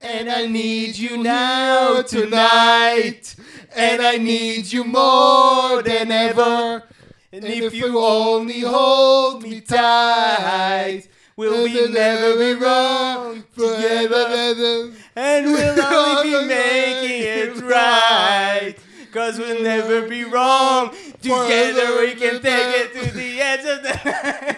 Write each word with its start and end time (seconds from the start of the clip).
And 0.00 0.30
I 0.30 0.46
need 0.46 0.96
you 0.96 1.16
now 1.16 2.02
tonight. 2.02 3.34
And 3.74 4.00
I 4.00 4.16
need 4.16 4.72
you 4.72 4.84
more 4.84 5.82
than 5.82 6.12
ever. 6.12 6.84
And 7.32 7.44
if 7.44 7.74
you 7.74 7.98
only 7.98 8.60
hold 8.60 9.42
me 9.42 9.60
tight, 9.60 11.02
we'll 11.36 11.66
be 11.66 11.92
never 11.92 12.36
be 12.36 12.64
wrong 12.64 13.44
together. 13.54 14.92
And 15.16 15.46
we'll 15.46 15.84
only 15.94 16.30
be 16.30 16.46
making 16.46 17.22
it 17.22 17.56
right. 17.62 18.76
Cause 19.12 19.38
we'll 19.38 19.62
never 19.62 20.08
be 20.08 20.22
wrong. 20.22 20.94
Together 21.20 22.00
we 22.00 22.14
can 22.14 22.40
take 22.40 22.74
it 22.76 22.92
to 22.94 23.14
the 23.14 23.40
edge 23.40 23.64
of 23.64 23.82
the... 23.82 24.56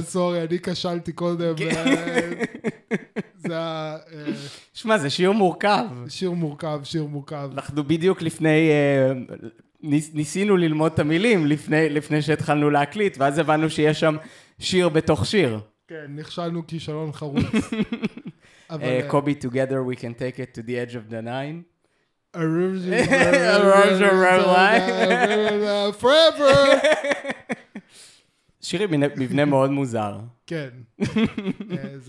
סורי, 0.00 0.42
אני 0.42 0.58
כשלתי 0.62 1.12
קודם. 1.12 1.54
אה, 1.62 2.30
זה 3.36 3.52
היה 3.52 3.96
אה, 4.12 4.32
שמע, 4.74 4.98
זה 4.98 5.10
שיר 5.10 5.32
מורכב. 5.32 5.86
שיר 6.08 6.30
מורכב, 6.30 6.80
שיר 6.84 7.04
מורכב. 7.04 7.50
אנחנו 7.52 7.84
בדיוק 7.84 8.22
לפני, 8.22 8.70
אה, 8.70 9.12
ניס, 9.82 10.10
ניסינו 10.14 10.56
ללמוד 10.56 10.92
את 10.92 10.98
המילים 10.98 11.46
לפני, 11.46 11.88
לפני 11.88 12.22
שהתחלנו 12.22 12.70
להקליט, 12.70 13.16
ואז 13.18 13.38
הבנו 13.38 13.70
שיש 13.70 14.00
שם 14.00 14.16
שיר 14.58 14.88
בתוך 14.88 15.26
שיר. 15.26 15.60
כן, 15.88 16.04
נכשלנו 16.08 16.66
כישלון 16.66 17.12
חרוץ. 17.12 17.44
אבל... 18.70 19.08
קובי, 19.08 19.34
together 19.40 19.92
we 19.92 19.96
can 19.96 20.14
take 20.18 20.38
it 20.38 20.58
to 20.58 20.62
the 20.62 20.76
edge 20.78 20.94
of 20.94 21.10
the 21.10 21.22
nine. 21.22 21.62
forever. 26.02 26.52
שיר 28.64 28.82
עם 28.82 28.90
מבנה- 29.16 29.44
מאוד 29.44 29.70
מוזר. 29.70 30.18
כן. 30.46 30.68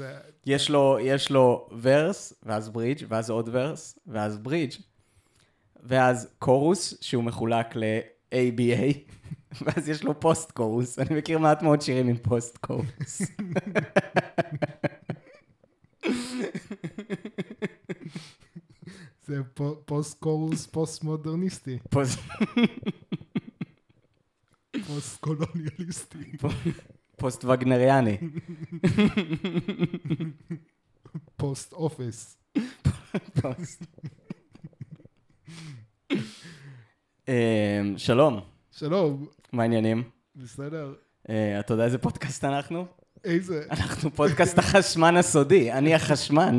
אה. 0.01 0.17
יש 0.45 0.69
לו, 0.69 0.97
יש 1.01 1.31
לו 1.31 1.69
verse, 1.81 2.33
ואז 2.43 2.69
ברידג', 2.69 3.05
ואז 3.09 3.29
עוד 3.29 3.49
verse, 3.51 3.99
ואז 4.07 4.37
ברידג', 4.37 4.73
ואז 5.83 6.27
chorus, 6.39 6.93
שהוא 7.01 7.23
מחולק 7.23 7.75
ל-ABA, 7.75 8.97
ואז 9.61 9.89
יש 9.89 10.03
לו 10.03 10.19
post 10.19 10.51
chorus. 10.51 10.99
אני 10.99 11.17
מכיר 11.17 11.39
מעט 11.39 11.61
מאוד 11.61 11.81
שירים 11.81 12.07
עם 12.07 12.17
post 12.17 12.57
chorus. 12.57 13.21
זה 19.27 19.41
פו- 19.53 19.81
post 19.85 20.19
chorus 20.19 20.65
פוסט 20.65 21.03
מודרניסטי, 21.03 21.77
פוסט- 24.87 24.93
פוסט 24.93 25.19
קולוניאליסטי. 25.21 26.37
פוסט 27.17 27.45
וגנריאני. 27.45 28.17
post 31.37 31.73
office. 31.73 32.37
פוסט. 33.41 33.83
אמ, 37.27 37.33
שלום, 37.97 38.39
שלום, 38.71 39.25
מה 39.53 39.63
העניינים? 39.63 40.03
בסדר? 40.35 40.93
אה, 41.29 41.59
אתה 41.59 41.73
יודע 41.73 41.85
איזה 41.85 41.97
פודקאסט 41.97 42.43
אנחנו? 42.43 42.85
איזה... 43.23 43.63
אנחנו 43.71 44.11
פודקאסט 44.11 44.59
החשמן 44.59 45.15
הסודי, 45.17 45.71
אני 45.71 45.95
החשמן. 45.95 46.57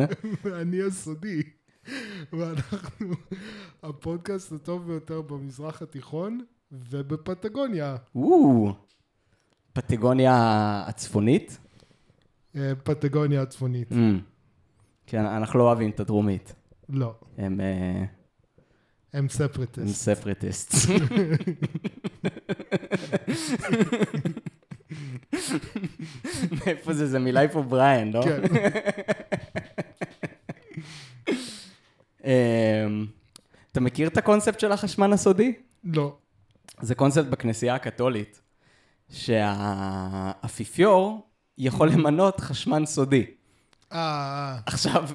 אני 0.60 0.82
הסודי. 0.82 1.42
ואנחנו 2.32 3.14
הפודקאסט 3.82 4.52
הטוב 4.52 4.86
ביותר 4.86 5.22
במזרח 5.22 5.82
התיכון 5.82 6.44
ובפטגוניה. 6.72 7.96
או, 8.14 8.72
פטגוניה 9.72 10.34
הצפונית? 10.86 11.58
אה, 12.56 12.72
פטגוניה 12.84 13.42
הצפונית. 13.42 13.92
אמ, 13.92 14.20
כן, 15.06 15.24
אנחנו 15.26 15.58
לא 15.58 15.64
אוהבים 15.64 15.90
את 15.90 16.00
הדרומית. 16.00 16.54
לא, 16.88 17.14
הם 17.38 17.60
אה, 17.60 18.04
הם 19.12 19.28
הם 19.76 19.88
ספרטיסט. 19.88 20.74
מאיפה 26.66 26.92
זה? 26.92 27.06
זה 27.06 27.18
מ 27.18 27.26
Life 27.26 27.56
of 27.56 27.66
Brian, 27.66 28.12
לא? 28.12 28.22
כן. 28.22 28.42
אמ, 32.24 33.06
אתה 33.72 33.80
מכיר 33.80 34.08
את 34.08 34.16
הקונספט 34.16 34.60
של 34.60 34.72
החשמן 34.72 35.12
הסודי? 35.12 35.52
לא. 35.84 36.16
זה 36.80 36.94
קונספט 36.94 37.26
בכנסייה 37.26 37.74
הקתולית, 37.74 38.40
שהאפיפיור 39.10 40.76
יכול 41.58 41.88
למנות 41.88 42.40
חשמן 42.40 42.86
סודי. 42.86 43.24
אה, 43.92 44.58
עכשיו, 44.66 45.08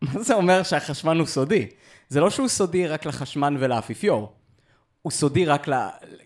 מה 0.00 0.22
זה 0.22 0.34
אומר 0.34 0.62
שהחשמן 0.62 1.18
הוא 1.18 1.26
סודי? 1.26 1.66
זה 2.08 2.20
לא 2.20 2.30
שהוא 2.30 2.48
סודי 2.48 2.86
רק 2.86 3.06
לחשמן 3.06 3.56
ולאפיפיור. 3.58 4.32
הוא 5.02 5.12
סודי 5.12 5.44
רק 5.44 5.68
ל... 5.68 5.74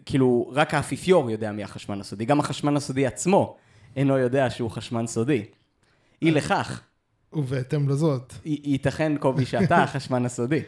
כאילו, 0.06 0.50
רק 0.54 0.74
האפיפיור 0.74 1.30
יודע 1.30 1.52
מי 1.52 1.64
החשמן 1.64 2.00
הסודי. 2.00 2.24
גם 2.24 2.40
החשמן 2.40 2.76
הסודי 2.76 3.06
עצמו 3.06 3.56
אינו 3.96 4.18
יודע 4.18 4.50
שהוא 4.50 4.70
חשמן 4.70 5.06
סודי. 5.06 5.44
אי 6.22 6.30
לכך, 6.30 6.80
ובהתאם 7.32 7.88
לזאת. 7.88 8.34
ייתכן, 8.44 9.16
קובי, 9.18 9.46
שאתה 9.46 9.76
החשמן 9.84 10.24
הסודי. 10.24 10.60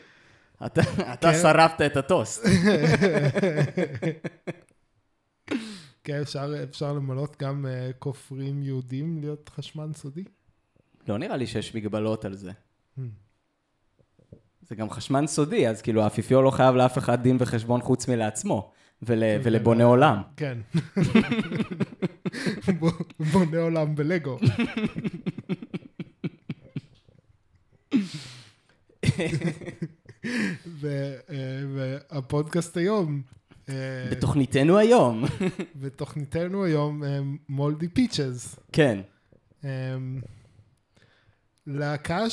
אתה, 0.66 0.82
כן. 1.20 1.32
שרפת 1.42 1.80
את 1.86 1.96
הטוסט. 1.96 2.44
כן, 6.04 6.20
אפשר, 6.20 6.62
אפשר 6.62 6.92
למלות 6.92 7.42
גם 7.42 7.66
אה, 7.66 7.90
כופרים 7.98 8.62
יהודים 8.62 9.18
להיות 9.20 9.48
חשמן 9.48 9.92
סודי? 9.92 10.24
לא 11.08 11.18
נראה 11.18 11.36
לי 11.36 11.46
שיש 11.46 11.74
מגבלות 11.74 12.24
על 12.24 12.36
זה. 12.36 12.50
זה 14.68 14.74
גם 14.74 14.90
חשמן 14.90 15.26
סודי, 15.26 15.68
אז 15.68 15.82
כאילו 15.82 16.02
האפיפיור 16.02 16.42
לא 16.42 16.50
חייב 16.50 16.74
לאף 16.74 16.98
אחד 16.98 17.22
דין 17.22 17.36
וחשבון 17.40 17.80
חוץ 17.80 18.08
מלעצמו, 18.08 18.72
ול, 19.02 19.22
ולבונה 19.42 19.84
עולם. 19.84 20.22
כן. 20.36 20.58
בונה 23.32 23.58
עולם 23.58 23.94
בלגו. 23.94 24.38
אה, 30.24 30.30
והפודקאסט 31.74 32.76
היום, 32.76 33.22
אה, 33.68 34.08
בתוכניתנו 34.10 34.78
היום. 34.78 35.24
בתוכניתנו 35.82 36.64
היום, 36.64 37.04
אה, 37.04 37.20
מולדי 37.48 37.88
פיצ'ז. 37.88 38.56
כן. 38.72 39.00
להקה 41.66 42.24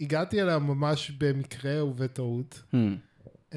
שהגעתי 0.00 0.42
אליה 0.42 0.58
ממש 0.58 1.10
במקרה 1.10 1.84
ובטעות. 1.84 2.62
Hmm. 2.74 3.56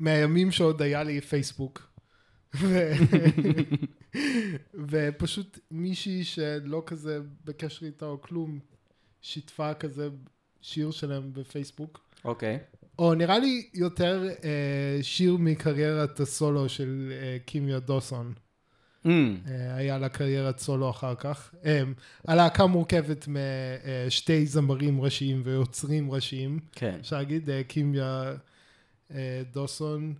מהימים 0.00 0.50
שעוד 0.50 0.82
היה 0.82 1.02
לי 1.02 1.20
פייסבוק. 1.20 1.94
ופשוט 4.88 5.58
מישהי 5.70 6.24
שלא 6.24 6.82
כזה 6.86 7.20
בקשר 7.44 7.86
איתה 7.86 8.06
או 8.06 8.20
כלום, 8.20 8.58
שיתפה 9.24 9.74
כזה 9.74 10.08
שיר 10.60 10.90
שלהם 10.90 11.32
בפייסבוק. 11.32 12.00
אוקיי. 12.24 12.58
או 12.98 13.14
נראה 13.14 13.38
לי 13.38 13.68
יותר 13.74 14.28
אה, 14.44 14.98
שיר 15.02 15.36
מקריירת 15.36 16.20
הסולו 16.20 16.68
של 16.68 17.12
אה, 17.12 17.36
קימיה 17.44 17.78
דוסון. 17.78 18.32
Hmm. 19.04 19.08
אה, 19.08 19.74
היה 19.74 19.98
לה 19.98 20.08
קריירת 20.08 20.58
סולו 20.58 20.90
אחר 20.90 21.14
כך. 21.14 21.54
אה, 21.64 21.82
הלהקה 22.28 22.66
מורכבת 22.66 23.28
משתי 24.06 24.46
זמרים 24.46 25.00
ראשיים 25.00 25.42
ויוצרים 25.44 26.10
ראשיים. 26.10 26.58
כן. 26.72 26.96
אפשר 27.00 27.16
להגיד, 27.16 27.50
אה, 27.50 27.62
קימיה 27.64 28.34
אה, 29.14 29.42
דוסון 29.52 30.14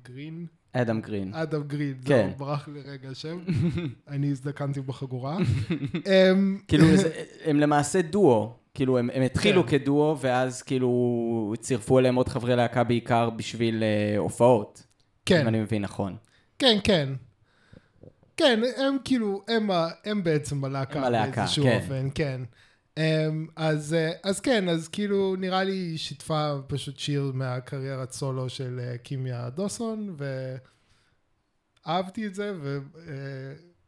וגרין, 0.00 0.46
אדם 0.72 1.00
גרין. 1.00 1.34
אדם 1.34 1.62
גרין, 1.62 1.94
כן. 2.04 2.28
זהו, 2.28 2.38
ברח 2.38 2.68
לי 2.68 2.80
רגע 2.80 3.08
השם, 3.08 3.38
אני 4.08 4.30
הזדקנתי 4.30 4.80
בחגורה. 4.80 5.38
אמ, 6.06 6.58
כאילו, 6.68 6.86
הם 7.44 7.60
למעשה 7.60 8.02
דואו. 8.02 8.52
כאילו, 8.74 8.98
הם, 8.98 9.10
הם 9.14 9.22
התחילו 9.22 9.66
כן. 9.66 9.78
כדואו, 9.78 10.18
ואז 10.20 10.62
כאילו 10.62 11.54
צירפו 11.60 11.98
אליהם 11.98 12.14
עוד 12.14 12.28
חברי 12.28 12.56
להקה 12.56 12.84
בעיקר 12.84 13.30
בשביל 13.30 13.82
אה, 13.82 14.18
הופעות. 14.18 14.86
כן, 15.26 15.40
אם 15.40 15.48
אני 15.48 15.60
מבין 15.60 15.82
נכון. 15.82 16.16
כן, 16.58 16.78
כן. 16.84 17.08
כן, 18.36 18.60
הם 18.76 18.96
כאילו, 19.04 19.42
הם, 19.48 19.70
הם 20.04 20.22
בעצם 20.24 20.64
הלהקה 20.64 20.98
הם 20.98 21.04
הלהקה, 21.04 21.40
באיזשהו 21.40 21.64
כן. 21.64 21.78
אופן, 21.82 22.08
כן. 22.14 22.40
אמ, 22.98 23.46
אז, 23.56 23.94
אה, 23.94 24.12
אז 24.22 24.40
כן, 24.40 24.68
אז 24.68 24.88
כאילו 24.88 25.36
נראה 25.36 25.64
לי 25.64 25.72
היא 25.72 25.98
שיתפה 25.98 26.54
פשוט 26.66 26.98
שיר 26.98 27.32
מהקריירת 27.34 28.12
סולו 28.12 28.48
של 28.48 28.80
אה, 28.82 28.98
קימיה 28.98 29.50
דוסון, 29.50 30.16
ואהבתי 31.86 32.26
את 32.26 32.34
זה, 32.34 32.52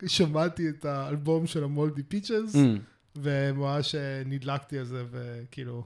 ושמעתי 0.02 0.68
את 0.68 0.84
האלבום 0.84 1.46
של 1.46 1.64
המולדי 1.64 2.02
פיצ'ז, 2.02 2.54
Hmm. 2.54 2.80
וממש 3.16 3.94
אה, 3.94 4.22
נדלקתי 4.26 4.78
על 4.78 4.84
זה, 4.84 5.04
וכאילו, 5.10 5.84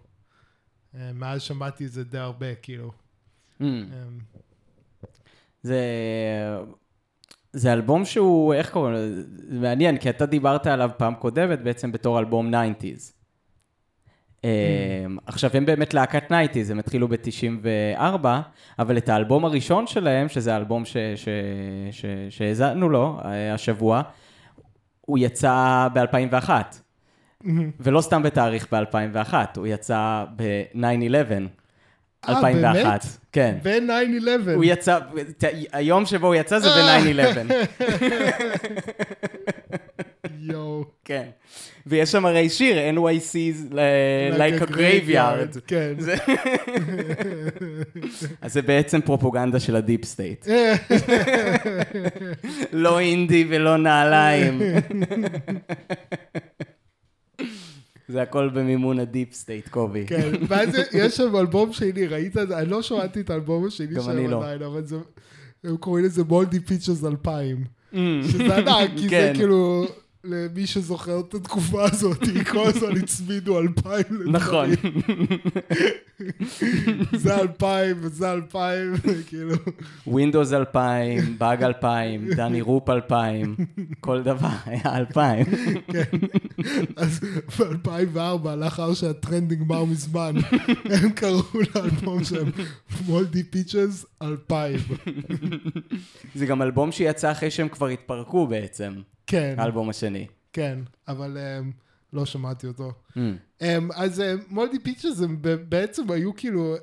אה, 0.95 1.11
מאז 1.15 1.43
שמעתי 1.43 1.87
את 1.87 1.93
זה 1.93 2.05
די 2.05 2.19
הרבה, 2.19 2.55
כאילו. 2.55 2.93
Hmm. 3.61 3.63
אמ, 3.63 4.19
זה... 5.63 5.81
זה 7.53 7.73
אלבום 7.73 8.05
שהוא, 8.05 8.55
איך 8.55 8.71
קוראים 8.71 8.95
לו? 8.95 8.99
זה 9.53 9.59
מעניין, 9.61 9.99
כי 9.99 10.11
אתה 10.11 10.27
דיברת 10.27 10.67
עליו 10.67 10.91
פעם 10.97 11.15
קודמת 11.15 11.61
בעצם 11.63 11.93
בתור 11.93 12.19
אלבום 12.19 12.55
90's. 12.55 13.14
אמ, 14.45 15.17
עכשיו, 15.27 15.51
הם 15.55 15.67
באמת 15.67 15.95
להקת 15.95 16.31
90's, 16.31 16.71
הם 16.71 16.79
התחילו 16.79 17.09
ב-94, 17.09 18.27
אבל 18.79 18.99
את 18.99 19.09
האלבום 19.09 19.45
הראשון 19.45 19.87
שלהם, 19.87 20.29
שזה 20.29 20.55
האלבום 20.55 20.83
שהאזנו 22.31 22.89
לו 22.89 23.21
אה, 23.25 23.55
השבוע, 23.55 24.03
הוא 25.01 25.19
יצא 25.19 25.89
ב-2001. 25.95 26.51
ולא 27.81 28.01
סתם 28.01 28.23
בתאריך 28.23 28.75
ב-2001, 28.75 29.35
הוא 29.57 29.67
יצא 29.67 30.25
ב-9-11. 30.37 30.79
אה, 32.29 32.37
2001. 32.37 32.75
באמת? 32.75 33.05
כן. 33.33 33.57
ב-9-11. 33.63 34.51
הוא 34.55 34.65
יצא, 34.65 34.99
היום 35.73 36.07
שבו 36.07 36.27
הוא 36.27 36.35
יצא 36.35 36.59
זה 36.59 36.69
ב-9-11. 36.69 37.53
יואו. 40.41 40.85
כן. 41.05 41.29
ויש 41.87 42.13
שם 42.13 42.27
הרי 42.27 42.49
שיר, 42.49 42.77
NYC's 42.95 43.73
like 44.33 44.63
a 44.63 44.67
graveyard. 44.71 45.61
כן. 45.67 45.95
אז 48.41 48.53
זה 48.53 48.63
בעצם 48.63 49.01
פרופוגנדה 49.01 49.61
של 49.61 49.77
ה 49.77 49.82
deep 49.82 50.05
state. 50.05 50.47
לא 52.73 53.01
אינדי 53.01 53.47
ולא 53.49 53.77
נעליים. 53.77 54.61
זה 58.09 58.23
הכל 58.23 58.49
במימון 58.49 58.99
ה 58.99 59.05
deep 59.05 59.33
state, 59.33 59.69
קובי. 59.69 60.07
כן, 60.07 60.31
ואז 60.49 60.69
יש 60.93 61.17
שם 61.17 61.37
אלבום 61.37 61.73
שני, 61.73 62.07
ראית? 62.07 62.37
אני 62.37 62.71
לא 62.71 62.83
שמעתי 62.83 63.21
את 63.21 63.31
האלבום 63.31 63.67
השני 63.67 64.03
שלהם 64.05 64.31
לא. 64.31 64.45
עדיין, 64.45 64.63
אבל 64.63 64.85
זה, 64.85 64.97
הם 65.65 65.77
קוראים 65.77 66.05
לזה 66.05 66.25
Moldy 66.25 66.61
Peaches 66.61 67.05
2000. 67.05 67.65
Mm. 67.95 67.97
שזה 68.33 68.57
ענק, 68.57 68.91
כי 68.97 69.03
זה 69.03 69.09
כן. 69.09 69.33
כאילו, 69.35 69.87
למי 70.25 70.67
שזוכר 70.67 71.21
את 71.21 71.35
התקופה 71.35 71.85
הזאת, 71.85 72.19
כל 72.53 72.67
הזמן 72.67 72.97
הצמידו 72.97 73.61
2000 73.61 74.03
לדברים. 74.11 74.33
נכון. 74.33 74.69
זה 77.17 77.37
2000 77.37 77.97
וזה 78.01 78.33
2000, 78.33 78.95
כאילו, 79.27 79.55
Windows 80.09 80.55
2000, 80.55 81.39
באג 81.39 81.63
2000, 81.63 82.35
דני 82.35 82.61
רופ 82.61 82.89
2000, 82.89 83.57
כל 84.01 84.23
דבר 84.23 84.49
היה 84.65 84.97
2000. 84.97 85.47
אז 86.97 87.21
ב-2004, 87.59 88.49
לאחר 88.57 88.95
שהטרנד 88.95 89.53
נגמר 89.53 89.85
מזמן, 89.85 90.35
הם 90.85 91.11
קראו 91.11 91.43
לאלבום 91.75 92.25
שלהם 92.25 92.51
Moldy 93.07 93.43
Peaches 93.43 94.07
2000. 94.23 94.81
זה 96.35 96.47
גם 96.47 96.63
אלבום 96.63 96.93
שיצא 96.93 97.33
אחרי 97.33 97.51
שהם 97.51 97.69
כבר 97.69 97.87
התפרקו 97.87 98.47
בעצם, 98.47 98.93
כן, 99.27 99.55
האלבום 99.59 99.89
השני. 99.89 100.27
כן, 100.53 100.79
אבל 101.09 101.37
um, 101.37 101.73
לא 102.13 102.27
שמעתי 102.27 102.67
אותו. 102.67 102.93
Mm. 103.11 103.17
Um, 103.61 103.65
אז 103.95 104.23
Moldy 104.49 104.79
Peaches 104.79 105.21
הם 105.21 105.39
ב- 105.41 105.49
בעצם 105.49 106.11
היו 106.11 106.37
כאילו, 106.37 106.75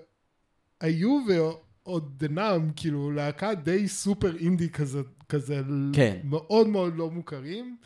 היו 0.81 1.19
ועוד 1.27 2.23
אינם, 2.23 2.71
כאילו, 2.75 3.11
להקה 3.11 3.53
די 3.53 3.87
סופר 3.87 4.37
אינדי 4.37 4.69
כזה, 4.69 5.01
כזה, 5.29 5.61
כן. 5.93 6.19
מאוד 6.23 6.67
מאוד 6.67 6.95
לא 6.95 7.11
מוכרים. 7.11 7.77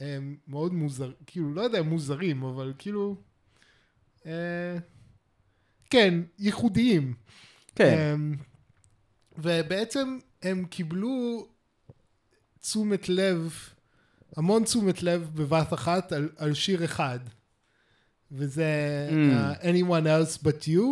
הם 0.00 0.36
מאוד 0.48 0.74
מוזר, 0.74 1.12
כאילו, 1.26 1.54
לא 1.54 1.60
יודע, 1.60 1.82
מוזרים, 1.82 2.42
אבל 2.42 2.72
כאילו, 2.78 3.16
אה, 4.26 4.78
כן, 5.90 6.14
ייחודיים. 6.38 7.14
כן, 7.74 8.14
אמ, 8.14 8.34
ובעצם 9.38 10.18
הם 10.42 10.64
קיבלו 10.64 11.48
תשומת 12.60 13.08
לב, 13.08 13.58
המון 14.36 14.64
תשומת 14.64 15.02
לב 15.02 15.30
בבת 15.34 15.72
אחת 15.74 16.12
על, 16.12 16.28
על 16.36 16.54
שיר 16.54 16.84
אחד. 16.84 17.18
וזה 18.32 18.64
Mm. 19.10 19.12
uh, 19.62 19.64
Anyone 19.64 20.04
else 20.06 20.42
but 20.44 20.66
you, 20.66 20.82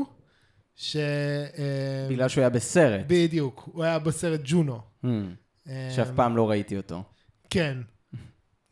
ש... 0.76 0.96
אה, 0.96 2.06
בגלל 2.10 2.28
שהוא 2.28 2.42
היה 2.42 2.48
בסרט, 2.50 3.04
בדיוק, 3.06 3.68
הוא 3.72 3.84
היה 3.84 3.98
בסרט 3.98 4.40
ג'ונו. 4.44 4.80
Mm. 5.04 5.08
שאף 5.96 6.10
אמ, 6.10 6.16
פעם 6.16 6.36
לא 6.36 6.50
ראיתי 6.50 6.76
אותו. 6.76 7.02
כן. 7.50 7.78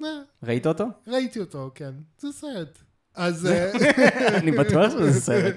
ראית 0.42 0.66
אותו? 0.66 0.86
ראיתי 1.06 1.40
אותו, 1.40 1.70
כן. 1.74 1.92
זה 2.18 2.28
סרט. 2.32 2.78
אז... 3.14 3.46
אה, 3.46 3.72
אני 4.38 4.50
בטוח 4.52 4.90
שזה 4.92 5.20
סרט. 5.20 5.54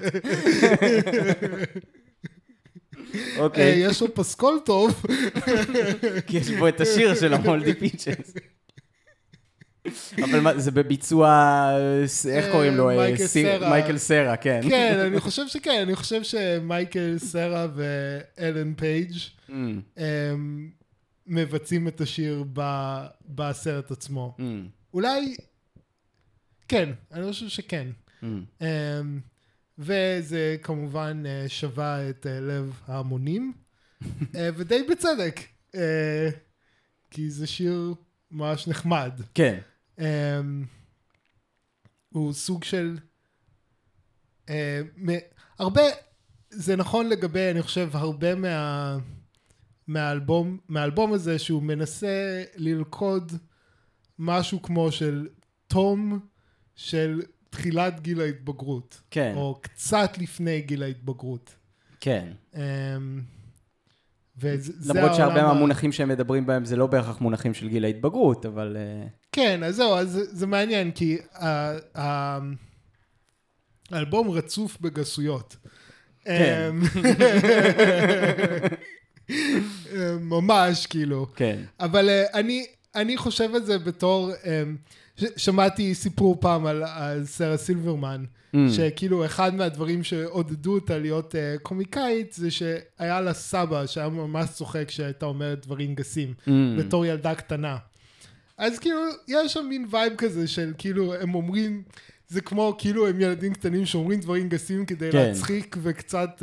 אה, 0.82 1.64
אוקיי, 3.38 3.78
יש 3.78 4.00
לו 4.02 4.14
פסקול 4.14 4.58
טוב. 4.64 5.02
כי 6.26 6.36
יש 6.36 6.50
בו 6.50 6.68
את 6.68 6.80
השיר 6.80 7.14
של 7.14 7.34
ה 7.34 7.41
Moldy 7.41 7.74
Peaches. 7.80 8.34
אבל 10.24 10.40
מה, 10.40 10.58
זה 10.58 10.70
בביצוע, 10.70 11.28
אה, 11.28 12.02
איך 12.30 12.44
אה, 12.46 12.52
קוראים 12.52 12.74
לו? 12.76 12.90
אה, 12.90 12.96
מייקל 12.96 13.26
סרה. 13.26 13.70
מייקל 13.70 13.98
סרה, 13.98 14.36
כן. 14.36 14.60
כן, 14.68 14.98
אני 15.06 15.20
חושב 15.20 15.48
שכן, 15.48 15.80
אני 15.82 15.96
חושב 15.96 16.22
שמייקל 16.22 17.14
סרה 17.18 17.66
ואלן 17.74 18.74
פייג' 18.74 19.12
Mm, 19.48 19.52
מבצעים 21.26 21.88
את 21.88 22.00
השיר 22.00 22.44
בסרט 23.28 23.90
עצמו. 23.90 24.36
mm, 24.38 24.42
אולי, 24.94 25.36
כן, 26.68 26.88
אני 27.12 27.32
חושב 27.32 27.48
שכן. 27.48 27.88
mm. 28.22 28.24
אמ, 28.60 29.20
וזה 29.78 30.56
כמובן 30.62 31.22
שבה 31.48 32.10
את 32.10 32.26
לב 32.30 32.80
ההמונים, 32.86 33.52
ודי 34.56 34.82
בצדק, 34.90 35.40
כי 37.10 37.30
זה 37.30 37.46
שיר 37.46 37.94
ממש 38.30 38.68
נחמד. 38.68 39.12
כן, 39.34 39.58
אמ, 40.00 40.64
הוא 42.08 42.32
סוג 42.32 42.64
של... 42.64 42.98
אה, 44.48 44.80
מ- 44.96 45.24
הרבה, 45.58 45.82
זה 46.50 46.76
נכון 46.76 47.08
לגבי, 47.08 47.50
אני 47.50 47.62
חושב, 47.62 47.88
הרבה 47.92 48.34
מה... 48.34 48.96
מהאלבום, 49.86 50.58
מהאלבום 50.68 51.12
הזה 51.12 51.38
שהוא 51.38 51.62
מנסה 51.62 52.42
ללכוד 52.56 53.32
משהו 54.18 54.62
כמו 54.62 54.92
של 54.92 55.28
תום 55.66 56.20
של 56.74 57.22
תחילת 57.50 58.00
גיל 58.00 58.20
ההתבגרות, 58.20 59.00
כן, 59.10 59.32
או 59.36 59.58
קצת 59.62 60.18
לפני 60.18 60.60
גיל 60.60 60.82
ההתבגרות. 60.82 61.56
כן. 62.00 62.32
אמ, 62.54 63.22
וזה 64.36 64.72
זה 64.76 64.94
למרות 64.94 65.14
שהרבה 65.14 65.42
מהמונחים 65.42 65.92
שהם 65.92 66.08
מדברים 66.08 66.46
בהם 66.46 66.64
זה 66.64 66.76
לא 66.76 66.86
בהכרח 66.86 67.20
מונחים 67.20 67.54
של 67.54 67.68
גיל 67.68 67.84
ההתבגרות, 67.84 68.46
אבל... 68.46 68.76
אה, 68.76 69.06
כן, 69.32 69.62
אז 69.62 69.76
זהו, 69.76 69.94
אז 69.94 70.20
זה, 70.30 70.46
מעניין, 70.46 70.90
כי 70.90 71.18
ה- 71.34 71.98
ה- 72.00 72.38
האלבום 73.90 74.30
רצוף 74.30 74.76
בגסויות. 74.80 75.56
כן. 76.24 76.70
אמ, 76.72 76.82
ממש, 80.20 80.86
כאילו. 80.86 81.26
כן. 81.36 81.60
אבל 81.80 82.08
אה, 82.08 82.24
אני, 82.34 82.66
אני 82.94 83.16
חושב 83.16 83.54
על 83.54 83.64
זה 83.64 83.78
בתור, 83.78 84.30
אמ, 84.44 84.76
שמעתי 85.36 85.94
סיפור 85.94 86.36
פעם 86.40 86.66
על, 86.66 86.82
על 86.84 87.24
סרה 87.24 87.56
סילברמן, 87.56 88.24
Mm. 88.54 88.56
שכאילו 88.76 89.24
אחד 89.24 89.54
מהדברים 89.54 90.04
שעודדו 90.04 90.74
אותה 90.74 90.98
להיות 90.98 91.34
uh, 91.34 91.58
קומיקאית, 91.62 92.32
זה 92.32 92.50
שהיה 92.50 93.20
לה 93.20 93.34
סבא 93.34 93.86
שהיה 93.86 94.08
ממש 94.08 94.50
צוחק 94.50 94.84
כשהייתה 94.88 95.26
אומרת 95.26 95.66
דברים 95.66 95.94
גסים, 95.94 96.34
Mm. 96.46 96.50
בתור 96.78 97.06
ילדה 97.06 97.34
קטנה. 97.34 97.76
אז 98.60 98.78
כאילו, 98.78 99.00
יש 99.28 99.52
שם 99.52 99.66
מין 99.68 99.86
vibe 99.90 100.16
כזה 100.16 100.48
של 100.48 100.72
כאילו, 100.78 101.14
הם 101.14 101.34
אומרים, 101.34 101.82
זה 102.28 102.40
כמו 102.40 102.74
כאילו 102.78 103.08
הם 103.08 103.20
ילדים 103.20 103.54
קטנים 103.54 103.86
שאומרים 103.86 104.20
דברים 104.20 104.48
גסים 104.48 104.86
כדי 104.86 105.12
כן. 105.12 105.18
להצחיק 105.18 105.76
וקצת 105.82 106.42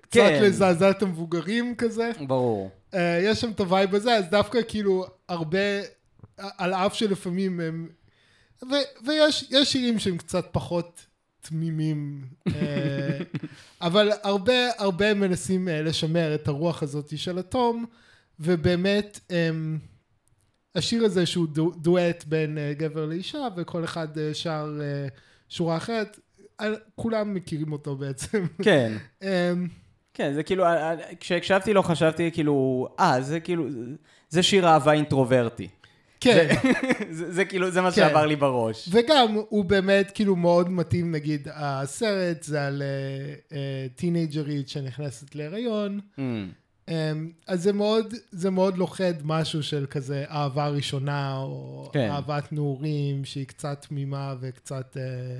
קצת 0.00 0.20
כן. 0.20 0.42
לזעזע 0.42 0.90
את 0.90 1.02
המבוגרים 1.02 1.74
כזה. 1.74 2.10
ברור. 2.26 2.70
Uh, 2.92 2.96
יש 3.22 3.40
שם 3.40 3.50
את 3.50 3.60
ה 3.60 3.67
vibe 3.67 3.94
הזה, 3.94 4.14
אז 4.14 4.24
דווקא 4.30 4.58
כאילו 4.68 5.06
הרבה, 5.28 5.58
על 6.36 6.74
אף 6.74 6.94
שלפעמים 6.94 7.60
הם... 7.60 7.88
ו- 8.62 9.06
ויש 9.06 9.44
יש 9.50 9.72
שירים 9.72 9.98
שהם 9.98 10.18
קצת 10.18 10.48
פחות 10.52 11.06
תמימים, 11.40 12.24
uh, 12.48 12.52
אבל 13.80 14.10
הרבה 14.22 14.68
הרבה 14.78 15.14
מנסים 15.14 15.68
לשמר 15.70 16.34
את 16.34 16.48
הרוח 16.48 16.82
הזאת 16.82 17.18
של 17.18 17.38
התום, 17.38 17.84
ובאמת 18.40 19.20
השיר 20.78 21.04
הזה 21.04 21.26
שהוא 21.26 21.46
דו, 21.46 21.70
דואט 21.76 22.24
בין 22.24 22.58
uh, 22.58 22.78
גבר 22.78 23.06
לאישה, 23.06 23.48
וכל 23.56 23.84
אחד 23.84 24.16
uh, 24.16 24.20
שר 24.32 24.78
uh, 24.78 25.18
שורה 25.48 25.76
אחרת, 25.76 26.18
כולם 26.94 27.34
מכירים 27.34 27.72
אותו 27.72 27.96
בעצם. 27.96 28.46
כן. 28.64 28.96
um, 29.22 29.26
כן, 30.18 30.32
זה 30.34 30.42
כאילו, 30.42 30.64
אה, 30.64 30.90
אה, 30.90 30.96
כשהקשבתי 31.20 31.72
לו 31.72 31.82
חשבתי 31.82 32.30
כאילו, 32.30 32.88
אה, 33.00 33.20
זה 33.20 33.40
כאילו, 33.40 33.66
זה 34.28 34.42
שיר 34.42 34.68
אהבה 34.68 34.92
אינטרוברטי. 34.92 35.68
כן. 36.20 36.48
זה, 37.10 37.32
זה 37.32 37.44
כאילו, 37.44 37.70
זה 37.70 37.80
מה 37.80 37.90
כן. 37.90 37.94
שעבר 37.94 38.26
לי 38.26 38.36
בראש. 38.36 38.88
וגם 38.92 39.36
הוא 39.48 39.64
באמת 39.64 40.10
כאילו 40.14 40.36
מאוד 40.36 40.70
מתאים 40.70 41.12
נגיד 41.12 41.48
הסרט 41.54 42.42
זה 42.42 42.66
על 42.66 42.82
טינג'רית 43.96 44.68
שנכנסת 44.68 45.34
להיריון 45.34 46.00
Mm, 46.00 46.18
אמ, 46.18 46.48
אז 47.46 47.62
זה 47.62 47.72
מאוד, 47.72 48.14
זה 48.30 48.50
מאוד 48.50 48.78
לוכד 48.78 49.14
משהו 49.24 49.62
של 49.62 49.86
כזה 49.90 50.24
אהבה 50.28 50.68
ראשונה, 50.68 51.38
או 51.38 51.90
כן. 51.92 52.08
אהבת 52.10 52.52
נעורים, 52.52 53.24
שהיא 53.24 53.46
קצת 53.46 53.86
תמימה 53.88 54.34
וקצת... 54.40 54.96
אה, 54.96 55.38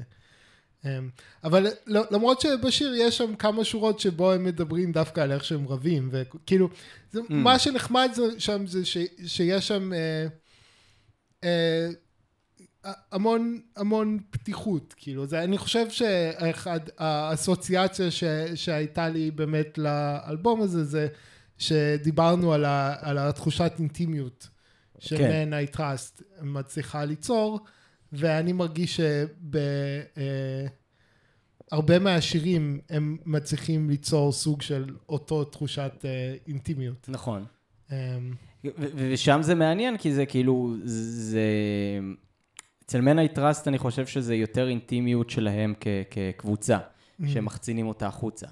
אמ, 0.84 1.10
אבל 1.44 1.66
לא- 1.86 2.04
למרות 2.10 2.40
שבשיר 2.40 2.94
יש 2.96 3.18
שם 3.18 3.34
כמה 3.36 3.64
שורות 3.64 4.00
שבו 4.00 4.32
הם 4.32 4.44
מדברים 4.44 4.92
דווקא 4.92 5.20
על 5.20 5.32
איך 5.32 5.44
שהם 5.44 5.68
רבים, 5.68 6.08
וכאילו, 6.12 6.68
זה, 7.12 7.20
Mm. 7.20 7.24
מה 7.34 7.58
שנחמד 7.58 8.10
זה- 8.14 8.40
שם 8.40 8.66
זה 8.66 8.84
ש, 8.84 8.96
שיש 9.26 9.68
שם 9.68 9.92
אה, 9.92 10.26
אה, 11.44 11.88
המון, 13.12 13.60
המון 13.76 14.18
פתיחות, 14.30 14.94
כאילו, 14.96 15.26
זה, 15.26 15.44
אני 15.44 15.58
חושב 15.58 15.90
שאחד, 15.90 16.80
האסוציאציה 16.98 18.10
ש, 18.10 18.24
שהייתה 18.54 19.08
לי 19.08 19.30
באמת 19.30 19.78
לאלבום 19.78 20.60
הזה, 20.62 20.84
זה 20.84 21.08
שדיברנו 21.58 22.52
על, 22.52 22.64
ה, 22.64 22.94
על 23.00 23.18
התחושת 23.18 23.72
אינטימיות 23.78 24.48
כן. 25.00 25.16
שמן 25.16 25.52
I 25.52 25.76
Trust 25.76 26.22
מצליחה 26.42 27.04
ליצור, 27.04 27.60
ואני 28.12 28.52
מרגיש 28.52 29.00
שבהרבה 31.70 31.98
מהשירים 31.98 32.80
הם 32.90 33.16
מצליחים 33.26 33.90
ליצור 33.90 34.32
סוג 34.32 34.62
של 34.62 34.94
אותו 35.08 35.44
תחושת 35.44 35.92
אה, 36.04 36.34
אינטימיות. 36.46 37.08
נכון. 37.08 37.44
ו- 38.64 38.68
ושם 38.94 39.38
זה 39.42 39.54
מעניין, 39.54 39.96
כי 39.96 40.14
זה 40.14 40.26
כאילו, 40.26 40.76
זה... 40.84 41.40
אצל 42.84 43.00
מנה 43.00 43.28
טראסט 43.28 43.68
אני 43.68 43.78
חושב 43.78 44.06
שזה 44.06 44.34
יותר 44.34 44.68
אינטימיות 44.68 45.30
שלהם 45.30 45.74
כקבוצה, 46.10 46.78
שהם 47.26 47.44
מחצינים 47.44 47.86
אותה 47.86 48.06
החוצה. 48.06 48.46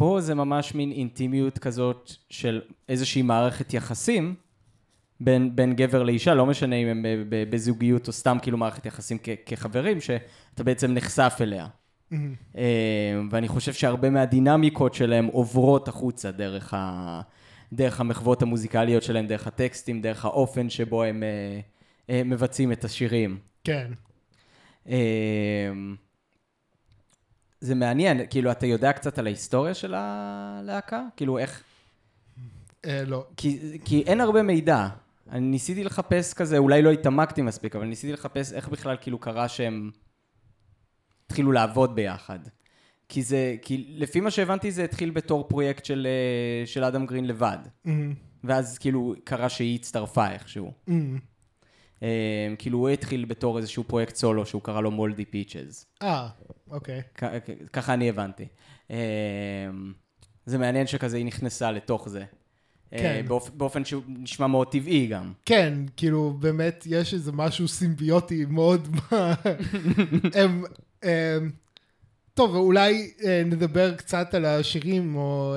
פה 0.00 0.20
זה 0.20 0.34
ממש 0.34 0.74
מין 0.74 0.92
אינטימיות 0.92 1.58
כזאת 1.58 2.12
של 2.30 2.60
איזושהי 2.88 3.22
מערכת 3.22 3.74
יחסים 3.74 4.34
בין, 5.20 5.56
בין 5.56 5.72
גבר 5.72 6.02
לאישה, 6.02 6.34
לא 6.34 6.46
משנה 6.46 6.76
אם 6.76 6.86
הם 6.88 7.04
בזוגיות 7.50 8.08
או 8.08 8.12
סתם 8.12 8.36
כאילו 8.42 8.58
מערכת 8.58 8.86
יחסים 8.86 9.18
כ- 9.22 9.28
כחברים, 9.46 10.00
שאתה 10.00 10.64
בעצם 10.64 10.94
נחשף 10.94 11.38
אליה. 11.40 11.66
אה, 12.56 13.20
ואני 13.30 13.48
חושב 13.48 13.72
שהרבה 13.72 14.10
מהדינמיקות 14.10 14.94
שלהם 14.94 15.26
עוברות 15.26 15.88
החוצה 15.88 16.30
דרך, 16.30 16.74
ה... 16.74 17.20
דרך 17.72 18.00
המחוות 18.00 18.42
המוזיקליות 18.42 19.02
שלהם, 19.02 19.26
דרך 19.26 19.46
הטקסטים, 19.46 20.00
דרך 20.00 20.24
האופן 20.24 20.70
שבו 20.70 21.02
הם 21.02 21.22
אה, 21.22 21.60
אה, 22.10 22.22
מבצעים 22.24 22.72
את 22.72 22.84
השירים. 22.84 23.38
כן. 23.64 23.92
זה 27.60 27.74
מעניין, 27.74 28.20
כאילו, 28.30 28.50
אתה 28.50 28.66
יודע 28.66 28.92
קצת 28.92 29.18
על 29.18 29.26
ההיסטוריה 29.26 29.74
של 29.74 29.94
הלהקה? 29.96 31.02
כאילו, 31.16 31.38
איך... 31.38 31.62
אה, 32.84 33.04
לא. 33.06 33.26
כי, 33.36 33.78
כי 33.84 34.02
אין 34.06 34.20
הרבה 34.20 34.42
מידע. 34.42 34.88
אני 35.30 35.46
ניסיתי 35.46 35.84
לחפש 35.84 36.34
כזה, 36.34 36.58
אולי 36.58 36.82
לא 36.82 36.90
התעמקתי 36.90 37.42
מספיק, 37.42 37.76
אבל 37.76 37.86
ניסיתי 37.86 38.12
לחפש 38.12 38.52
איך 38.52 38.68
בכלל 38.68 38.96
כאילו 39.00 39.18
קרה 39.18 39.48
שהם 39.48 39.90
התחילו 41.26 41.52
לעבוד 41.52 41.94
ביחד. 41.94 42.38
כי 43.08 43.22
זה, 43.22 43.56
כי 43.62 43.94
לפי 43.96 44.20
מה 44.20 44.30
שהבנתי 44.30 44.70
זה 44.70 44.84
התחיל 44.84 45.10
בתור 45.10 45.48
פרויקט 45.48 45.84
של, 45.84 46.06
אה, 46.06 46.66
של 46.66 46.84
אדם 46.84 47.06
גרין 47.06 47.26
לבד. 47.26 47.58
אמ, 47.86 48.14
ואז 48.44 48.78
כאילו 48.78 49.14
קרה 49.24 49.48
שהיא 49.48 49.74
הצטרפה 49.74 50.30
איכשהו. 50.30 50.72
אמ. 50.88 51.18
אה, 52.02 52.54
כאילו 52.58 52.78
הוא 52.78 52.88
התחיל 52.88 53.24
בתור 53.24 53.58
איזשהו 53.58 53.84
פרויקט 53.84 54.14
סולו 54.14 54.46
שהוא 54.46 54.62
קרא 54.62 54.80
לו 54.80 54.90
מולדי 54.90 55.24
פיצ'ז. 55.24 55.86
אה, 56.02 56.28
אוקיי. 56.70 57.02
ככה 57.72 57.94
אני 57.94 58.08
הבנתי. 58.08 58.46
אה, 58.90 58.96
זה 60.46 60.58
מעניין 60.58 60.86
שכזה 60.86 61.16
היא 61.16 61.26
נכנסה 61.26 61.70
לתוך 61.70 62.08
זה. 62.08 62.24
אה, 62.92 62.98
כן. 62.98 63.24
באופ, 63.28 63.50
באופן 63.50 63.84
שהוא 63.84 64.02
נשמע 64.08 64.46
מאוד 64.46 64.70
טבעי 64.70 65.06
גם. 65.06 65.32
כן, 65.44 65.74
כאילו, 65.96 66.36
באמת, 66.40 66.84
יש 66.86 67.14
איזה 67.14 67.32
משהו 67.32 67.68
סימביוטי 67.68 68.44
מאוד... 68.44 68.88
הם, 70.34 70.64
הם, 71.02 71.50
טוב, 72.34 72.54
אולי 72.54 73.10
אה, 73.24 73.42
נדבר 73.46 73.94
קצת 73.94 74.34
על 74.34 74.44
השירים, 74.44 75.16
או... 75.16 75.56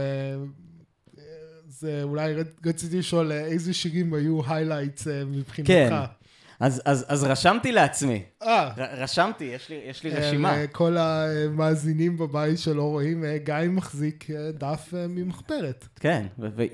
זה 1.68 2.04
אולי 2.04 2.34
רציתי 2.66 3.00
לשאול 3.00 3.32
איזה 3.32 3.74
שירים 3.74 4.14
היו 4.14 4.42
highlights 4.48 5.08
מבחינתך. 5.08 5.72
כן. 5.72 6.23
אז, 6.64 6.82
אז, 6.86 7.06
אז 7.08 7.24
רשמתי 7.24 7.72
לעצמי. 7.72 8.24
אה, 8.44 8.70
רשמתי, 8.78 9.44
יש 9.44 9.70
לי, 9.70 9.80
יש 9.86 10.04
לי 10.04 10.12
אה, 10.12 10.18
רשימה. 10.20 10.68
כל 10.72 10.98
המאזינים 10.98 12.18
בבית 12.18 12.60
שלא 12.60 12.84
רואים, 12.84 13.26
אה, 13.26 13.38
גיא 13.38 13.56
מחזיק 13.70 14.28
אה, 14.32 14.52
דף 14.52 14.94
אה, 14.98 15.06
ממחברת, 15.10 15.88
כן, 16.00 16.26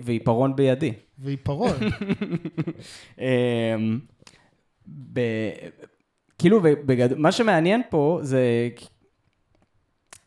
ועיפרון 0.04 0.56
בידי. 0.56 0.94
ועיפרון. 1.20 1.78
אמ, 3.20 4.00
ב- 5.14 5.52
כאילו, 6.40 6.62
בגדול, 6.62 7.18
מה 7.18 7.32
שמעניין 7.32 7.82
פה 7.90 8.20
זה, 8.22 8.70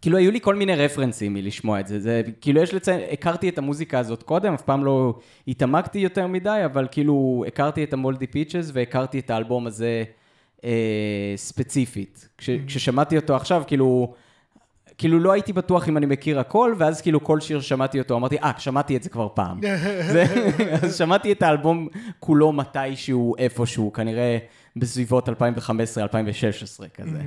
כאילו 0.03 0.19
היו 0.19 0.31
לי 0.31 0.41
כל 0.41 0.55
מיני 0.55 0.75
רפרנסים 0.75 1.35
מלשמוע 1.35 1.81
את 1.81 1.87
זה, 1.87 2.01
זה 2.01 2.23
כאילו 2.41 2.61
יש 2.61 2.75
לציין, 2.75 3.01
הכרתי 3.13 3.49
את 3.49 3.59
המוזיקה 3.59 3.99
הזאת 3.99 4.23
קודם, 4.23 4.55
אף 4.55 4.63
פעם 4.63 4.85
לא 4.85 5.19
התעמקתי 5.49 5.99
יותר 5.99 6.27
מדי, 6.27 6.63
אבל 6.65 6.89
כאילו 6.91 7.45
הכרתי 7.49 7.85
את 7.85 7.93
המולדי 7.93 8.27
פיצ'ס 8.27 8.71
והכרתי 8.73 9.19
את 9.19 9.31
האלבום 9.31 9.67
הזה 9.67 10.05
אה, 10.65 11.33
ספציפית. 11.37 12.29
כש, 12.39 12.51
כששמעתי 12.67 13.17
אותו 13.17 13.37
עכשיו, 13.37 13.63
כאילו... 13.67 14.15
כאילו 14.99 15.19
לא 15.19 15.33
הייתי 15.33 15.53
בטוח 15.53 15.89
אם 15.89 15.97
אני 15.97 16.07
מכיר 16.07 16.41
הכל, 16.41 16.75
ואז 16.79 17.01
כאילו 17.01 17.25
כל 17.25 17.41
שיר 17.41 17.61
שמעתי 17.61 17.99
אותו, 17.99 18.17
אמרתי, 18.17 18.39
אה, 18.39 18.53
שמעתי 18.59 18.97
את 18.97 19.03
זה 19.03 19.11
כבר 19.11 19.29
פעם. 19.35 19.61
זה, 20.13 20.25
אז 20.83 20.99
שמעתי 20.99 21.33
את 21.33 21.43
האלבום 21.43 21.89
כולו 22.19 22.53
מתישהו, 22.53 23.35
איפשהו, 23.39 23.93
כנראה 23.93 24.39
בסביבות 24.77 25.29
2015-2016 25.29 25.33
כזה. 26.95 27.23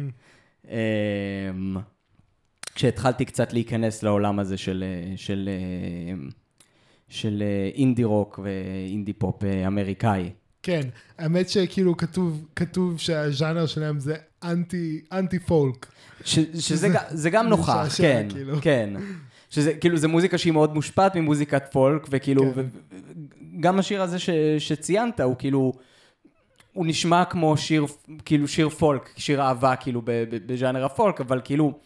כשהתחלתי 2.76 3.26
קצת 3.26 3.54
להיכנס 3.54 4.04
לעולם 4.04 4.40
הזה 4.40 4.58
של, 4.58 4.84
של, 5.16 5.50
של 7.10 7.44
אינדי 7.76 8.04
רוק 8.04 8.40
ואינדי 8.44 9.14
פופ 9.14 9.44
אה, 9.44 9.68
אמריקאי. 9.68 10.30
כן, 10.64 10.82
האמת 11.18 11.50
שכאילו 11.50 11.98
כתוב, 11.98 12.46
כתוב 12.56 13.00
שהז'אנר 13.00 13.66
שלהם 13.66 14.00
זה 14.00 14.16
אנטי, 14.44 15.02
אנטי 15.12 15.40
פולק. 15.40 15.86
ש, 16.24 16.40
שזה 16.60 16.88
זה 17.10 17.30
גם 17.30 17.48
נוכח, 17.48 17.88
כן, 17.98 18.28
כאילו. 18.30 18.58
כן. 18.62 18.94
שזה, 19.50 19.74
כאילו, 19.74 19.98
זה 19.98 20.08
מוזיקה 20.08 20.38
שהיא 20.38 20.54
מאוד 20.54 20.74
מושפעת 20.74 21.16
ממוזיקת 21.16 21.64
פולק, 21.72 22.08
וכאילו, 22.10 22.42
כן. 22.42 22.50
ו- 22.56 23.60
גם 23.60 23.80
השיר 23.80 24.02
הזה 24.02 24.20
ש, 24.20 24.30
שציינת, 24.60 25.20
הוא 25.20 25.36
כאילו, 25.36 25.74
הוא 26.74 26.86
נשמע 26.86 27.26
כמו 27.26 27.58
שיר, 27.58 27.86
כאילו, 28.26 28.48
שיר 28.48 28.70
פולק, 28.70 29.10
שיר 29.18 29.42
אהבה, 29.42 29.76
כאילו, 29.76 30.02
בז'אנר 30.46 30.86
הפולק, 30.86 31.22
אבל 31.22 31.42
כאילו, 31.44 31.80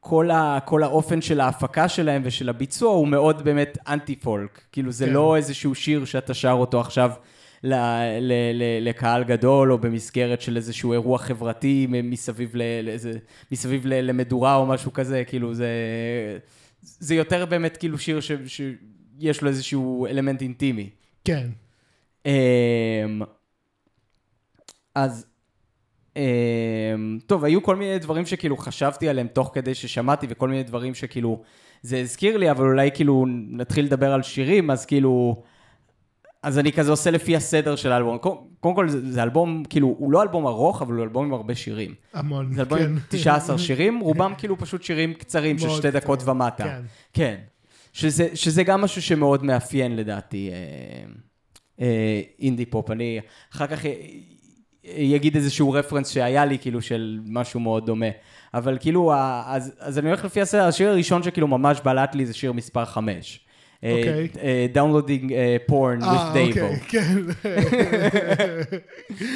כל, 0.00 0.30
ה, 0.30 0.58
כל 0.64 0.82
האופן 0.82 1.20
של 1.20 1.40
ההפקה 1.40 1.88
שלהם 1.88 2.22
ושל 2.24 2.48
הביצוע 2.48 2.92
הוא 2.92 3.08
מאוד 3.08 3.44
באמת 3.44 3.78
אנטי 3.88 4.16
פולק. 4.16 4.60
כאילו, 4.72 4.92
זה 4.92 5.06
כן. 5.06 5.12
לא 5.12 5.36
איזשהו 5.36 5.74
שיר 5.74 6.04
שאתה 6.04 6.34
שר 6.34 6.52
אותו 6.52 6.80
עכשיו 6.80 7.10
ל, 7.64 7.74
ל, 8.20 8.32
ל, 8.54 8.88
לקהל 8.88 9.24
גדול, 9.24 9.72
או 9.72 9.78
במסגרת 9.78 10.40
של 10.40 10.56
איזשהו 10.56 10.92
אירוע 10.92 11.18
חברתי 11.18 11.86
מסביב, 11.90 12.50
ל, 12.54 12.62
לאיזה, 12.82 13.18
מסביב 13.52 13.86
ל, 13.86 14.00
למדורה 14.00 14.56
או 14.56 14.66
משהו 14.66 14.92
כזה, 14.92 15.24
כאילו, 15.26 15.54
זה, 15.54 15.68
זה 16.82 17.14
יותר 17.14 17.46
באמת 17.46 17.76
כאילו 17.76 17.98
שיר 17.98 18.20
ש, 18.20 18.32
שיש 18.46 19.42
לו 19.42 19.48
איזשהו 19.48 20.06
אלמנט 20.06 20.42
אינטימי. 20.42 20.90
כן. 21.24 21.46
אמ, 22.26 23.22
אז, 24.94 25.26
טוב, 27.26 27.44
היו 27.44 27.62
כל 27.62 27.76
מיני 27.76 27.98
דברים 27.98 28.26
שכאילו 28.26 28.56
חשבתי 28.56 29.08
עליהם 29.08 29.26
תוך 29.26 29.50
כדי 29.54 29.74
ששמעתי, 29.74 30.26
וכל 30.30 30.48
מיני 30.48 30.62
דברים 30.62 30.94
שכאילו, 30.94 31.42
זה 31.82 31.98
הזכיר 31.98 32.36
לי, 32.36 32.50
אבל 32.50 32.64
אולי 32.64 32.90
כאילו 32.94 33.26
נתחיל 33.50 33.84
לדבר 33.84 34.12
על 34.12 34.22
שירים, 34.22 34.70
אז 34.70 34.86
כאילו, 34.86 35.42
אז 36.42 36.58
אני 36.58 36.72
כזה 36.72 36.90
עושה 36.90 37.10
לפי 37.10 37.36
הסדר 37.36 37.76
של 37.76 37.92
האלבום. 37.92 38.18
קודם 38.60 38.74
כל, 38.74 38.88
זה, 38.88 39.12
זה 39.12 39.22
אלבום, 39.22 39.62
כאילו, 39.70 39.94
הוא 39.98 40.12
לא 40.12 40.22
אלבום 40.22 40.46
ארוך, 40.46 40.82
אבל 40.82 40.94
הוא 40.94 41.02
אלבום 41.02 41.24
עם 41.24 41.32
הרבה 41.32 41.54
שירים. 41.54 41.94
המון, 42.14 42.52
זה 42.52 42.60
אלבום 42.60 42.78
כן. 42.78 42.84
עם 42.84 42.98
19 43.08 43.58
שירים, 43.66 44.00
רובם 44.00 44.34
כאילו 44.38 44.58
פשוט 44.58 44.82
שירים 44.82 45.14
קצרים 45.14 45.58
של 45.58 45.70
שתי 45.70 45.90
דקות 45.90 46.18
קצרים, 46.18 46.36
ומטה. 46.36 46.64
כן. 46.64 46.82
כן. 47.12 47.36
שזה, 47.92 48.28
שזה 48.34 48.64
גם 48.64 48.80
משהו 48.80 49.02
שמאוד 49.02 49.44
מאפיין 49.44 49.96
לדעתי 49.96 50.50
אה, 50.50 50.56
אה, 51.80 52.20
אינדי 52.38 52.66
פופ. 52.66 52.90
אני 52.90 53.20
אחר 53.52 53.66
כך 53.66 53.84
אה, 54.86 55.16
אגיד 55.16 55.36
איזשהו 55.36 55.72
reference 55.72 56.08
שהיה 56.08 56.44
לי, 56.44 56.58
כאילו, 56.58 56.82
של 56.82 57.20
משהו 57.26 57.60
מאוד 57.60 57.86
דומה. 57.86 58.06
אבל 58.54 58.78
כאילו, 58.80 59.12
אז, 59.46 59.72
אז 59.78 59.98
אני 59.98 60.08
הולך 60.08 60.24
לפי 60.24 60.40
הסדר, 60.40 60.64
השיר 60.64 60.88
הראשון 60.88 61.22
שכאילו 61.22 61.48
ממש 61.48 61.80
בלט 61.84 62.14
לי 62.14 62.26
זה 62.26 62.34
שיר 62.34 62.52
מספר 62.52 62.84
5. 62.84 63.40
אוקיי. 63.82 64.28
Downloading 64.72 65.34
Porn 65.66 66.02
אה, 66.02 66.30
with 66.30 66.32
Davo. 66.32 66.60
אוקיי, 66.60 66.80
כן. 66.88 67.18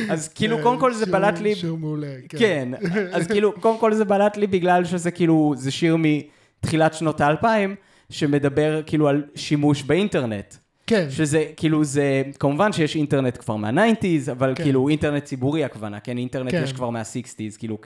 אז 0.12 0.28
כאילו, 0.28 0.58
קודם 0.62 0.80
כל 0.80 0.92
זה 0.92 1.06
בלט 1.06 1.38
לי... 1.38 1.54
שיר 1.54 1.74
מעולה, 1.74 2.14
כן. 2.28 2.38
כן, 2.38 2.68
אז 3.12 3.26
כאילו, 3.26 3.52
קודם 3.60 3.78
כל 3.78 3.94
זה 3.94 4.04
בלט 4.04 4.36
לי 4.36 4.46
בגלל 4.46 4.84
שזה 4.84 5.10
כאילו, 5.10 5.54
זה 5.56 5.70
שיר 5.70 5.96
מתחילת 5.98 6.94
שנות 6.94 7.20
האלפיים, 7.20 7.74
שמדבר 8.10 8.80
כאילו 8.86 9.08
על 9.08 9.22
שימוש 9.34 9.82
באינטרנט. 9.82 10.54
כן, 10.86 11.10
שזה, 11.10 11.44
כאילו, 11.56 11.84
זה, 11.84 12.22
כמובן 12.38 12.72
שיש 12.72 12.96
אינטרנט 12.96 13.38
כבר 13.40 13.56
מה-90's, 13.56 14.32
אבל 14.32 14.52
כן. 14.56 14.62
כאילו 14.62 14.88
אינטרנט 14.88 15.24
ציבורי 15.24 15.64
הכוונה, 15.64 16.00
כן? 16.00 16.18
אינטרנט 16.18 16.50
כן. 16.50 16.62
יש 16.64 16.72
כבר 16.72 16.90
מה-60's, 16.90 17.58
כאילו, 17.58 17.78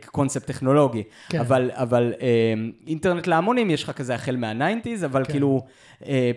כקונספט 0.00 0.46
טכנולוגי. 0.46 1.02
כן. 1.28 1.40
אבל, 1.40 1.70
אבל 1.74 2.12
אה, 2.20 2.54
אינטרנט 2.86 3.26
להמונים 3.26 3.70
יש 3.70 3.82
לך 3.82 3.90
כזה 3.90 4.14
החל 4.14 4.36
מה-90's, 4.36 5.04
אבל 5.04 5.24
כן. 5.24 5.30
כאילו, 5.30 5.62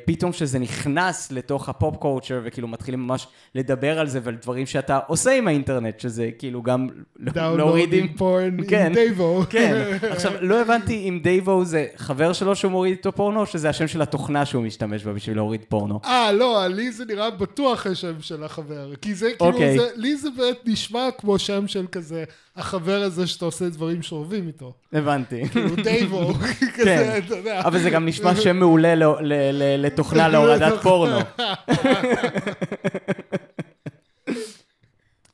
פתאום 0.05 0.33
שזה 0.33 0.59
נכנס 0.59 1.31
לתוך 1.31 1.69
הפופ 1.69 1.95
קולצ'ר, 1.95 2.41
וכאילו 2.43 2.67
מתחילים 2.67 3.07
ממש 3.07 3.27
לדבר 3.55 3.99
על 3.99 4.07
זה 4.07 4.19
ועל 4.23 4.35
דברים 4.35 4.65
שאתה 4.65 4.99
עושה 5.07 5.31
עם 5.31 5.47
האינטרנט, 5.47 5.99
שזה 5.99 6.29
כאילו 6.37 6.63
גם 6.63 6.87
להוריד 7.19 7.93
עם... 7.93 8.07
פורן 8.17 8.57
כן. 8.67 8.85
עם 8.85 8.93
דייבו. 8.93 9.43
כן, 9.49 9.97
עכשיו, 10.11 10.31
לא 10.41 10.61
הבנתי 10.61 11.09
אם 11.09 11.19
דייבו 11.23 11.65
זה 11.65 11.85
חבר 11.97 12.33
שלו 12.33 12.55
שהוא 12.55 12.71
מוריד 12.71 12.91
איתו 12.91 13.11
פורנו, 13.11 13.39
או 13.39 13.45
שזה 13.45 13.69
השם 13.69 13.87
של 13.87 14.01
התוכנה 14.01 14.45
שהוא 14.45 14.63
משתמש 14.63 15.03
בה 15.03 15.13
בשביל 15.13 15.35
להוריד 15.35 15.61
פורנו. 15.69 15.99
אה, 16.05 16.31
לא, 16.31 16.67
לי 16.67 16.91
זה 16.91 17.05
נראה 17.05 17.29
בטוח 17.29 17.87
השם 17.87 18.21
של 18.21 18.43
החבר. 18.43 18.95
כי 19.01 19.15
זה 19.15 19.29
כאילו, 19.37 19.51
אוקיי. 19.51 19.77
לי 19.95 20.17
זה 20.17 20.29
באמת 20.37 20.57
נשמע 20.65 21.07
כמו 21.17 21.39
שם 21.39 21.67
של 21.67 21.85
כזה, 21.91 22.23
החבר 22.55 23.01
הזה 23.01 23.27
שאתה 23.27 23.45
עושה 23.45 23.69
דברים 23.69 24.01
שאוהבים 24.01 24.47
איתו. 24.47 24.73
הבנתי. 24.93 25.49
כאילו 25.49 25.75
דייבו, 25.75 26.33
כן. 26.33 26.67
כזה, 26.73 27.17
אתה 27.17 27.35
יודע. 27.35 27.61
אבל 27.61 27.79
זה 27.79 27.89
גם 27.89 28.05
נשמע 28.05 28.35
שם 28.35 28.55
מעולה 28.57 28.93
לתוכנה 29.77 30.27
להורדת 30.33 30.81
פורנו. 30.81 31.19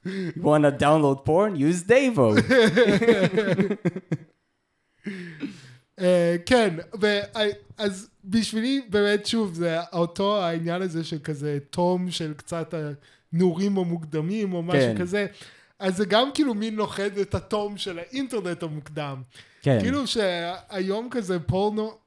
You 0.05 0.41
wanna 0.43 0.71
download 0.71 1.25
porn? 1.25 1.55
Use 1.55 1.83
Davo. 1.87 2.33
אה, 5.99 6.35
כן, 6.45 6.75
אז 7.77 8.09
בשבילי 8.25 8.81
באמת 8.89 9.25
שוב 9.25 9.53
זה 9.53 9.77
אותו 9.93 10.41
העניין 10.41 10.81
הזה 10.81 11.03
של 11.03 11.17
כזה 11.23 11.57
תום 11.69 12.11
של 12.11 12.33
קצת 12.33 12.73
הנעורים 13.33 13.77
המוקדמים 13.77 14.53
או 14.53 14.63
משהו 14.63 14.81
כן. 14.81 14.97
כזה. 14.99 15.25
אז 15.81 15.97
זה 15.97 16.05
גם 16.05 16.29
כאילו 16.33 16.53
מין 16.53 16.75
נוחד 16.75 17.17
את 17.17 17.35
התום 17.35 17.77
של 17.77 17.99
האינטרנט 17.99 18.63
המוקדם. 18.63 19.21
כן. 19.61 19.79
כאילו 19.81 20.07
שהיום 20.07 21.07
כזה 21.11 21.39
פורנו, 21.39 21.97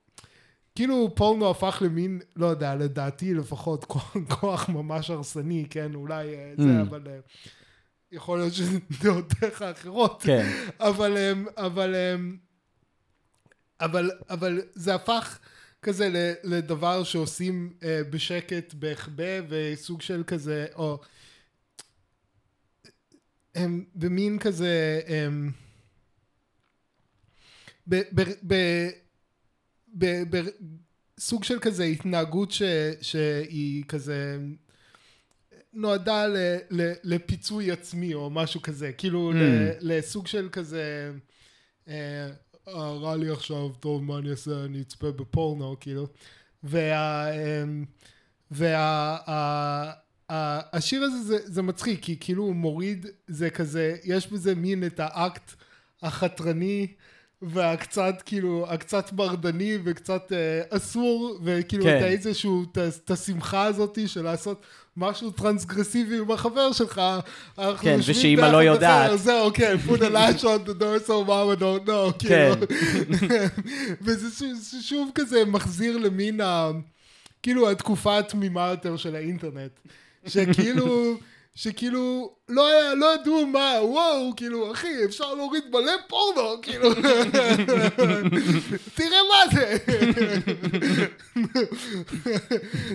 כאילו 0.74 1.12
פורנו 1.14 1.50
הפך 1.50 1.82
למין, 1.84 2.20
לא 2.36 2.46
יודע, 2.46 2.74
לדעתי 2.74 3.34
לפחות 3.34 3.84
כוח, 3.84 4.16
כוח 4.40 4.68
ממש 4.68 5.10
הרסני, 5.10 5.66
כן, 5.70 5.94
אולי 5.94 6.34
אה, 6.34 6.52
זה, 6.58 6.64
Mm. 6.64 6.82
אבל 6.82 7.02
אה, 7.06 7.18
יכול 8.12 8.38
להיות 8.38 8.54
שזה 8.54 8.78
דעותיך 9.02 9.62
אחרות. 9.62 10.22
כן. 10.22 10.52
אבל, 10.80 11.16
אמ, 11.16 11.46
אבל, 11.56 11.94
אבל, 13.80 14.10
אבל 14.30 14.60
זה 14.74 14.94
הפך 14.94 15.38
כזה 15.82 16.34
לדבר 16.44 17.04
שעושים 17.04 17.72
אה, 17.82 18.00
בשקט, 18.10 18.74
בהחבא, 18.74 19.40
וסוג 19.48 20.02
של 20.02 20.22
כזה, 20.26 20.66
או... 20.74 21.00
הם 23.54 23.84
במין 23.94 24.38
כזה... 24.38 25.00
הם, 25.06 25.50
ב, 27.88 27.94
ב, 28.14 28.22
ב, 28.46 28.54
ב, 29.98 30.06
ב, 30.36 30.42
סוג 31.20 31.44
של 31.44 31.58
כזה 31.60 31.84
התנהגות 31.84 32.50
ש, 32.52 32.62
שהיא 33.00 33.84
כזה 33.84 34.38
נועדה 35.72 36.26
ל, 36.26 36.36
ל, 36.70 36.92
לפיצוי 37.04 37.70
עצמי 37.70 38.14
או 38.14 38.30
משהו 38.30 38.62
כזה, 38.62 38.92
כאילו 38.92 39.32
Mm. 39.32 39.34
ל, 39.34 39.72
לסוג 39.80 40.26
של 40.26 40.48
כזה, 40.52 41.12
אה, 41.88 42.28
אה, 42.68 42.92
רע 42.92 43.16
לי 43.16 43.30
עכשיו, 43.30 43.68
טוב, 43.80 44.02
מה 44.04 44.18
אני 44.18 44.30
אעשה, 44.30 44.64
אני 44.64 44.80
אצפה 44.80 45.10
בפורנו, 45.12 45.76
כאילו. 45.80 46.06
וה... 46.62 47.26
אמ, 47.32 47.84
וה... 48.50 48.78
ה- 48.78 49.30
ה- 49.30 50.03
השיר 50.30 51.02
הזה 51.02 51.22
זה, 51.22 51.38
זה 51.44 51.62
מצחיק, 51.62 52.02
כי 52.02 52.16
כאילו 52.20 52.42
הוא 52.42 52.54
מוריד, 52.54 53.06
זה 53.26 53.50
כזה, 53.50 53.96
יש 54.04 54.26
בזה 54.26 54.54
מין 54.54 54.86
את 54.86 55.00
האקט 55.02 55.52
החתרני 56.02 56.86
והקצת 57.42 58.22
כאילו, 58.24 58.66
הקצת 58.68 59.12
מרדני 59.12 59.78
וקצת 59.84 60.32
אה, 60.32 60.76
אסור, 60.76 61.38
וכאילו 61.44 61.84
כן. 61.84 61.98
את 61.98 62.02
האיזשהו, 62.02 62.64
את 63.04 63.10
השמחה 63.10 63.64
הזאתי 63.64 64.08
של 64.08 64.22
לעשות 64.22 64.62
משהו 64.96 65.30
טרנסגרסיבי 65.30 66.18
עם 66.18 66.30
החבר 66.30 66.72
שלך. 66.72 67.00
אנחנו 67.58 67.78
כן, 67.78 67.98
ביחד 68.00 68.52
לא 68.52 68.62
יודעת. 68.62 69.06
בחדר, 69.06 69.16
זהו, 69.16 69.50
כן, 69.54 69.76
put 69.86 69.98
a 69.98 70.10
latch 70.14 70.42
on 70.42 70.68
the 70.68 70.80
door 70.80 71.06
so 71.06 71.10
mama 71.26 71.60
don't 71.60 71.88
know, 71.88 72.12
כן. 72.28 72.52
כאילו. 72.58 72.66
וזה 74.04 74.38
שוב, 74.38 74.54
זה 74.54 74.82
שוב 74.82 75.10
כזה 75.14 75.44
מחזיר 75.44 75.96
למין 75.96 76.40
ה... 76.40 76.70
כאילו 77.42 77.70
התקופה 77.70 78.18
התמימה 78.18 78.68
יותר 78.70 78.96
של 78.96 79.16
האינטרנט. 79.16 79.72
שכאילו, 80.26 81.16
שכאילו, 81.54 82.34
לא 82.48 82.68
היה, 82.68 82.94
לא 82.94 83.14
ידעו 83.14 83.46
מה, 83.46 83.72
וואו, 83.82 84.32
כאילו, 84.36 84.72
אחי, 84.72 85.04
אפשר 85.04 85.34
להוריד 85.34 85.64
מלא 85.70 85.92
פורנו, 86.08 86.60
כאילו. 86.62 86.94
תראה 88.94 89.18
מה 89.30 89.54
זה. 89.54 89.76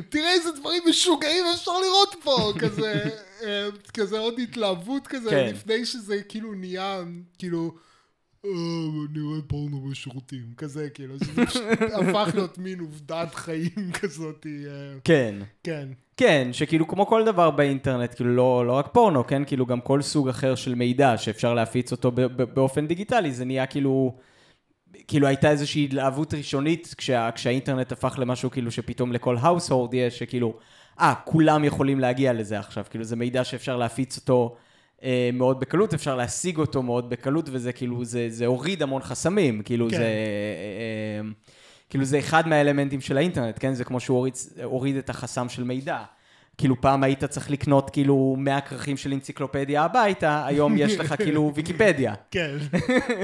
תראה 0.10 0.34
איזה 0.34 0.52
דברים 0.60 0.84
משוגעים 0.90 1.44
אפשר 1.56 1.72
לראות 1.80 2.16
פה, 2.24 2.54
כזה, 2.60 3.04
אה, 3.44 3.68
כזה 3.94 4.20
עוד 4.20 4.40
התלהבות 4.40 5.08
כזה, 5.08 5.30
כן. 5.30 5.50
לפני 5.54 5.86
שזה 5.86 6.22
כאילו 6.30 6.54
נהיה, 6.54 7.04
כאילו, 7.38 7.76
"אה, 8.46 8.50
אני 9.12 9.22
רואה 9.22 9.42
פורנו 9.48 9.82
בשירותים, 9.92 10.46
כזה, 10.58 10.90
כאילו, 10.90 11.16
שזה 11.24 11.46
פשוט 11.46 11.64
הפך 11.94 12.30
להיות 12.36 12.58
מין 12.58 12.80
עובדת 12.80 13.36
חיים 13.36 13.92
כזאת, 14.02 14.46
אה, 14.50 15.00
כן. 15.04 15.36
כן. 15.64 15.88
כן, 16.20 16.48
שכאילו 16.52 16.88
כמו 16.88 17.06
כל 17.06 17.26
דבר 17.26 17.52
באינטרנט, 17.52 18.14
כאילו 18.16 18.36
לא, 18.36 18.66
לא 18.68 18.74
רק 18.74 18.88
פורנו, 18.94 19.28
כן? 19.28 19.46
כאילו 19.46 19.66
גם 19.66 19.82
כל 19.82 20.02
סוג 20.02 20.30
אחר 20.30 20.56
של 20.56 20.76
מידע 20.76 21.18
שאפשר 21.18 21.54
להפיץ 21.54 21.92
אותו 21.92 22.12
באופן 22.54 22.88
דיגיטלי, 22.88 23.32
זה 23.32 23.46
נהיה 23.46 23.66
כאילו... 23.66 24.16
כאילו 25.08 25.28
הייתה 25.28 25.52
איזושהי 25.52 25.84
התלהבות 25.86 26.34
ראשונית 26.34 26.96
כשה, 26.98 27.30
כשהאינטרנט 27.36 27.92
הפך 27.92 28.16
למשהו 28.20 28.52
כאילו 28.52 28.72
שפתאום 28.72 29.14
לכל 29.14 29.38
household 29.38 29.94
יש, 29.94 30.20
שכאילו, 30.20 30.54
אה, 31.00 31.14
כולם 31.26 31.64
יכולים 31.64 32.00
להגיע 32.00 32.34
לזה 32.34 32.60
עכשיו, 32.60 32.86
כאילו 32.90 33.04
זה 33.04 33.16
מידע 33.16 33.44
שאפשר 33.44 33.78
להפיץ 33.78 34.18
אותו 34.18 34.56
אה, 35.04 35.30
מאוד 35.34 35.60
בקלות, 35.60 35.94
אפשר 35.94 36.16
להשיג 36.16 36.58
אותו 36.58 36.84
מאוד 36.84 37.10
בקלות, 37.10 37.50
וזה 37.52 37.74
כאילו, 37.74 38.06
זה, 38.06 38.26
זה 38.30 38.46
הוריד 38.46 38.84
המון 38.84 39.02
חסמים, 39.02 39.62
כאילו 39.62 39.90
כן. 39.90 39.98
זה... 39.98 40.04
אה, 40.04 41.22
אה, 41.24 41.30
כאילו 41.90 42.06
זה 42.06 42.20
אחד 42.20 42.48
מהאלמנטים 42.48 43.02
של 43.02 43.18
האינטרנט, 43.18 43.56
כן? 43.60 43.74
זה 43.74 43.84
כמו 43.84 44.00
שהוא 44.00 44.18
הוריד, 44.18 44.34
הוריד 44.64 44.96
את 44.96 45.10
החסם 45.10 45.50
של 45.50 45.64
מידע. 45.64 46.04
כאילו 46.58 46.82
פעם 46.82 47.04
היית 47.04 47.24
צריך 47.24 47.52
לקנות 47.52 47.90
כאילו 47.90 48.36
100 48.38 48.62
כרכים 48.62 48.98
של 48.98 49.14
אנציקלופדיה 49.14 49.84
הביתה, 49.84 50.46
היום 50.46 50.78
יש 50.78 51.00
לך 51.00 51.16
כאילו 51.18 51.52
ויקיפדיה, 51.56 52.14
כן. 52.32 52.58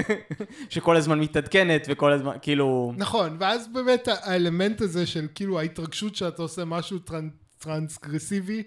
שכל 0.69 0.97
הזמן 0.97 1.19
מתעדכנת 1.19 1.87
וכל 1.89 2.11
הזמן, 2.11 2.35
כאילו... 2.41 2.93
נכון, 2.97 3.37
ואז 3.39 3.67
באמת 3.67 4.07
האלמנט 4.07 4.81
הזה 4.81 5.05
של 5.05 5.27
כאילו 5.35 5.59
ההתרגשות 5.59 6.15
שאתה 6.15 6.41
עושה 6.41 6.65
משהו 6.65 6.97
טרנ- 7.09 7.59
טרנסגרסיבי, 7.59 8.63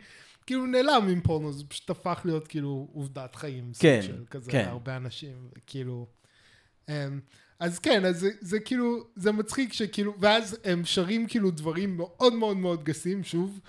כאילו 0.47 0.67
נעלם 0.67 1.09
עם 1.11 1.21
פורנו, 1.21 1.53
זה 1.53 1.65
פשוט 1.69 1.91
הפך 1.91 2.21
להיות 2.25 2.49
כאילו 2.49 2.89
עובדת 2.93 3.35
חיים. 3.35 3.71
כן, 3.79 4.01
של 4.03 4.25
כזה 4.31 4.51
כן. 4.51 4.65
להרבה 4.67 4.97
אנשים, 4.97 5.37
כאילו... 5.67 6.07
אז 7.61 7.79
כן, 7.79 8.05
אז 8.05 8.21
זה, 8.21 8.31
זה 8.41 8.61
כאילו, 8.61 9.07
זה 9.17 9.33
מצחיק 9.33 9.73
שכאילו, 9.73 10.15
ואז 10.21 10.57
הם 10.65 10.85
שרים 10.85 11.27
כאילו 11.27 11.51
דברים 11.51 11.97
מאוד 11.97 12.35
מאוד 12.35 12.57
מאוד 12.57 12.85
גסים, 12.85 13.25
שוב, 13.25 13.61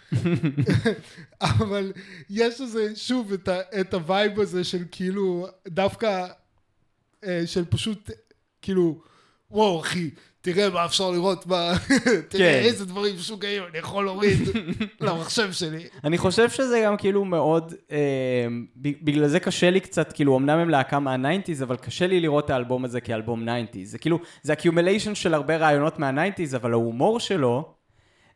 אבל 1.41 1.93
יש 2.30 2.62
לזה, 2.62 2.95
שוב, 2.95 3.34
את, 3.34 3.47
ה, 3.47 3.60
את 3.82 3.93
ה 3.93 4.03
vibe 4.03 4.39
הזה 4.39 4.63
של 4.63 4.84
כאילו, 4.91 5.47
דווקא, 5.67 6.28
אה, 7.23 7.41
של 7.45 7.65
פשוט, 7.65 8.10
כאילו, 8.62 9.02
וואו 9.52 9.80
אחי, 9.80 10.10
תראה 10.41 10.69
מה 10.69 10.86
אפשר 10.86 11.12
לראות, 11.12 11.45
מה, 11.47 11.71
כן. 12.04 12.21
תראה 12.30 12.60
איזה 12.60 12.86
דברים 12.86 13.15
משוגעים 13.15 13.63
אני 13.69 13.78
יכול 13.78 14.06
להוריד 14.06 14.39
למחשב 15.02 15.52
שלי. 15.52 15.84
אני 16.04 16.17
חושב 16.17 16.49
שזה 16.49 16.82
גם 16.86 16.97
כאילו 16.97 17.25
מאוד, 17.25 17.73
ב- 18.82 19.06
בגלל 19.06 19.28
זה 19.28 19.39
קשה 19.39 19.69
לי 19.69 19.80
קצת, 19.80 20.13
כאילו 20.13 20.38
אמנם 20.38 20.60
הם 20.60 20.69
להקה 20.69 20.99
מה-90's, 20.99 21.63
אבל 21.63 21.75
קשה 21.75 22.08
לי 22.08 22.19
לראות 22.19 22.45
את 22.45 22.49
האלבום 22.49 22.86
הזה 22.86 23.02
כאלבום 23.02 23.49
90's. 23.49 23.78
זה 23.84 23.97
כאילו, 23.97 24.19
זה 24.41 24.54
accumulation 24.54 25.15
של 25.15 25.34
הרבה 25.34 25.58
רעיונות 25.58 25.99
מה-90's, 25.99 26.56
אבל 26.56 26.71
ההומור 26.73 27.19
שלו, 27.19 27.73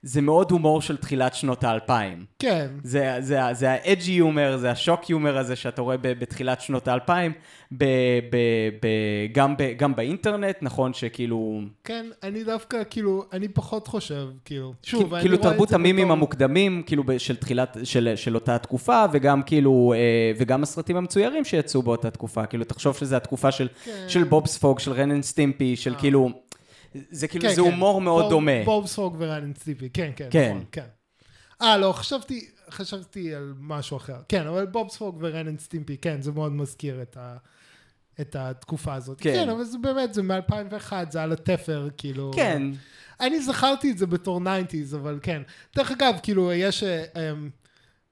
זה 0.05 0.21
מאוד 0.21 0.51
הומור 0.51 0.81
של 0.81 0.97
תחילת 0.97 1.33
שנות 1.35 1.63
האלפיים. 1.63 2.25
כן, 2.39 2.67
זה, 2.83 3.15
זה, 3.19 3.39
זה 3.51 3.71
האג'י 3.71 4.11
יומר, 4.11 4.57
זה 4.57 4.71
השוק 4.71 5.09
יומר 5.09 5.37
הזה 5.37 5.55
שאתה 5.55 5.81
רואה 5.81 5.97
ב, 5.97 6.07
בתחילת 6.19 6.61
שנות 6.61 6.87
האלפיים, 6.87 7.31
ב, 7.71 7.83
ב, 8.31 8.37
ב, 8.81 8.87
גם, 9.31 9.57
ב, 9.57 9.73
גם 9.77 9.95
באינטרנט, 9.95 10.55
נכון 10.61 10.93
שכאילו, 10.93 11.61
כן, 11.83 12.05
אני 12.23 12.43
דווקא, 12.43 12.77
כאילו, 12.89 13.23
אני 13.33 13.47
פחות 13.47 13.87
חושב, 13.87 14.27
כאילו, 14.45 14.73
שוב, 14.83 15.13
אני 15.13 15.21
כאילו 15.23 15.37
רואה 15.37 15.47
את 15.47 15.53
תרבות 15.53 15.69
זה 15.69 15.75
המימים 15.75 16.05
בתור- 16.05 16.17
המוקדמים, 16.17 16.83
כאילו 16.85 17.03
של 17.17 17.35
תחילת, 17.35 17.77
של, 17.83 18.13
של 18.15 18.35
אותה 18.35 18.57
תקופה, 18.57 19.05
וגם 19.11 19.43
כאילו, 19.43 19.93
אה, 19.95 19.99
וגם 20.37 20.63
הסרטים 20.63 20.97
המצוירים 20.97 21.45
שיצאו 21.45 21.81
באותה 21.81 22.09
תקופה, 22.11 22.45
כאילו 22.45 22.63
תחשוב 22.63 22.97
שזה 22.97 23.17
התקופה 23.17 23.51
של, 23.51 23.67
כן. 23.83 24.05
של 24.07 24.23
בוב 24.23 24.47
ספוג, 24.47 24.79
של 24.79 24.93
Ren 25.01 25.12
and 25.12 25.23
Stimpy, 25.23 25.75
של 25.75 25.93
אה. 25.93 25.99
כאילו, 25.99 26.29
זה 27.11 27.27
כאילו, 27.27 27.43
כן, 27.49 27.55
זה 27.55 27.61
כן. 27.61 27.67
הומור 27.71 28.01
מאוד 28.01 28.21
בוב- 28.23 28.31
דומה. 28.31 28.51
בוב 28.65 28.87
ספוג 28.87 29.15
ו 29.19 29.25
Ren 29.25 29.43
and 29.43 29.57
Stimpy, 29.57 29.89
כן, 29.89 30.11
כן, 30.15 30.27
כן. 30.31 30.49
נכון, 30.51 30.63
כן. 30.71 30.85
אה, 31.61 31.77
לא, 31.77 31.91
חשבתי, 31.91 32.49
חשבתי 32.69 33.35
על 33.35 33.53
משהו 33.59 33.97
אחר. 33.97 34.17
כן, 34.29 34.47
אבל 34.47 34.65
בוב 34.65 34.89
ספוג 34.89 35.17
ו 35.21 35.28
Ren 35.28 35.47
and 35.47 35.59
Stimpy, 35.59 35.97
כן, 35.97 36.21
זה 36.21 36.31
מאוד 36.31 36.51
מזכיר 36.51 37.01
את 37.01 37.17
ה... 37.17 37.37
את 38.21 38.35
התקופה 38.35 38.93
הזאת. 38.93 39.21
כן. 39.21 39.33
כן, 39.33 39.49
אבל 39.49 39.63
זה 39.63 39.77
באמת, 39.77 40.13
זה 40.13 40.23
מ-2001, 40.23 40.93
זה 41.11 41.23
על 41.23 41.31
התפר, 41.31 41.87
כאילו... 41.97 42.31
כן, 42.35 42.61
אני 43.19 43.41
זכרתי 43.41 43.91
את 43.91 43.97
זה 43.97 44.05
בתור 44.07 44.39
90's, 44.39 44.95
אבל 44.95 45.19
כן. 45.21 45.41
דרך 45.75 45.91
אגב, 45.91 46.13
כאילו, 46.23 46.53
יש... 46.53 46.83
אמ, 46.83 47.49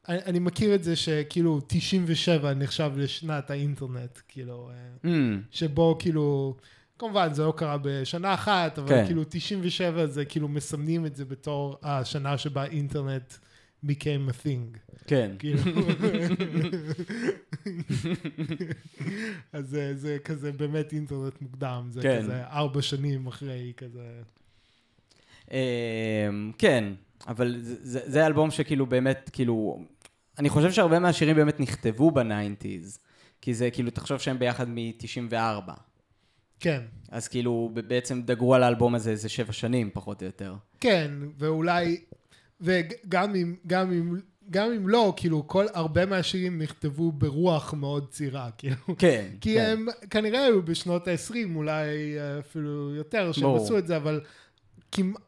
אני 0.09 0.19
אני 0.25 0.39
מכיר 0.39 0.75
את 0.75 0.83
זה 0.83 0.95
שכאילו 0.95 1.59
97 1.67 2.53
נחשב 2.53 2.91
לשנת 2.95 3.51
האינטרנט, 3.51 4.19
כאילו, 4.27 4.69
אה, 4.69 5.09
mm, 5.11 5.37
שבו 5.51 5.95
כאילו, 5.99 6.55
כמובן 7.01 7.33
זה 7.33 7.43
לא 7.43 7.53
קרה 7.57 7.77
בשנה 7.81 8.33
אחת, 8.33 8.79
אבל 8.79 8.87
כן. 8.89 9.05
כאילו 9.05 9.23
97 9.29 10.05
זה 10.07 10.25
כאילו 10.25 10.47
מסמנים 10.47 11.05
את 11.05 11.15
זה 11.15 11.25
בתור 11.25 11.77
השנה 11.83 12.37
שבה 12.37 12.65
אינטרנט 12.65 13.33
became 13.85 13.89
a 14.29 14.45
thing. 14.45 14.77
כן. 15.07 15.31
כאילו. 15.39 15.59
אז 19.53 19.69
זה, 19.69 19.95
זה 19.95 20.17
כזה 20.25 20.51
באמת 20.51 20.93
אינטרנט 20.93 21.41
מוקדם, 21.41 21.87
זה 21.89 22.01
כן. 22.01 22.19
כזה 22.23 22.43
ארבע 22.47 22.81
שנים 22.81 23.27
אחרי 23.27 23.73
כזה. 23.77 24.05
אמ, 25.51 25.57
כן, 26.57 26.83
אבל 27.27 27.55
זה- 27.61 27.75
זה 27.81 27.99
זה 28.05 28.25
אלבום 28.25 28.51
שכאילו 28.51 28.85
באמת, 28.85 29.29
כאילו, 29.33 29.79
אני 30.39 30.49
חושב 30.49 30.71
שהרבה 30.71 30.99
מהשירים 30.99 31.35
באמת 31.35 31.59
נכתבו 31.59 32.11
בניינטיז, 32.11 32.99
כי 33.41 33.53
זה 33.53 33.71
כאילו, 33.71 33.89
תחשוב 33.91 34.17
שהם 34.17 34.39
ביחד 34.39 34.69
מ-94. 34.69 35.71
כן. 36.61 36.81
אז 37.09 37.27
כאילו, 37.27 37.71
בעצם 37.73 38.21
דגרו 38.21 38.55
על 38.55 38.63
האלבום 38.63 38.95
הזה 38.95 39.11
איזה 39.11 39.29
שבע 39.29 39.53
שנים, 39.53 39.89
פחות 39.93 40.21
או 40.21 40.25
יותר. 40.25 40.55
כן, 40.79 41.11
ואולי, 41.37 42.01
וגם 42.61 43.35
אם, 43.35 43.55
גם 43.67 43.91
אם, 43.91 44.19
גם 44.49 44.71
אם 44.71 44.89
לא, 44.89 45.13
כאילו, 45.17 45.47
כל, 45.47 45.65
הרבה 45.73 46.05
מהשירים 46.05 46.61
נכתבו 46.61 47.11
ברוח 47.11 47.73
מאוד 47.73 48.09
צעירה, 48.09 48.49
כאילו. 48.57 48.75
כן, 48.97 49.29
כי 49.41 49.55
כן. 49.55 49.65
הם 49.71 49.87
כנראה 50.09 50.43
היו 50.43 50.63
בשנות 50.63 51.07
ה-20, 51.07 51.35
אולי 51.55 52.19
אה, 52.19 52.39
אפילו 52.39 52.95
יותר, 52.95 53.31
שהם. 53.31 53.55
עשו 53.55 53.77
את 53.77 53.87
זה, 53.87 53.97
אבל 53.97 54.21
כמעט, 54.91 55.21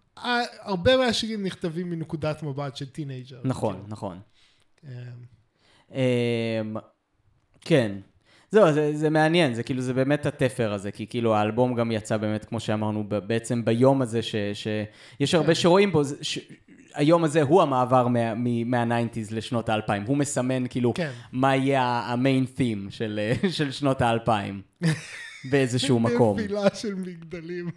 הרבה 0.60 0.98
מהשירים 0.98 1.43
נכתבים 1.43 1.89
מנקודת 1.89 2.43
מבט 2.43 2.76
של 2.76 2.89
teenager. 2.89 3.41
נכון, 3.43 3.74
כאילו. 3.74 3.88
נכון. 3.88 4.19
אה, 4.88 4.91
אמ, 6.62 6.76
כן. 7.62 7.91
זהו, 8.54 8.74
זה, 8.74 8.92
זה 8.96 9.10
מעניין, 9.10 9.54
זה 9.54 9.63
כאילו, 9.63 9.82
זה 9.82 9.94
באמת 9.94 10.26
התפר 10.26 10.74
הזה, 10.74 10.92
כי 10.92 11.08
כאילו 11.08 11.36
האלבום 11.36 11.76
גם 11.76 11.92
יצא 11.92 12.18
באמת, 12.18 12.46
כמו 12.46 12.60
שאמרנו, 12.60 13.04
בעצם 13.04 13.66
ביום 13.66 14.02
הזה, 14.02 14.22
ש, 14.22 14.36
שיש 14.54 15.36
הרבה 15.36 15.48
כן. 15.48 15.56
שרואים 15.56 15.92
בו, 15.92 16.02
ש, 16.22 16.39
היום 16.94 17.24
הזה 17.24 17.42
הוא 17.42 17.62
המעבר 17.62 18.08
מה, 18.08 18.34
מהניינטיז 18.66 19.32
לשנות 19.32 19.70
האלפיים, 19.70 20.04
הוא 20.04 20.18
מסמן 20.18 20.68
כאילו 20.68 20.94
כן. 20.94 21.12
מה 21.32 21.56
יהיה 21.56 22.04
ה 22.06 22.13
main 22.13 22.46
theme 22.46 22.88
של, 22.89 23.20
של 23.58 23.72
שנות 23.72 24.02
האלפיים, 24.02 24.62
באיזשהו 25.52 26.00
מקום. 26.08 26.39
נפילה 26.39 26.76
של 26.76 26.96
מגדלים. 26.96 27.70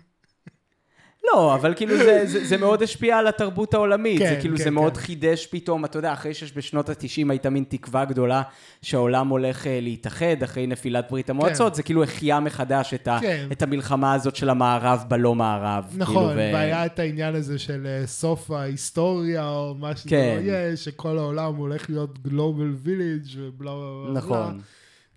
לא, 1.27 1.55
אבל 1.55 1.75
כאילו 1.77 1.97
זה, 1.97 2.27
זה, 2.27 2.45
זה 2.45 2.57
מאוד 2.57 2.83
השפיע 2.83 3.19
על 3.19 3.27
התרבות 3.27 3.75
העולמית, 3.75 4.19
כן, 4.19 4.29
זה 4.35 4.41
כאילו 4.41 4.57
כן, 4.57 4.65
זה 4.65 4.71
מאוד 4.71 4.97
כן. 4.97 5.03
חידש 5.03 5.47
פתאום, 5.47 5.85
אתה 5.85 5.99
יודע, 5.99 6.13
אחרי 6.13 6.35
שבשנות 6.35 6.89
ה-90 6.89 7.31
הייתה 7.31 7.51
מין 7.51 7.65
תקווה 7.69 8.05
גדולה 8.05 8.43
שהעולם 8.83 9.29
הולך 9.29 9.67
אה, 9.67 9.79
להתאחד 9.83 10.43
אחרי 10.45 10.67
נפילת 10.67 11.11
ברית 11.11 11.31
המועצות, 11.31 11.75
זה 11.75 11.83
כאילו 11.83 12.03
החיה 12.03 12.41
מחדש 12.41 12.95
את, 12.95 13.09
ה, 13.09 13.19
כן. 13.21 13.49
את 13.53 13.63
המלחמה 13.63 14.15
הזאת 14.15 14.37
של 14.37 14.51
המערב 14.51 15.05
בלא 15.09 15.35
מערב. 15.35 15.85
נכון, 15.97 16.15
כאילו, 16.15 16.29
ו- 16.29 16.55
והיה 16.55 16.87
את 16.87 16.99
העניין 16.99 17.35
הזה 17.35 17.59
של 17.59 17.87
אה, 17.87 18.07
סוף 18.07 18.51
ההיסטוריה, 18.51 19.49
או 19.49 19.75
מה 19.79 19.97
שזה 19.97 20.11
כן. 20.11 20.39
לא 20.45 20.51
יהיה, 20.51 20.77
שכל 20.77 21.19
העולם 21.19 21.55
הולך 21.55 21.91
להיות 21.91 22.23
גלובל 22.23 22.75
וילג' 22.83 23.27
ובלה 23.37 23.73
בלה 23.73 24.05
בלה. 24.05 24.13
נכון. 24.13 24.61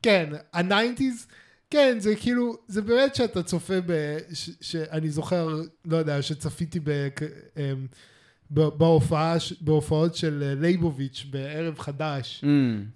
כן, 0.01 0.29
הניינטיז, 0.53 1.27
כן, 1.69 1.95
זה 1.99 2.15
כאילו, 2.15 2.55
זה 2.67 2.81
באמת 2.81 3.15
שאתה 3.15 3.43
צופה 3.43 3.81
ב... 3.85 4.17
ש, 4.33 4.49
שאני 4.61 5.09
זוכר, 5.09 5.47
לא 5.85 5.97
יודע, 5.97 6.21
שצפיתי 6.21 6.79
ב... 6.83 6.89
אמ, 7.57 7.87
ב- 8.51 8.67
בהופעה, 8.77 9.39
ש- 9.39 9.53
בהופעות 9.61 10.15
של 10.15 10.43
אה, 10.43 10.55
לייבוביץ' 10.61 11.25
בערב 11.29 11.79
חדש, 11.79 12.41
Mm, 12.43 12.47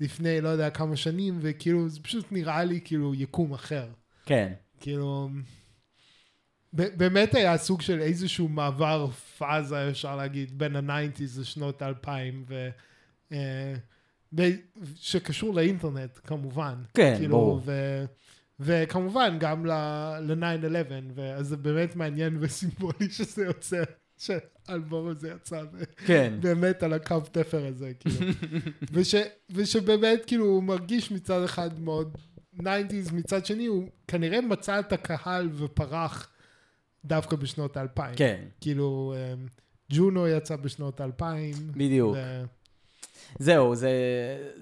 לפני 0.04 0.42
לא 0.42 0.50
יודע 0.50 0.70
כמה 0.70 0.96
שנים, 0.96 1.40
וכאילו, 1.42 1.90
זה 1.90 2.00
פשוט 2.00 2.26
נראה 2.32 2.64
לי 2.64 2.80
כאילו 2.84 3.16
יקום 3.16 3.54
אחר. 3.54 3.88
כן, 4.26 4.54
כאילו, 4.80 5.30
ב- 6.76 6.98
באמת 6.98 7.36
היה 7.36 7.58
סוג 7.58 7.82
של 7.82 8.00
איזשהו 8.00 8.48
מעבר 8.48 9.08
פאזה, 9.38 9.90
אפשר 9.90 10.16
להגיד, 10.16 10.58
בין 10.60 10.76
הניינטיז 10.76 11.40
לשנות 11.40 11.82
האלפיים, 11.82 12.46
ו... 12.48 12.70
אה, 13.32 13.74
שקשור 14.96 15.54
לאינטרנט, 15.54 16.20
כמובן. 16.24 16.76
כן, 16.94 17.16
כאילו, 17.18 17.32
ברור. 17.38 17.62
ו... 17.66 18.06
וכמובן 18.64 19.38
גם 19.40 19.66
ל-9-11, 19.66 20.92
ואז 21.16 21.48
זה 21.48 21.58
באמת 21.58 21.96
מעניין 21.96 22.38
וסימבולי 22.40 23.10
שזה 23.10 23.46
יוצא, 23.46 23.84
שהאלבום 24.18 25.08
הזה 25.08 25.30
יצא 25.36 25.64
כן, 26.06 26.34
באמת 26.40 26.84
על 26.84 26.94
הקו 26.94 27.20
תפר 27.32 27.66
הזה, 27.66 27.92
כאילו. 28.00 28.26
וש, 28.92 29.16
ושבאמת, 29.52 30.26
כאילו, 30.28 30.46
הוא 30.46 30.64
מרגיש 30.64 31.12
מצד 31.12 31.44
אחד 31.44 31.80
מאוד 31.80 32.18
90's, 32.60 33.14
מצד 33.14 33.46
שני, 33.46 33.66
הוא 33.66 33.90
כנראה 34.08 34.42
מצא 34.42 34.80
את 34.80 34.94
הקהל 34.94 35.50
ופרח 35.54 36.30
דווקא 37.06 37.36
בשנות 37.36 37.78
האלפיים. 37.78 38.16
כן, 38.16 38.42
כאילו, 38.62 39.14
אמ, 39.16 39.48
ג'ונו 39.92 40.28
יצא 40.28 40.56
בשנות 40.56 41.02
האלפיים. 41.02 41.54
בדיוק. 41.72 42.16
ו- 42.16 42.44
זהו, 43.40 43.76
זה, 43.76 43.92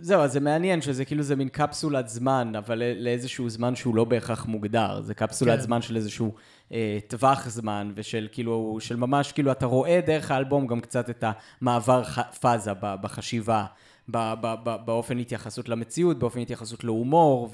זהו, 0.01 0.21
אז 0.21 0.31
זה 0.31 0.39
מעניין 0.39 0.81
שזה 0.81 1.05
כאילו 1.05 1.23
זה 1.23 1.35
מין 1.35 1.49
קפסולת 1.49 2.07
זמן, 2.07 2.51
אבל 2.57 2.83
לאיזשהו 2.95 3.49
זמן 3.49 3.75
שהוא 3.75 3.95
לא 3.95 4.03
בהכרח 4.03 4.45
מוגדר. 4.45 5.01
זה 5.01 5.13
קפסולת 5.13 5.59
כן. 5.59 5.61
זמן 5.61 5.81
של 5.81 5.95
איזשהו 5.95 6.33
אה, 6.71 6.97
טווח 7.07 7.49
זמן, 7.49 7.91
ושל 7.95 8.27
כאילו, 8.31 8.77
של 8.79 8.95
ממש, 8.95 9.31
כאילו, 9.31 9.51
אתה 9.51 9.65
רואה 9.65 9.99
דרך 10.05 10.31
האלבום 10.31 10.67
גם 10.67 10.81
קצת 10.81 11.09
את 11.09 11.23
המעבר 11.61 12.03
ח- 12.03 12.19
פאזה 12.39 12.73
ב- 12.73 12.95
בחשיבה, 13.01 13.65
ב- 14.09 14.33
ב- 14.41 14.55
ב- 14.63 14.85
באופן 14.85 15.17
התייחסות 15.19 15.69
למציאות, 15.69 16.19
באופן 16.19 16.39
התייחסות 16.39 16.83
להומור 16.83 17.49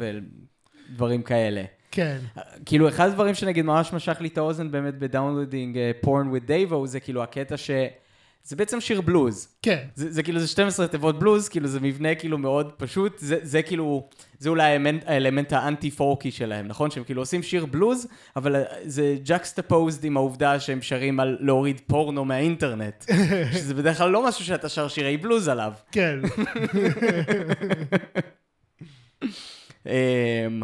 ודברים 0.89 1.23
כאלה. 1.23 1.63
כן, 1.91 2.17
כאילו, 2.65 2.87
אחד 2.87 3.07
הדברים 3.07 3.35
שנגיד 3.35 3.65
ממש 3.65 3.93
משך 3.93 4.17
לי 4.21 4.27
את 4.27 4.37
האוזן 4.37 4.71
באמת 4.71 4.97
ב 4.99 5.06
Downloading 5.06 5.77
Porn 6.01 6.31
with 6.35 6.45
Davo, 6.47 6.87
זה 6.87 6.99
כאילו 6.99 7.23
הקטע 7.23 7.57
ש... 7.57 7.71
זה 8.47 8.55
בעצם 8.55 8.81
שיר 8.81 9.01
בלוז. 9.01 9.47
כן, 9.61 9.87
זה, 9.95 10.11
זה 10.11 10.23
כאילו, 10.23 10.39
זה 10.39 10.47
12 10.47 10.87
תיבות 10.87 11.19
בלוז, 11.19 11.49
כאילו 11.49 11.67
זה 11.67 11.79
מבנה 11.79 12.15
כאילו 12.15 12.37
מאוד 12.37 12.71
פשוט, 12.77 13.19
זה, 13.19 13.39
זה 13.41 13.61
כאילו, 13.61 14.09
זה 14.39 14.49
אולי 14.49 14.63
האלמנט, 14.63 15.03
האלמנט 15.05 15.53
האנטי 15.53 15.91
פורקי 15.91 16.31
שלהם, 16.31 16.67
נכון? 16.67 16.91
שהם 16.91 17.03
כאילו 17.03 17.21
עושים 17.21 17.43
שיר 17.43 17.65
בלוז, 17.65 18.07
אבל 18.35 18.63
זה 18.83 19.17
juxtaposed 19.25 19.99
עם 20.03 20.17
העובדה 20.17 20.59
שהם 20.59 20.81
שרים 20.81 21.19
על 21.19 21.37
להוריד 21.39 21.81
פורנו 21.87 22.25
מהאינטרנט, 22.25 23.05
שזה 23.57 23.73
בדרך 23.73 23.97
כלל 23.97 24.09
לא 24.09 24.27
משהו 24.27 24.45
שאתה 24.45 24.69
שר 24.69 24.87
שירי 24.87 25.17
בלוז 25.17 25.47
עליו. 25.47 25.73
כן. 25.91 26.19
אמ, 29.85 30.61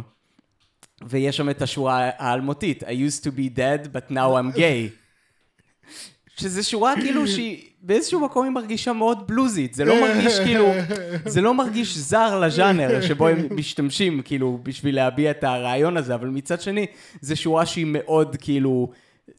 ויש 1.07 1.37
שם 1.37 1.49
את 1.49 1.61
השורה 1.61 2.09
האלמותית, 2.17 2.83
I 2.83 2.85
used 2.85 3.23
to 3.23 3.29
be 3.29 3.57
dead, 3.57 3.87
but 3.93 4.11
now 4.11 4.37
I'm 4.37 4.57
gay. 4.57 4.89
שזה 6.35 6.63
שורה 6.63 6.93
כאילו 7.01 7.27
שהיא 7.33 7.61
באיזשהו 7.81 8.19
מקום 8.19 8.43
היא 8.43 8.51
מרגישה 8.51 8.93
מאוד 8.93 9.27
בלוזית, 9.27 9.73
זה 9.73 9.85
לא 9.85 10.01
מרגיש 10.01 10.39
כאילו, 10.45 10.73
זה 11.25 11.41
לא 11.41 11.53
מרגיש 11.53 11.97
זר 11.97 12.39
לז'אנר 12.39 13.01
שבו 13.01 13.27
הם 13.27 13.47
משתמשים 13.51 14.21
כאילו 14.21 14.59
בשביל 14.63 14.95
להביע 14.95 15.31
את 15.31 15.43
הרעיון 15.43 15.97
הזה, 15.97 16.15
אבל 16.15 16.27
מצד 16.27 16.61
שני, 16.61 16.85
זו 17.21 17.35
שורה 17.35 17.65
שהיא 17.65 17.85
מאוד 17.87 18.35
כאילו 18.39 18.91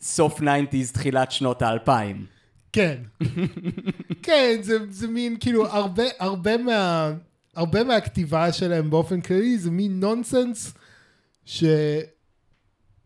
סוף 0.03 0.41
90's, 0.41 0.93
תחילת 0.93 1.33
שנות 1.33 1.63
האלפיים. 1.63 2.25
כן. 2.73 2.97
כן, 4.23 4.59
זה, 4.63 4.79
זה 4.91 5.09
מין, 5.09 5.37
כאילו, 5.41 5.67
הרבה, 5.67 6.05
הרבה 6.19 6.57
מה... 6.57 7.13
הרבה 7.57 7.85
מהכתיבה 7.85 8.53
שלהם 8.53 8.91
באופן 8.91 9.21
כללי 9.21 9.59
זה 9.59 9.71
מין 9.71 10.01
נונסנס 10.01 10.75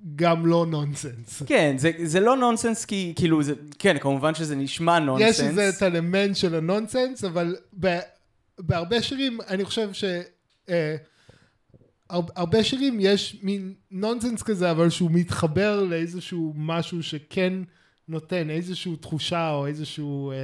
שגם 0.03 0.47
לא 0.47 0.67
נונסנס. 0.67 1.43
כן, 1.47 1.75
זה, 1.79 1.91
זה 2.05 2.21
לא 2.21 2.37
נונסנס 2.37 2.85
כי, 2.85 3.13
כאילו, 3.17 3.43
זה, 3.43 3.55
כן, 3.79 3.99
כמובן 3.99 4.35
שזה 4.35 4.57
נשמע 4.57 4.99
נונסנס. 4.99 5.39
יש 5.39 5.41
איזה 5.41 5.69
את 5.69 5.83
האלמנט 5.83 6.37
של 6.37 6.55
הנונסנס, 6.55 7.25
אבל 7.25 7.57
ב, 7.81 7.99
בהרבה 8.59 9.03
שירים, 9.03 9.39
אני 9.49 9.65
חושב 9.65 9.93
ש... 9.93 10.05
אה, 10.69 10.97
הר- 12.11 12.33
הרבה 12.37 12.65
שירים 12.65 12.99
יש 13.01 13.37
מין 13.43 13.75
נונסנס 13.91 14.43
כזה, 14.43 14.71
אבל 14.71 14.91
שהוא 14.91 15.11
מתחבר 15.11 15.83
לאיזשהו 15.83 16.53
משהו 16.57 17.03
שכן 17.03 17.53
נותן 18.09 18.51
איזושהי 18.51 18.97
תחושה 18.97 19.51
או 19.51 19.67
איזשהו... 19.67 20.31
אה, 20.33 20.37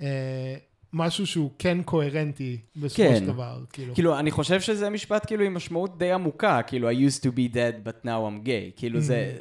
אה, 0.00 0.56
משהו 0.92 1.26
שהוא 1.26 1.50
כן 1.58 1.82
קוהרנטי 1.82 2.58
בסופו 2.76 3.02
כן. 3.02 3.16
של 3.18 3.26
דבר, 3.26 3.64
כאילו. 3.72 3.94
כאילו, 3.94 4.18
אני 4.18 4.30
חושב 4.30 4.60
שזה 4.60 4.90
משפט 4.90 5.26
כאילו 5.26 5.44
עם 5.44 5.54
משמעות 5.54 5.98
די 5.98 6.12
עמוקה, 6.12 6.62
כאילו, 6.62 6.90
I 6.90 6.94
used 6.94 7.22
to 7.22 7.28
be 7.28 7.54
dead, 7.54 7.88
but 7.88 8.06
now 8.06 8.06
I'm 8.06 8.46
gay. 8.46 8.72
כאילו, 8.76 9.00
זה... 9.00 9.36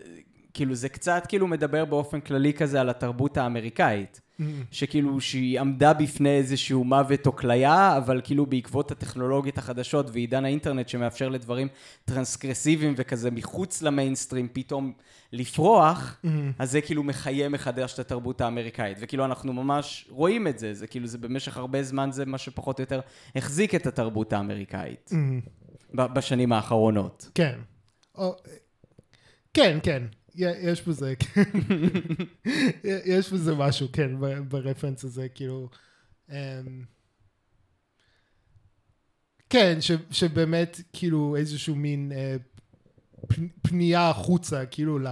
כאילו 0.55 0.75
זה 0.75 0.89
קצת 0.89 1.23
כאילו 1.27 1.47
מדבר 1.47 1.85
באופן 1.85 2.19
כללי 2.21 2.53
כזה 2.53 2.81
על 2.81 2.89
התרבות 2.89 3.37
האמריקאית. 3.37 4.21
שכאילו 4.71 5.21
שהיא 5.21 5.59
עמדה 5.59 5.93
בפני 5.93 6.37
איזשהו 6.37 6.83
מוות 6.83 7.27
או 7.27 7.35
כליה, 7.35 7.97
אבל 7.97 8.21
כאילו 8.23 8.45
בעקבות 8.45 8.91
הטכנולוגיות 8.91 9.57
החדשות 9.57 10.05
ועידן 10.11 10.45
האינטרנט 10.45 10.89
שמאפשר 10.89 11.29
לדברים 11.29 11.67
טרנסגרסיביים 12.05 12.93
וכזה 12.97 13.31
מחוץ 13.31 13.81
למיינסטרים 13.81 14.47
פתאום 14.53 14.93
לפרוח, 15.31 16.21
אז 16.59 16.71
זה 16.71 16.81
כאילו 16.81 17.03
מחיה 17.03 17.49
מחדש 17.49 17.93
את 17.93 17.99
התרבות 17.99 18.41
האמריקאית. 18.41 18.97
וכאילו 19.01 19.25
אנחנו 19.25 19.53
ממש 19.53 20.07
רואים 20.09 20.47
את 20.47 20.59
זה, 20.59 20.73
זה 20.73 20.87
כאילו 20.87 21.07
זה 21.07 21.17
במשך 21.17 21.57
הרבה 21.57 21.83
זמן 21.83 22.11
זה 22.11 22.25
מה 22.25 22.37
שפחות 22.37 22.79
או 22.79 22.83
יותר 22.83 22.99
החזיק 23.35 23.75
את 23.75 23.87
התרבות 23.87 24.33
האמריקאית. 24.33 25.11
ב- 25.95 26.13
בשנים 26.13 26.53
האחרונות. 26.53 27.29
כן. 27.35 27.59
כן, 29.53 29.77
כן. 29.83 30.03
יש 30.37 30.81
בזה, 30.87 31.13
כן. 31.15 31.43
יש 33.05 33.33
בזה 33.33 33.55
משהו, 33.55 33.87
כן, 33.93 34.11
ברפרנס 34.47 35.03
הזה, 35.03 35.29
כאילו... 35.29 35.69
אמ, 36.31 36.35
כן, 39.49 39.81
ש, 39.81 39.91
שבאמת, 40.11 40.81
כאילו, 40.93 41.35
איזשהו 41.35 41.75
מין 41.75 42.11
אה, 42.15 42.35
פנייה 43.61 44.09
החוצה, 44.09 44.65
כאילו, 44.65 44.99
ל, 44.99 45.07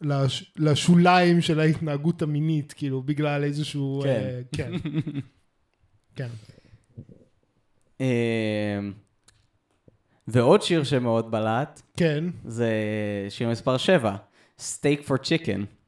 לש, 0.00 0.52
לשוליים 0.56 1.40
של 1.40 1.60
ההתנהגות 1.60 2.22
המינית, 2.22 2.72
כאילו, 2.72 3.02
בגלל 3.02 3.44
איזשהו... 3.44 4.02
כן. 4.04 4.08
אה, 4.08 4.40
כן. 4.52 4.72
כן. 6.16 6.28
אה, 8.00 8.80
ועוד 10.28 10.62
שיר 10.62 10.84
שמאוד 10.84 11.30
בלט, 11.30 11.82
כן. 11.96 12.24
זה 12.44 12.72
שיר 13.28 13.48
מספר 13.48 13.76
7, 13.76 14.16
Steak 14.60 15.08
for 15.08 15.16
Chicken. 15.22 15.78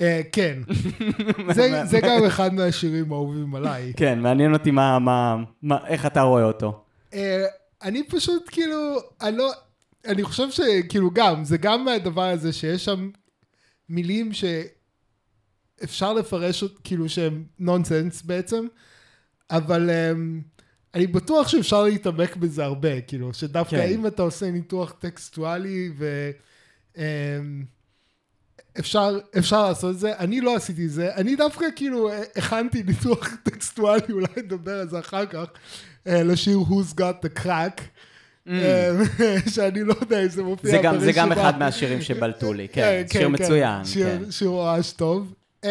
אה, 0.00 0.20
כן. 0.32 0.58
זה, 1.54 1.84
זה 1.84 2.00
גם 2.00 2.24
אחד 2.26 2.54
מהשירים 2.54 3.12
האהובים 3.12 3.54
עליי. 3.54 3.92
כן, 3.96 4.18
מעניין 4.18 4.52
אותי 4.52 4.70
מה, 4.70 4.98
מה, 4.98 5.36
מה, 5.62 5.78
איך 5.86 6.06
אתה 6.06 6.22
רואה 6.22 6.44
אותו. 6.44 6.84
אה, 7.14 7.44
אני 7.82 8.02
פשוט 8.02 8.42
כאילו, 8.50 8.96
אני 9.20 9.36
לא, 9.36 9.52
אני 10.06 10.22
חושב 10.22 10.50
שכאילו 10.50 11.10
גם, 11.10 11.44
זה 11.44 11.56
גם 11.56 11.84
מהדבר 11.84 12.28
הזה 12.28 12.52
שיש 12.52 12.84
שם 12.84 13.10
מילים 13.88 14.30
שאפשר 14.32 16.12
לפרש 16.12 16.64
כאילו 16.84 17.08
שהם 17.08 17.44
נונסנס 17.58 18.22
בעצם, 18.22 18.66
אבל 19.50 19.90
um, 19.90 20.42
אני 20.94 21.06
בטוח 21.06 21.48
שאפשר 21.48 21.82
להתעמק 21.82 22.36
בזה 22.36 22.64
הרבה, 22.64 23.00
כאילו, 23.00 23.34
שדווקא 23.34 23.76
כן. 23.76 23.88
אם 23.94 24.06
אתה 24.06 24.22
עושה 24.22 24.50
ניתוח 24.50 24.92
טקסטואלי 24.98 25.92
ו... 25.98 26.30
Um, 26.94 26.98
אפשר, 28.78 29.18
אפשר 29.38 29.68
לעשות 29.68 29.94
את 29.94 29.98
זה, 30.00 30.18
אני 30.18 30.40
לא 30.40 30.56
עשיתי 30.56 30.86
את 30.86 30.90
זה, 30.90 31.14
אני 31.14 31.36
דווקא 31.36 31.66
כאילו 31.76 32.10
הכנתי 32.36 32.82
ניתוח 32.82 33.28
טקסטואלי, 33.44 34.12
אולי 34.12 34.26
נדבר 34.36 34.80
על 34.80 34.88
זה 34.88 34.98
אחר 34.98 35.26
כך, 35.26 35.44
אה, 36.06 36.22
לשיר 36.22 36.58
Who's 36.58 36.94
Got 36.94 37.26
the 37.26 37.42
Crack, 37.42 37.82
אה, 38.48 38.90
שאני 39.54 39.84
לא 39.84 39.94
יודע 40.00 40.22
אם 40.22 40.28
זה 40.28 40.42
מופיע 40.42 40.70
Mm. 40.70 40.76
זה 40.76 40.82
גם, 40.82 41.00
זה 41.00 41.12
גם 41.12 41.28
ברשימה. 41.28 41.50
אחד 41.50 41.58
מהשירים 41.58 42.02
שבלטו 42.02 42.52
לי, 42.52 42.68
כן, 42.72 42.82
אה, 42.82 43.02
שיר 43.12 43.28
מצוין, 43.28 43.84
שיר, 43.84 44.06
כן. 44.06 44.30
שיר 44.30 44.50
ממש 44.50 44.92
טוב. 44.92 45.34
אמ, 45.64 45.68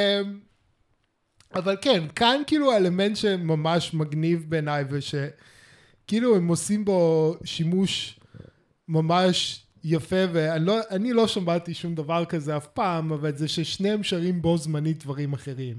אבל 1.55 1.77
כן, 1.81 2.03
כאן 2.15 2.41
כאילו 2.47 2.71
האלמנט 2.73 3.15
שממש 3.15 3.93
מגניב 3.93 4.45
בעיניי, 4.49 4.83
ושכאילו 4.89 6.35
הם 6.35 6.47
עושים 6.47 6.85
בו 6.85 7.35
שימוש 7.43 8.19
ממש 8.87 9.63
יפה, 9.83 10.15
ואני 10.33 11.13
לא, 11.13 11.21
לא 11.21 11.27
שמעתי 11.27 11.73
שום 11.73 11.95
דבר 11.95 12.25
כזה 12.25 12.57
אף 12.57 12.67
פעם, 12.67 13.11
אבל 13.11 13.35
זה 13.35 13.47
ששניהם 13.47 14.03
שרים 14.03 14.41
בו 14.41 14.57
זמנית 14.57 15.03
דברים 15.03 15.33
אחרים. 15.33 15.75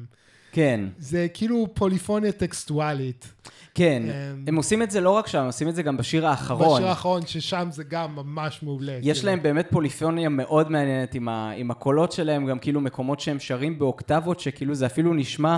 כן, 0.52 0.80
זה 0.98 1.26
כאילו 1.34 1.66
פוליפוניה 1.74 2.32
טקסטואלית. 2.32 3.32
כן. 3.74 4.02
אמ, 4.04 4.44
הם 4.46 4.56
עושים 4.56 4.82
את 4.82 4.90
זה 4.90 5.00
לא 5.00 5.10
רק 5.10 5.26
שם, 5.26 5.38
הם 5.38 5.46
עושים 5.46 5.68
את 5.68 5.74
זה 5.74 5.82
גם 5.82 5.96
בשיר 5.96 6.26
האחרון. 6.26 6.76
בשיר 6.76 6.88
האחרון, 6.88 7.26
ששם 7.26 7.68
זה 7.70 7.84
גם 7.84 8.16
ממש 8.16 8.62
מעולה. 8.62 8.98
יש 9.02 9.18
כאילו. 9.18 9.32
להם 9.32 9.42
באמת 9.42 9.66
פוליפוניה 9.70 10.28
מאוד 10.28 10.70
מעניינת 10.70 11.14
עם, 11.14 11.28
ה, 11.28 11.50
עם 11.50 11.70
הקולות 11.70 12.12
שלהם, 12.12 12.46
גם 12.46 12.58
כאילו 12.58 12.80
מקומות 12.80 13.20
שהם 13.20 13.40
שרים 13.40 13.78
באוקטבות, 13.78 14.40
שכאילו 14.40 14.74
זה 14.74 14.86
אפילו 14.86 15.14
נשמע 15.14 15.56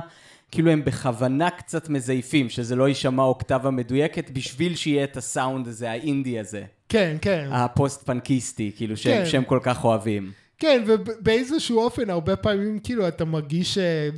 כאילו 0.55 0.71
הם 0.71 0.85
בכוונה 0.85 1.51
קצת 1.51 1.89
מזייפים, 1.89 2.49
שזה 2.49 2.77
לא 2.77 2.89
יישמע 2.89 3.23
אוקטבה 3.23 3.71
מדויקת, 3.71 4.31
בשביל 4.31 4.77
שיהיה 4.77 5.05
את 5.05 5.17
הסאונד 5.17 5.69
הזה, 5.69 5.91
האינדי 5.91 6.39
הזה, 6.39 6.65
כן, 6.89 7.17
כן. 7.21 7.49
הפוסט-פנקיסטי, 7.53 8.73
כאילו 8.77 8.97
שהם, 8.97 9.25
כן. 9.25 9.31
שהם 9.31 9.45
כל 9.45 9.59
כך 9.63 9.85
אוהבים. 9.85 10.33
כן, 10.59 10.83
ובאיזשהו 10.87 11.79
אופן, 11.79 12.11
הרבה 12.11 12.37
פעמים, 12.37 12.79
כאילו, 12.79 13.09
אתה 13.09 13.25
מרגיש 13.25 13.79
אה, 13.79 14.09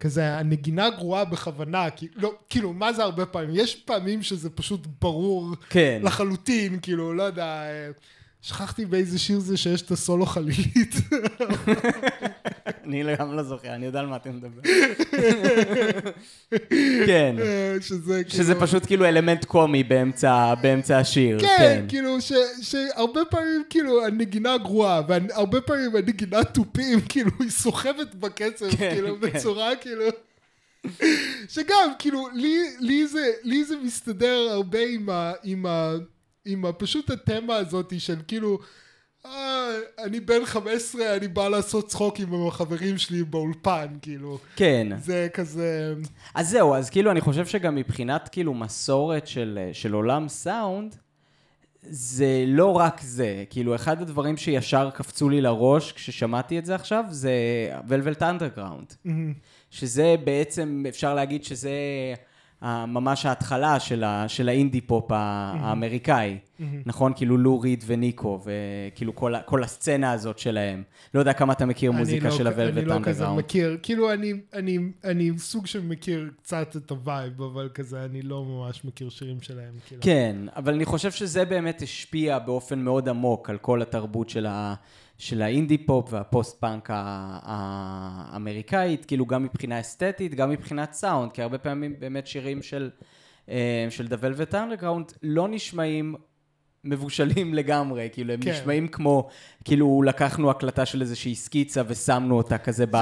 כזה, 0.00 0.38
הנגינה 0.38 0.90
גרועה 0.90 1.24
בכוונה, 1.24 1.90
כי, 1.90 2.08
לא, 2.16 2.32
כאילו, 2.48 2.72
מה 2.72 2.92
זה 2.92 3.02
הרבה 3.02 3.26
פעמים? 3.26 3.50
יש 3.52 3.74
פעמים 3.74 4.22
שזה 4.22 4.50
פשוט 4.50 4.86
ברור 5.00 5.54
כן. 5.70 6.00
לחלוטין, 6.04 6.78
כאילו, 6.82 7.14
לא 7.14 7.22
יודע, 7.22 7.44
אה, 7.44 7.90
שכחתי 8.46 8.84
באיזה 8.86 9.18
שיר 9.18 9.38
זה 9.38 9.56
שיש 9.56 9.82
את 9.82 9.90
הסולו 9.90 10.26
חלילית. 10.26 10.94
אני 12.84 13.16
גם 13.18 13.36
לא 13.36 13.42
זוכר, 13.42 13.74
אני 13.74 13.86
יודע 13.86 14.00
על 14.00 14.06
מה 14.06 14.16
אתם 14.16 14.30
מדברים. 14.36 14.74
כן. 17.06 17.36
אה, 17.40 17.76
שזה 17.80 18.24
כאילו... 18.24 18.44
שזה 18.44 18.60
פשוט 18.60 18.86
כאילו 18.86 19.04
אלמנט 19.04 19.44
קומי 19.44 19.82
באמצע, 19.82 20.54
באמצע 20.54 20.98
השיר. 20.98 21.40
כן, 21.40 21.46
כן. 21.58 21.84
כאילו, 21.88 22.20
ש, 22.20 22.32
שהרבה 22.62 23.20
פעמים, 23.30 23.62
כאילו, 23.70 24.06
הנגינה 24.06 24.58
גרועה, 24.58 25.02
והרבה 25.08 25.60
פעמים 25.60 25.96
הנגינה 25.96 26.44
תופים, 26.44 27.00
כאילו, 27.08 27.30
היא 27.40 27.50
סוחבת 27.50 28.14
בקצב, 28.14 28.70
כן, 28.70 28.90
כאילו, 28.94 29.16
כן. 29.20 29.20
בצורה, 29.20 29.76
כאילו... 29.76 30.04
שגם, 31.48 31.92
כאילו, 31.98 32.28
לי, 32.34 32.58
לי, 32.80 33.06
זה, 33.06 33.32
לי 33.42 33.64
זה 33.64 33.74
מסתדר 33.84 34.48
הרבה 34.50 34.78
עם 34.88 35.10
ה... 35.10 35.32
עם 35.44 35.66
ה... 35.66 35.94
עם. 36.44 36.64
פשוט 36.78 37.10
התמה 37.10 37.56
הזאת 37.56 37.92
של 37.98 38.16
כאילו... 38.28 38.58
אה, 39.26 39.78
אני 39.98 40.20
בן 40.20 40.44
15, 40.44 41.16
אני 41.16 41.28
בא 41.28 41.48
לעשות 41.48 41.88
צחוקים 41.88 42.34
עם 42.34 42.46
החברים 42.48 42.98
שלי 42.98 43.24
באולפן, 43.24 43.86
כאילו. 44.02 44.38
כן. 44.56 44.86
זה 45.00 45.28
כזה... 45.34 45.94
אז 46.34 46.50
זהו, 46.50 46.74
אז 46.74 46.90
כאילו 46.90 47.10
אני 47.10 47.20
חושב 47.20 47.46
שגם 47.46 47.74
מבחינת 47.74 48.28
כאילו 48.32 48.54
מסורת 48.54 49.26
של, 49.26 49.58
של 49.72 49.92
עולם 49.92 50.28
סאונד, 50.28 50.96
זה 51.82 52.44
לא 52.46 52.76
רק 52.76 53.00
זה. 53.00 53.44
כאילו, 53.50 53.74
אחד 53.74 54.02
הדברים 54.02 54.36
שישר 54.36 54.90
קפצו 54.94 55.28
לי 55.28 55.40
לראש 55.40 55.92
כששמעתי 55.92 56.58
את 56.58 56.66
זה 56.66 56.74
עכשיו, 56.74 57.04
זה 57.10 57.32
Velvet 57.88 58.20
Underground. 58.20 59.08
שזה 59.70 60.14
בעצם, 60.24 60.84
אפשר 60.88 61.14
להגיד 61.14 61.44
שזה 61.44 61.70
ממש 62.88 63.26
ההתחלה 63.26 63.80
של, 63.80 64.04
ה, 64.04 64.28
של 64.28 64.48
האינדי 64.48 64.80
פופ 64.80 65.06
האמריקאי. 65.10 66.38
נכון? 66.86 67.12
כאילו 67.16 67.36
לו 67.38 67.60
ריד 67.60 67.84
וניקו, 67.86 68.40
וכאילו 68.44 69.14
כל, 69.14 69.34
כל 69.44 69.62
הסצנה 69.64 70.12
הזאת 70.12 70.38
שלהם. 70.38 70.82
לא 71.14 71.20
יודע 71.20 71.32
כמה 71.32 71.52
אתה 71.52 71.66
מכיר 71.66 71.90
אני 71.90 71.98
מוזיקה 71.98 72.28
לא- 72.28 72.34
של 72.34 72.48
אני 72.48 72.62
ה-Velvet, 72.62 72.80
לא 72.84 72.98
כזה. 73.02 73.28
מכיר, 73.28 73.78
כאילו 73.82 74.12
אני, 74.12 74.32
אני, 74.54 74.78
אני 75.04 75.30
סוג 75.38 75.66
של 75.66 75.82
מכיר 75.82 76.30
קצת 76.42 76.76
את 76.76 76.90
הווייב, 76.90 77.42
אבל 77.42 77.68
כזה 77.74 78.04
אני 78.04 78.22
לא 78.22 78.44
ממש 78.44 78.84
מכיר 78.84 79.08
שירים 79.08 79.40
שלהם. 79.40 79.72
כאילו. 79.86 80.02
כן, 80.02 80.36
אבל 80.56 80.74
אני 80.74 80.84
חושב 80.84 81.10
שזה 81.10 81.44
באמת 81.44 81.82
השפיע 81.82 82.38
באופן 82.38 82.78
מאוד 82.78 83.08
עמוק 83.08 83.50
על 83.50 83.58
כל 83.58 83.82
התרבות 83.82 84.28
של, 84.28 84.46
ה, 84.46 84.74
של 85.18 85.42
האינדי 85.42 85.78
פופ 85.78 86.12
והפוסט-פאנק 86.12 86.90
ה- 86.90 87.38
האמריקאית, 88.32 89.04
כאילו 89.04 89.26
גם 89.26 89.42
מבחינה 89.42 89.80
אסתטית, 89.80 90.34
גם 90.34 90.50
מבחינת 90.50 90.92
סאונד, 90.92 91.32
כי 91.32 91.42
הרבה 91.42 91.58
פעמים 91.58 91.94
באמת 91.98 92.26
שירים 92.26 92.62
של, 92.62 92.90
אה, 93.48 93.86
של 93.90 94.06
The 94.06 94.16
Velvet 94.24 94.52
Underground 94.52 95.14
לא 95.22 95.48
נשמעים 95.48 96.14
מבושלים 96.84 97.54
לגמרי, 97.54 98.08
כאילו 98.12 98.32
הם 98.32 98.40
כן. 98.40 98.50
נשמעים 98.50 98.88
כמו, 98.88 99.28
כאילו 99.64 100.02
לקחנו 100.02 100.50
הקלטה 100.50 100.86
של 100.86 101.00
איזושהי 101.00 101.34
סקיצה 101.34 101.82
ושמנו 101.86 102.36
אותה 102.36 102.58
כזה 102.58 102.84
ב. 102.90 102.96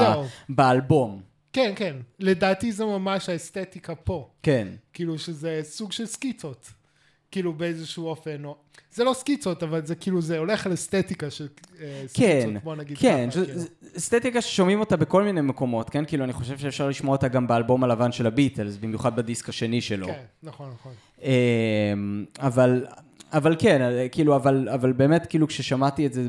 באלבום. 0.48 1.22
כן, 1.52 1.72
כן. 1.76 1.96
לדעתי 2.18 2.72
זה 2.72 2.84
ממש 2.84 3.28
האסתטיקה 3.28 3.94
פה. 3.94 4.28
כן. 4.42 4.68
כאילו 4.92 5.18
שזה 5.18 5.60
סוג 5.62 5.92
של 5.92 6.06
סקיצות. 6.06 6.70
כאילו 7.32 7.52
באיזשהו 7.52 8.06
אופן, 8.06 8.44
או... 8.44 8.56
זה 8.94 9.04
לא 9.04 9.12
סקיצות, 9.14 9.62
אבל 9.62 9.86
זה 9.86 9.94
כאילו, 9.94 10.20
זה 10.20 10.38
הולך 10.38 10.66
על 10.66 10.74
אסתטיקה 10.74 11.30
של 11.30 11.48
אה, 11.80 12.02
סקיצות, 12.06 12.52
כן, 12.52 12.58
בוא 12.64 12.74
נגיד 12.76 12.98
כן, 12.98 13.28
ככה, 13.30 13.44
כאילו. 13.44 13.58
זו 13.58 13.68
אסתטיקה 13.96 14.40
ששומעים 14.40 14.80
אותה 14.80 14.96
בכל 14.96 15.22
מיני 15.22 15.40
מקומות, 15.40 15.90
כן? 15.90 16.04
כאילו, 16.04 16.24
אני 16.24 16.32
חושב 16.32 16.58
שאפשר 16.58 16.88
לשמוע 16.88 17.16
אותה 17.16 17.28
גם 17.28 17.46
באלבום 17.46 17.84
הלבן 17.84 18.12
של 18.12 18.26
הביטלס, 18.26 18.76
במיוחד 18.76 19.16
בדיסק 19.16 19.48
השני 19.48 19.80
שלו. 19.80 20.06
כן, 20.06 20.22
נכון, 20.42 20.70
נכון. 20.74 20.92
אמ, 21.22 22.24
אבל, 22.38 22.86
אבל 23.32 23.56
כן, 23.58 24.08
כאילו, 24.12 24.36
אבל, 24.36 24.68
אבל 24.68 24.92
באמת, 24.92 25.26
כאילו, 25.26 25.48
כששמעתי 25.48 26.06
את 26.06 26.12
זה, 26.12 26.26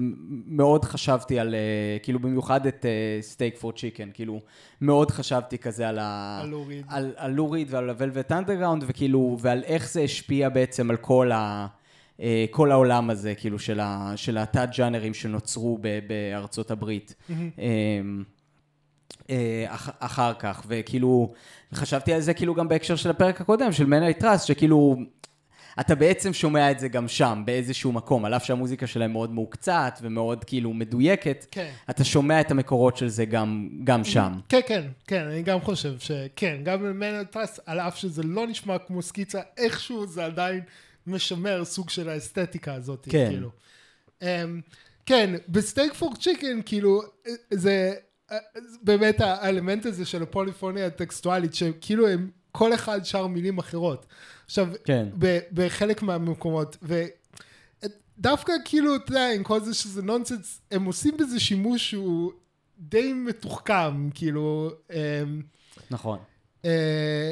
מאוד 0.47 0.85
חשבתי 0.85 1.39
על, 1.39 1.55
אה, 1.55 1.97
כאילו, 2.03 2.19
במיוחד 2.19 2.65
את 2.65 2.85
Steak 3.21 3.57
for 3.57 3.71
Chicken, 3.71 4.09
כאילו, 4.13 4.39
מאוד 4.81 5.11
חשבתי 5.11 5.57
כזה 5.57 5.89
על 5.89 5.99
ה... 5.99 6.39
על 6.41 6.49
לו 6.49 6.61
ריד. 6.61 6.85
על, 6.87 7.13
על 7.17 7.31
לו 7.31 7.46
ריד 7.46 7.67
ועל 7.71 7.89
ה 7.89 7.95
Velvet 7.95 8.31
Underground, 8.31 8.83
וכאילו, 8.87 9.37
ועל 9.41 9.63
איך 9.63 9.91
זה 9.91 10.01
השפיע 10.01 10.49
בעצם 10.49 10.89
על 10.89 10.97
כל 10.97 11.31
ה... 11.31 11.67
אה, 12.19 12.45
כל 12.51 12.71
העולם 12.71 13.09
הזה, 13.09 13.35
כאילו, 13.35 13.59
של, 13.59 13.79
ה, 13.79 14.13
של 14.15 14.37
התת-ג'אנרים 14.37 15.13
שנוצרו 15.13 15.77
ב, 15.81 15.99
בארצות 16.07 16.71
הברית. 16.71 17.15
אה, 17.59 18.01
אה, 19.29 19.65
אח, 19.67 19.89
אחר 19.99 20.33
כך, 20.33 20.63
וכאילו, 20.67 21.33
חשבתי 21.73 22.13
על 22.13 22.21
זה 22.21 22.33
כאילו 22.33 22.55
גם 22.55 22.67
בהקשר 22.67 22.95
של 22.95 23.09
הפרק 23.09 23.41
הקודם, 23.41 23.71
של 23.71 23.85
מנהל 23.85 24.13
טראסט, 24.13 24.47
שכאילו, 24.47 24.95
אתה 25.79 25.95
בעצם 25.95 26.33
שומע 26.33 26.71
את 26.71 26.79
זה 26.79 26.87
גם 26.87 27.07
שם, 27.07 27.43
באיזשהו 27.45 27.91
מקום, 27.91 28.25
על 28.25 28.33
אף 28.33 28.45
שהמוזיקה 28.45 28.87
שלהם 28.87 29.11
מאוד 29.11 29.33
מהוקצת 29.33 29.99
ומאוד 30.01 30.43
כאילו 30.43 30.73
מדויקת, 30.73 31.45
כן. 31.51 31.71
אתה 31.89 32.03
שומע 32.03 32.41
את 32.41 32.51
המקורות 32.51 32.97
של 32.97 33.07
זה 33.07 33.25
גם, 33.25 33.69
גם 33.83 34.03
שם. 34.03 34.33
כן, 34.49 34.59
כן, 34.67 34.87
כן, 35.07 35.27
אני 35.27 35.41
גם 35.41 35.61
חושב 35.61 35.99
שכן, 35.99 36.61
גם 36.63 37.01
טראסט, 37.31 37.59
על 37.65 37.79
אף 37.79 37.97
שזה 37.97 38.23
לא 38.23 38.47
נשמע 38.47 38.77
כמו 38.77 39.01
סקיצה, 39.01 39.41
איכשהו 39.57 40.07
זה 40.07 40.25
עדיין 40.25 40.61
משמר 41.07 41.65
סוג 41.65 41.89
של 41.89 42.09
האסתטיקה 42.09 42.73
הזאת, 42.73 43.07
כן. 43.09 43.29
כאילו. 43.29 43.49
Um, 44.21 44.25
כן, 45.05 45.35
ב 45.49 45.57
Steak 45.57 45.93
for 45.93 46.15
Chicken, 46.15 46.59
כאילו, 46.65 47.01
זה 47.53 47.93
אה, 48.31 48.37
באמת 48.81 49.21
האלמנט 49.21 49.85
הזה 49.85 50.05
של 50.05 50.23
הפוליפוניה 50.23 50.85
הטקסטואלית, 50.85 51.53
שכאילו 51.53 52.07
הם, 52.07 52.29
כל 52.51 52.73
אחד 52.73 53.05
שר 53.05 53.27
מילים 53.27 53.57
אחרות. 53.57 54.05
עכשיו, 54.45 54.67
כן. 54.85 55.07
ב- 55.19 55.39
בחלק 55.53 56.01
מהמקומות, 56.01 56.77
ודווקא 58.17 58.53
כאילו, 58.65 58.95
אתה 58.95 59.11
יודע, 59.11 59.31
עם 59.31 59.43
כל 59.43 59.59
זה 59.59 59.73
שזה 59.73 60.01
נונסנס, 60.01 60.61
הם 60.71 60.85
עושים 60.85 61.17
בזה 61.17 61.39
שימוש 61.39 61.89
שהוא 61.89 62.31
די 62.79 63.13
מתוחכם, 63.13 64.09
כאילו, 64.13 64.71
אמ, 64.91 65.41
נכון. 65.91 66.19
אה, 66.65 67.31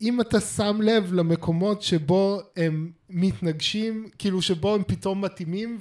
אם 0.00 0.20
אתה 0.20 0.40
שם 0.40 0.80
לב 0.82 1.12
למקומות 1.12 1.82
שבו 1.82 2.40
הם 2.56 2.90
מתנגשים, 3.10 4.08
כאילו 4.18 4.42
שבו 4.42 4.74
הם 4.74 4.82
פתאום 4.86 5.24
מתאימים 5.24 5.78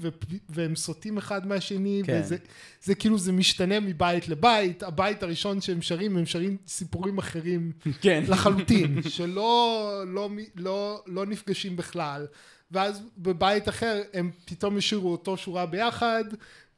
והם 0.49 0.75
סוטים 0.75 1.17
אחד 1.17 1.47
מהשני, 1.47 2.01
כן. 2.05 2.21
וזה 2.23 2.37
זה 2.83 2.95
כאילו 2.95 3.17
זה 3.17 3.31
משתנה 3.31 3.79
מבית 3.79 4.27
לבית, 4.27 4.83
הבית 4.83 5.23
הראשון 5.23 5.61
שהם 5.61 5.81
שרים, 5.81 6.17
הם 6.17 6.25
שרים 6.25 6.57
סיפורים 6.67 7.17
אחרים 7.17 7.71
כן. 8.01 8.23
לחלוטין, 8.27 9.01
שלא 9.09 10.03
לא, 10.07 10.29
לא, 10.55 11.03
לא 11.07 11.25
נפגשים 11.25 11.75
בכלל, 11.75 12.25
ואז 12.71 13.01
בבית 13.17 13.69
אחר 13.69 14.01
הם 14.13 14.31
פתאום 14.45 14.77
השאירו 14.77 15.11
אותו 15.11 15.37
שורה 15.37 15.65
ביחד, 15.65 16.23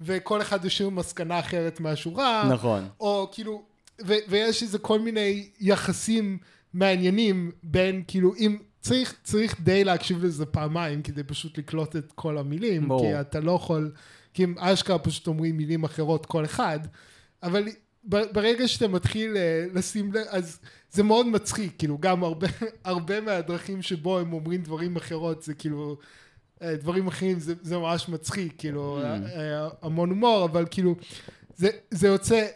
וכל 0.01 0.41
אחד 0.41 0.65
השאיר 0.65 0.89
מסקנה 0.89 1.39
אחרת 1.39 1.80
מהשורה, 1.80 2.49
נכון. 2.53 2.88
או 2.99 3.30
כאילו, 3.32 3.63
ו, 4.08 4.13
ויש 4.30 4.63
איזה 4.63 4.77
כל 4.77 4.99
מיני 4.99 5.49
יחסים 5.60 6.38
מעניינים 6.77 7.51
בין, 7.63 8.03
כאילו, 8.07 8.35
אם 8.35 8.57
צריך, 8.81 9.15
צריך 9.23 9.61
די 9.61 9.83
להקשיב 9.83 10.23
לזה 10.25 10.45
פעמיים 10.45 11.01
כדי 11.01 11.23
פשוט 11.23 11.57
לקלוט 11.57 11.95
את 11.95 12.11
כל 12.15 12.37
המילים, 12.37 12.87
ברור. 12.87 13.01
כי 13.01 13.19
אתה 13.21 13.39
לא 13.39 13.51
יכול, 13.51 13.91
כי 14.33 14.43
הם 14.43 14.55
אשכרה 14.59 14.99
פשוט 14.99 15.27
אומרים 15.27 15.57
מילים 15.57 15.83
אחרות 15.83 16.25
כל 16.25 16.45
אחד, 16.45 16.79
אבל 17.43 17.63
ברגע 18.03 18.67
שאתה 18.67 18.87
מתחיל 18.87 19.37
אה, 19.37 19.65
לשים 19.73 20.13
לב, 20.13 20.23
אז 20.29 20.59
זה 20.91 21.03
מאוד 21.03 21.27
מצחיק, 21.27 21.73
כאילו, 21.77 21.97
גם 21.97 22.23
הרבה, 22.23 22.47
הרבה 22.83 23.21
מהדרכים 23.21 23.81
שבו 23.81 24.19
הם 24.19 24.33
אומרים 24.33 24.61
דברים 24.61 24.95
אחרות, 24.95 25.43
זה 25.43 25.53
כאילו, 25.53 25.97
אה, 26.61 26.75
דברים 26.75 27.07
אחרים, 27.07 27.39
זה, 27.39 27.53
זה 27.61 27.77
ממש 27.77 28.09
מצחיק, 28.09 28.53
כאילו, 28.57 28.99
אה, 29.03 29.15
אה, 29.15 29.69
המון 29.81 30.09
הומור, 30.09 30.45
אבל 30.45 30.65
כאילו, 30.71 30.95
זה, 31.55 31.69
זה 31.91 32.07
יוצא, 32.07 32.47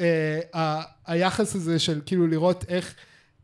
אה, 0.00 0.40
ה- 0.54 0.82
היחס 1.06 1.56
הזה 1.56 1.78
של 1.78 2.00
כאילו 2.06 2.26
לראות 2.26 2.64
איך, 2.68 2.94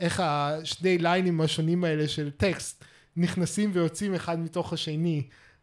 איך 0.00 0.20
השני 0.24 0.98
ליינים 0.98 1.40
השונים 1.40 1.84
האלה 1.84 2.08
של 2.08 2.30
טקסט 2.30 2.84
נכנסים 3.16 3.70
ויוצאים 3.74 4.14
אחד 4.14 4.38
מתוך 4.38 4.72
השני, 4.72 5.22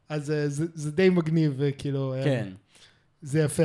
אז 0.10 0.32
אה, 0.32 0.50
זה, 0.50 0.66
זה 0.74 0.92
די 0.92 1.10
מגניב, 1.10 1.54
וכאילו, 1.58 2.14
אה, 2.14 2.24
כן. 2.24 2.50
זה 3.22 3.40
יפה, 3.40 3.64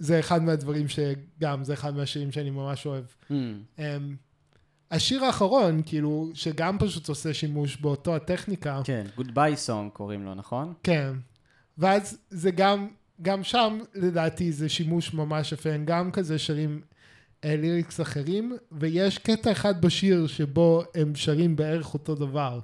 וזה 0.00 0.20
אחד 0.20 0.42
מהדברים 0.42 0.86
שגם, 0.88 1.64
זה 1.64 1.72
אחד 1.72 1.96
מהשירים 1.96 2.32
שאני 2.32 2.50
ממש 2.50 2.86
אוהב. 2.86 3.04
Mm. 3.04 3.34
אמ, 3.78 4.16
השיר 4.90 5.24
האחרון, 5.24 5.82
כאילו, 5.86 6.30
שגם 6.34 6.78
פשוט 6.78 7.08
עושה 7.08 7.34
שימוש 7.34 7.76
באותו 7.76 8.16
הטכניקה, 8.16 8.80
כן. 8.84 9.06
גודביי 9.16 9.56
סונג 9.56 9.90
קוראים 9.92 10.24
לו, 10.24 10.34
נכון? 10.34 10.74
כן. 10.82 11.12
ואז 11.78 12.18
זה 12.30 12.50
גם, 12.50 12.88
גם 13.22 13.44
שם 13.44 13.78
לדעתי 13.94 14.52
זה 14.52 14.68
שימוש 14.68 15.14
ממש 15.14 15.52
יפה, 15.52 15.70
הם 15.70 15.84
גם 15.84 16.10
כזה 16.10 16.38
שרים 16.38 16.80
אה, 16.82 16.93
ליריקס 17.44 18.00
אחרים, 18.00 18.56
ויש 18.72 19.18
קטע 19.18 19.52
אחד 19.52 19.80
בשיר 19.80 20.26
שבו 20.26 20.82
הם 20.94 21.14
שרים 21.14 21.56
בערך 21.56 21.94
אותו 21.94 22.14
דבר, 22.14 22.60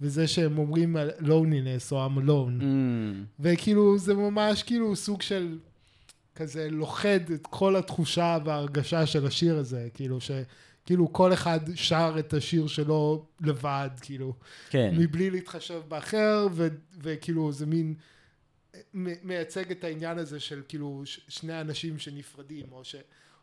וזה 0.00 0.28
שהם 0.28 0.58
אומרים 0.58 0.96
loneliness 1.20 1.92
או 1.92 2.06
I'm 2.06 2.18
alone, 2.18 2.60
Mm. 2.60 2.64
וכאילו 3.40 3.98
זה 3.98 4.14
ממש 4.14 4.62
כאילו 4.62 4.96
סוג 4.96 5.22
של 5.22 5.58
כזה 6.34 6.70
לוכד 6.70 7.30
את 7.30 7.46
כל 7.50 7.76
התחושה 7.76 8.38
וההרגשה 8.44 9.06
של 9.06 9.26
השיר 9.26 9.56
הזה, 9.56 9.88
כאילו 9.94 10.20
ש... 10.20 10.30
כאילו 10.86 11.12
כל 11.12 11.32
אחד 11.32 11.60
שר 11.74 12.16
את 12.18 12.34
השיר 12.34 12.66
שלו 12.66 13.24
לבד, 13.40 13.90
כאילו. 14.00 14.34
כן. 14.70 14.94
מבלי 14.98 15.30
להתחשב 15.30 15.80
באחר, 15.88 16.46
ו, 16.52 16.68
וכאילו 17.02 17.52
זה 17.52 17.66
מין 17.66 17.94
מייצג 18.94 19.70
את 19.70 19.84
העניין 19.84 20.18
הזה 20.18 20.40
של 20.40 20.62
כאילו 20.68 21.02
שני 21.28 21.60
אנשים 21.60 21.98
שנפרדים, 21.98 22.66
או, 22.72 22.84
ש, 22.84 22.96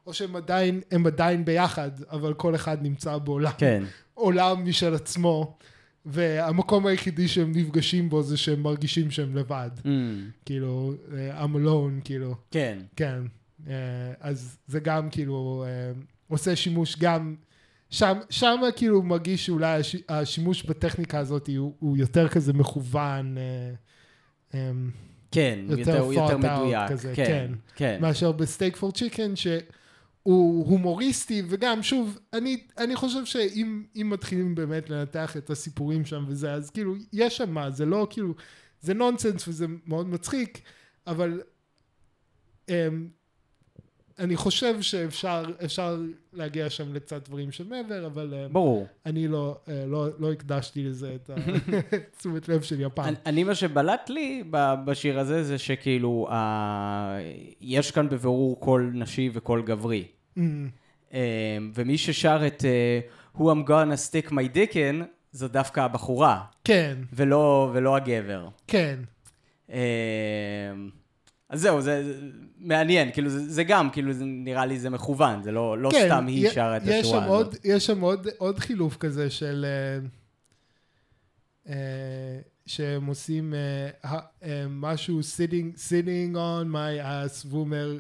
או 0.08 0.14
שהם 0.14 0.36
עדיין, 0.36 0.82
הם 0.92 1.06
עדיין 1.08 1.46
ביחד, 1.46 1.92
אבל 2.12 2.34
כל 2.34 2.56
אחד 2.56 2.78
נמצא 2.82 3.18
בעולם, 3.18 3.52
כן. 3.58 3.84
עולם 4.14 4.66
משל 4.66 4.94
עצמו, 4.94 5.58
והמקום 6.06 6.86
היחידי 6.86 7.28
שהם 7.28 7.52
נפגשים 7.56 8.10
בו 8.10 8.24
זה 8.24 8.38
שהם 8.38 8.64
מרגישים 8.64 9.12
שהם 9.12 9.36
לבד, 9.36 9.70
Mm. 9.78 9.88
כאילו, 10.46 10.94
אה, 11.18 11.44
I'm 11.44 11.50
alone, 11.56 12.02
כאילו, 12.04 12.36
כן. 12.52 12.78
כן, 12.96 13.20
אה, 13.68 13.74
אז 14.20 14.58
זה 14.68 14.80
גם 14.80 15.10
כאילו 15.10 15.66
אה, 15.68 15.92
עושה 16.28 16.56
שימוש 16.56 16.96
גם, 17.00 17.36
שם, 17.90 18.18
שם 18.30 18.62
כאילו 18.76 19.04
מרגיש 19.04 19.46
שאולי 19.46 19.80
הש, 19.80 19.96
השימוש 20.10 20.64
בטכניקה 20.64 21.20
הזאת 21.20 21.50
הוא, 21.58 21.74
הוא 21.80 21.98
יותר 21.98 22.28
כזה 22.28 22.54
מכוון, 22.54 23.36
אה, 24.54 24.60
כן. 25.32 25.60
יותר 25.70 25.80
יותר, 25.80 26.14
יותר 26.14 26.38
מדויק. 26.38 26.90
כזה, 26.92 27.14
כן. 27.16 27.26
כן. 27.26 27.52
כן. 27.76 27.98
מאשר 28.02 28.32
בסטייק 28.32 28.76
פור 28.76 28.92
צ'יקן 28.92 29.36
שהוא 30.28 30.68
הומוריסטי 30.68 31.42
וגם 31.50 31.84
שוב 31.84 32.20
אני, 32.34 32.64
אני 32.78 32.96
חושב 32.96 33.26
שאם 33.26 33.84
אם 33.96 34.10
מתחילים 34.10 34.56
באמת 34.56 34.90
לנתח 34.90 35.38
את 35.38 35.50
הסיפורים 35.50 36.06
שם 36.06 36.26
וזה 36.28 36.54
אז 36.54 36.70
כאילו 36.70 36.96
יש 37.14 37.38
שם 37.38 37.52
מה 37.52 37.72
זה 37.72 37.86
לא 37.86 38.08
כאילו 38.10 38.34
זה 38.82 38.94
נונסנס 38.94 39.48
וזה 39.48 39.66
מאוד 39.86 40.08
מצחיק 40.08 40.62
אבל 41.08 41.42
um, 42.68 42.72
אני 44.20 44.36
חושב 44.36 44.82
שאפשר 44.82 45.44
אפשר 45.66 45.98
להגיע 46.34 46.70
שם 46.70 46.94
לקצת 46.94 47.30
דברים 47.30 47.52
של 47.52 47.68
מעבר 47.68 48.06
אבל 48.06 48.34
um, 48.34 48.54
ברור. 48.54 48.88
אני 49.06 49.28
לא, 49.28 49.58
uh, 49.66 49.70
לא, 49.88 50.08
לא 50.20 50.32
הקדשתי 50.32 50.84
לזה 50.84 51.16
את 51.16 51.30
התשומת 51.94 52.48
לב 52.50 52.62
שלי 52.62 52.86
הפעם. 52.86 53.06
אני, 53.06 53.16
אני 53.26 53.44
מה 53.44 53.56
שבלט 53.56 54.10
לי 54.10 54.44
ב- 54.50 54.74
בשיר 54.86 55.20
הזה 55.20 55.44
זה 55.44 55.58
שכאילו 55.58 56.28
ה... 56.32 57.18
יש 57.62 57.92
כאן 57.92 58.10
בבירור 58.10 58.60
קול 58.60 58.92
נשי 58.94 59.30
וקול 59.34 59.62
גברי. 59.62 60.08
Mm, 60.38 60.42
אה, 61.14 61.58
ומי 61.74 61.98
ששר 61.98 62.48
את 62.48 62.66
אה, 62.66 63.00
Who 63.38 63.42
I'm 63.42 63.68
gonna 63.70 63.98
stick 64.10 64.30
my 64.32 64.56
dick 64.56 64.74
in 64.74 65.04
זו 65.32 65.48
דווקא 65.48 65.80
הבחורה 65.80 66.42
כן, 66.64 66.98
ולא, 67.14 67.72
ולא 67.74 67.96
הגבר. 67.96 68.48
כן. 68.68 69.00
אז 71.54 71.62
זהו, 71.62 71.82
זה, 71.82 72.04
זה 72.04 72.28
מעניין, 72.58 73.12
כאילו 73.12 73.30
זה, 73.30 73.50
זה 73.50 73.64
גם, 73.64 73.90
כאילו 73.90 74.14
זה 74.14 74.26
נראה 74.26 74.66
לי 74.66 74.80
זה 74.80 74.90
מכוון, 74.90 75.44
זה 75.44 75.52
לא, 75.52 75.78
לא 75.78 75.90
כן, 75.92 76.06
סתם 76.06 76.28
היא 76.28 76.50
שרה 76.50 76.78
את 76.78 76.82
יש 76.86 77.06
השורה 77.06 77.20
שם 77.20 77.26
הזאת. 77.26 77.46
עוד, 77.46 77.56
יש 77.64 77.86
שם 77.86 78.02
עוד, 78.02 78.28
עוד 78.38 78.60
חילוף 78.60 78.98
כזה 78.98 79.30
של... 79.30 79.66
אה, 79.68 80.08
אה, 81.74 82.40
שהם 82.66 83.06
עושים 83.06 83.54
אה, 83.54 84.20
אה, 84.44 84.66
משהו 84.70 85.20
sitting, 85.20 85.78
sitting 85.78 86.36
on 86.36 86.74
my 86.74 87.04
ass, 87.04 87.48
והוא 87.48 87.62
אומר 87.62 87.98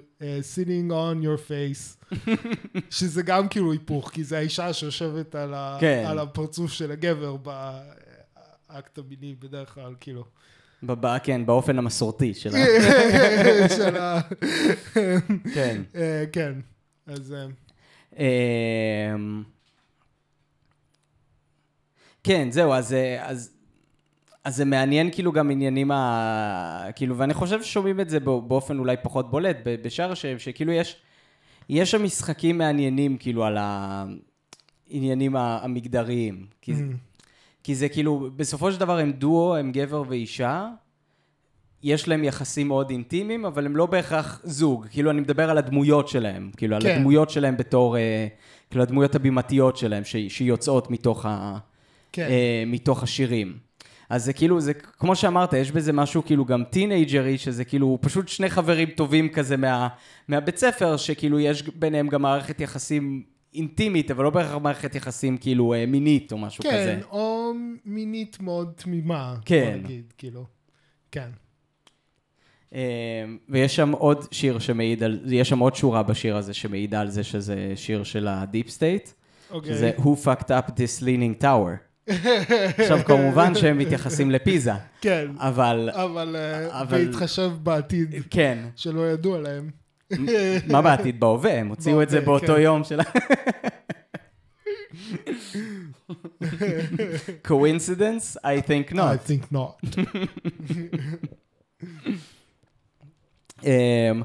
sitting 0.55 0.91
on 0.91 1.23
your 1.23 1.49
face, 1.49 2.15
שזה 2.97 3.21
גם 3.21 3.47
כאילו 3.47 3.71
היפוך, 3.71 4.09
כי 4.09 4.23
זה 4.23 4.37
האישה 4.37 4.73
שיושבת 4.73 5.35
על, 5.35 5.53
ה, 5.53 5.77
כן. 5.79 6.03
על 6.07 6.19
הפרצוף 6.19 6.71
של 6.71 6.91
הגבר 6.91 7.35
באקט 7.37 8.97
המיני 8.97 9.35
בדרך 9.39 9.73
כלל, 9.73 9.93
כאילו. 9.99 10.25
בב- 10.83 11.17
כן, 11.17 11.45
באופן 11.45 11.77
המסורתי 11.77 12.33
שלה. 12.33 12.59
של 13.77 13.97
ה... 13.97 14.19
כן. 15.53 15.81
אה, 15.95 16.23
כן, 16.31 16.53
אז... 17.07 17.35
אה, 18.19 18.25
אמ, 19.15 19.43
כן, 22.23 22.47
זהו, 22.51 22.73
אז, 22.73 22.93
אה, 22.93 23.25
אז, 23.29 23.51
אז 24.43 24.55
זה 24.55 24.65
מעניין 24.65 25.09
כאילו 25.11 25.31
גם 25.31 25.51
עניינים 25.51 25.91
ה... 25.91 26.87
כאילו, 26.95 27.17
ואני 27.17 27.33
חושב 27.33 27.63
ששומעים 27.63 27.99
את 27.99 28.09
זה 28.09 28.19
בא- 28.19 28.39
באופן 28.47 28.79
אולי 28.79 28.95
פחות 29.03 29.31
בולט, 29.31 29.57
בשאר 29.63 30.11
השם, 30.11 30.39
שכאילו 30.39 30.71
יש, 30.71 30.95
יש 31.69 31.91
שם 31.91 32.03
משחקים 32.03 32.57
מעניינים 32.57 33.17
כאילו 33.17 33.45
על 33.45 33.57
העניינים 33.57 35.35
ה- 35.35 35.59
המגדריים. 35.63 36.45
כי. 36.61 36.73
כי 37.63 37.75
זה 37.75 37.89
כאילו, 37.89 38.29
בסופו 38.35 38.71
של 38.71 38.79
דבר 38.79 38.97
הם 38.97 39.11
דואו, 39.11 39.55
הם 39.55 39.71
גבר 39.71 40.03
ואישה, 40.07 40.69
יש 41.83 42.07
להם 42.07 42.23
יחסים 42.23 42.67
מאוד 42.67 42.89
אינטימיים, 42.89 43.45
אבל 43.45 43.65
הם 43.65 43.75
לא 43.75 43.85
בהכרח 43.85 44.41
זוג. 44.43 44.87
כאילו, 44.91 45.11
אני 45.11 45.21
מדבר 45.21 45.49
על 45.49 45.57
הדמויות 45.57 46.07
שלהם. 46.07 46.51
כאילו, 46.57 46.79
כן. 46.79 46.85
על 46.85 46.91
הדמויות 46.91 47.29
שלהם 47.29 47.57
בתור, 47.57 47.97
אה, 47.97 48.27
כאילו, 48.69 48.83
הדמויות 48.83 49.15
הבימתיות 49.15 49.77
שלהם, 49.77 50.03
ש- 50.03 50.15
שיוצאות 50.29 50.91
מתוך, 50.91 51.25
ה, 51.25 51.57
כן. 52.11 52.27
אה, 52.29 52.63
מתוך 52.67 53.03
השירים. 53.03 53.57
אז 54.09 54.25
זה 54.25 54.33
כאילו, 54.33 54.61
זה, 54.61 54.73
כמו 54.73 55.15
שאמרת, 55.15 55.53
יש 55.53 55.71
בזה 55.71 55.93
משהו 55.93 56.25
כאילו 56.25 56.45
גם 56.45 56.63
טינאייג'רי, 56.63 57.37
שזה 57.37 57.65
כאילו 57.65 57.97
פשוט 58.01 58.27
שני 58.27 58.49
חברים 58.49 58.89
טובים 58.89 59.29
כזה 59.29 59.57
מה, 59.57 59.87
מהבית 60.27 60.57
ספר, 60.57 60.97
שכאילו 60.97 61.39
יש 61.39 61.63
ביניהם 61.63 62.07
גם 62.07 62.21
מערכת 62.21 62.61
יחסים 62.61 63.23
אינטימית, 63.55 64.11
אבל 64.11 64.23
לא 64.23 64.29
בהכרח 64.29 64.55
מערכת 64.57 64.95
יחסים 64.95 65.37
כאילו 65.37 65.73
אה, 65.73 65.85
מינית 65.85 66.31
או 66.31 66.37
משהו 66.37 66.63
כזה. 66.63 66.73
כן, 66.73 66.99
או 67.11 67.51
מינית 67.85 68.37
מאוד 68.41 68.73
תמימה. 68.75 69.35
כן. 69.45 69.79
נגיד, 69.83 70.13
כאילו. 70.17 70.45
כן. 71.11 71.29
אה, 72.73 73.23
ויש 73.49 73.75
שם 73.75 73.91
עוד 73.91 74.25
שיר 74.31 74.59
שמעיד 74.59 75.03
על, 75.03 75.19
יש 75.25 75.49
שם 75.49 75.59
עוד 75.59 75.75
שורה 75.75 76.03
בשיר 76.03 76.37
הזה 76.37 76.53
שמעידה 76.53 77.01
על 77.01 77.09
זה 77.09 77.23
שזה 77.23 77.73
שיר 77.75 78.03
של 78.03 78.27
ה 78.27 78.36
deep 78.36 78.69
state, 78.69 79.09
אוקיי. 79.51 79.73
שזה 79.73 79.91
Who 79.97 80.01
fucked 80.25 80.47
up 80.49 80.69
this 80.69 81.03
leaning 81.03 81.43
tower. 81.43 81.77
עכשיו, 82.77 82.99
כמובן 83.05 83.55
שהם 83.55 83.77
מתייחסים 83.77 84.31
לפיזה, 84.31 84.71
כן. 85.01 85.27
אבל, 85.37 85.89
אבל 85.93 86.35
אה, 86.35 86.81
אבל- 86.81 87.05
בהתחשב 87.05 87.51
בעתיד 87.63 88.15
כן, 88.29 88.57
שלא 88.75 89.11
ידוע 89.11 89.39
להם. 89.41 89.69
מה 90.67 90.81
בעתיד? 90.81 91.19
בהווה, 91.19 91.53
הם 91.59 91.67
הוציאו 91.67 92.01
את 92.01 92.09
זה 92.09 92.21
באותו 92.21 92.55
כן. 92.55 92.61
יום 92.61 92.83
של 92.83 92.99
coincidence? 97.47 98.37
I 98.43 98.59
think 98.67 98.91
I 98.91 98.95
not. 98.95 99.19
think 99.27 99.53
not. 99.53 99.87
אמ, 103.63 104.21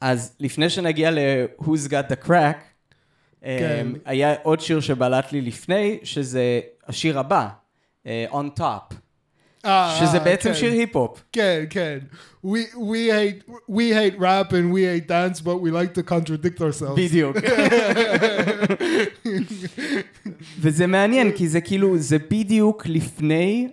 אז 0.00 0.36
לפני 0.40 0.70
שנגיע 0.70 1.10
ל-Who's 1.10 1.88
got 1.88 2.12
the 2.12 2.26
crack, 2.26 2.58
כן. 3.40 3.86
היה 4.04 4.34
עוד 4.42 4.60
שיר 4.60 4.80
שבלט 4.80 5.32
לי 5.32 5.40
לפני, 5.40 5.98
שזה 6.02 6.60
השיר 6.86 7.18
הבא, 7.18 7.48
אה, 8.06 8.26
On 8.30 8.58
Top, 8.60 8.94
שזה 9.98 10.18
אה, 10.18 10.24
בעצם 10.24 10.48
כן. 10.48 10.54
שיר 10.54 10.72
היפ-הופ. 10.72 11.22
כן, 11.32 11.64
כן. 11.70 11.98
We, 12.46 12.48
we, 12.74 13.10
hate, 13.10 13.50
we 13.70 13.82
hate 13.94 14.18
rap 14.20 14.50
and 14.52 14.72
we 14.74 14.80
hate 14.84 15.08
dance, 15.08 15.40
but 15.40 15.60
we 15.62 15.70
like 15.70 15.94
to 15.94 16.10
contradict 16.10 16.60
ourselves. 16.60 16.96
בדיוק. 16.96 17.36
וזה 20.60 20.86
מעניין, 20.86 21.32
כי 21.32 21.48
זה 21.48 21.60
כאילו, 21.60 21.98
זה 21.98 22.16
בדיוק 22.30 22.86
לפני 22.86 23.68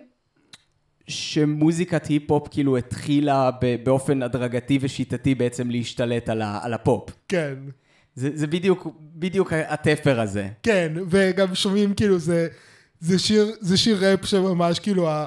שמוזיקת 1.08 2.06
היפ-הופ 2.06 2.48
כאילו 2.50 2.76
התחילה 2.76 3.50
באופן 3.82 4.22
הדרגתי 4.22 4.78
ושיטתי 4.80 5.34
בעצם 5.34 5.70
להשתלט 5.70 6.28
על, 6.28 6.42
ה- 6.42 6.58
על 6.62 6.74
הפופ. 6.74 7.10
כן. 7.28 7.54
זה, 8.14 8.30
זה 8.34 8.46
בדיוק, 8.46 8.86
בדיוק 9.14 9.52
התפר 9.52 10.20
הזה. 10.20 10.48
כן, 10.62 10.92
וגם 11.10 11.54
שומעים 11.54 11.94
כאילו 11.94 12.18
זה, 12.18 12.48
זה 13.00 13.18
שיר, 13.18 13.52
זה 13.60 13.76
שיר 13.76 14.04
ראפ 14.04 14.26
שממש 14.26 14.78
כאילו 14.78 15.08
ה, 15.10 15.26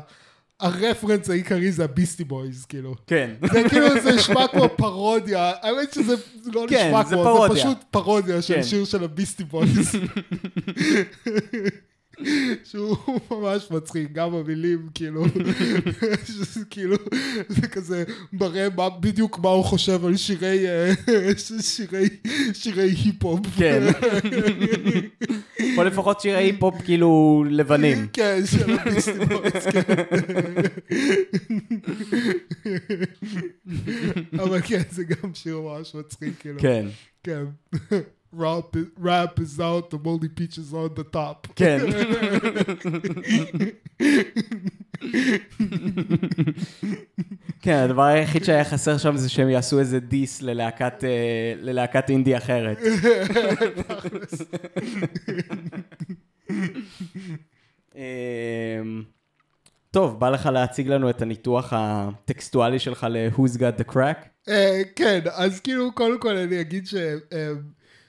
הרפרנס 0.60 1.30
העיקרי 1.30 1.72
זה 1.72 1.84
הביסטי 1.84 2.24
בויז, 2.24 2.66
כאילו. 2.66 2.95
כן. 3.08 3.32
זה 3.51 3.64
כאילו, 3.70 4.01
זה 4.03 4.16
נשמע 4.16 4.47
כמו 4.47 4.70
פרודיה, 4.78 5.53
האמת 5.62 5.93
שזה 5.93 6.16
לא 6.45 6.66
כן, 6.70 6.88
נשמע 6.88 7.03
כמו. 7.03 7.47
זה 7.53 7.53
פשוט 7.56 7.78
פרודיה 7.91 8.41
של 8.41 8.56
כן. 8.56 8.64
שיר 8.64 8.86
של 8.86 9.03
הביסטי 9.03 9.43
בויז. 9.43 9.95
שהוא 12.63 12.97
ממש 13.32 13.72
מצחיק, 13.72 14.11
גם 14.11 14.34
המילים, 14.36 14.89
כאילו, 14.93 15.26
שזה 16.26 16.59
כאילו, 16.70 16.95
זה 17.49 17.68
כזה 17.68 18.03
מראה 18.34 18.68
מה, 18.76 18.89
בדיוק 18.89 19.39
מה 19.39 19.49
הוא 19.49 19.63
חושב 19.63 20.05
על 20.05 20.18
שירי, 20.18 20.68
אה, 20.68 20.91
שירי, 21.61 22.09
שירי 22.53 22.84
היפ-הופ. 22.84 23.39
כן. 23.57 23.84
או 25.78 25.84
לפחות 25.84 26.22
שירי 26.22 26.38
היפ-הופ 26.38 26.82
כאילו 26.82 27.43
לבנים. 27.49 28.07
כן, 28.13 28.39
של 28.45 28.80
הביסטי 28.80 29.11
בויז, 29.11 29.66
כן. 29.72 29.93
אבל 34.43 34.61
כן, 34.61 34.82
זה 34.89 35.03
גם 35.03 35.34
שיר 35.34 35.61
ממש 35.61 35.95
מצחיק, 35.95 36.34
כאילו. 36.39 36.59
כן. 36.59 36.86
כן. 37.24 37.43
Rap 38.38 38.75
is, 38.75 38.88
rap 38.97 39.39
is 39.39 39.59
out, 39.61 39.89
The 39.91 39.97
Moldy 39.97 40.28
Peaches 40.28 40.74
on 40.73 40.93
the 40.95 41.03
top. 41.03 41.47
כן. 41.55 41.79
כן, 47.61 47.77
הדבר 47.86 48.03
היחיד 48.03 48.43
שהיה 48.43 48.63
חסר 48.63 48.97
שם 48.97 49.17
זה 49.17 49.29
שהם 49.29 49.49
יעשו 49.49 49.79
איזה 49.79 49.99
diss 49.99 50.41
ללהקת, 50.41 51.03
אה, 51.03 51.53
ללהקת 51.61 52.09
אינדי 52.09 52.38
אחרת. 52.38 52.77
אמ, 57.95 59.03
טוב, 59.91 60.19
בא 60.19 60.29
לך 60.29 60.45
להציג 60.45 60.88
לנו 60.88 61.09
את 61.09 61.21
הניתוח 61.21 61.73
הטקסטואלי 61.75 62.79
שלך 62.79 63.07
ל-Who's 63.09 63.57
got 63.57 63.81
the 63.81 63.91
crack? 63.91 64.49
אה, 64.49 64.81
כן, 64.95 65.19
אז 65.33 65.59
כאילו, 65.59 65.91
קודם 65.91 66.19
כל 66.19 66.38
אני 66.38 66.61
אגיד 66.61 66.88
ש... 66.88 66.95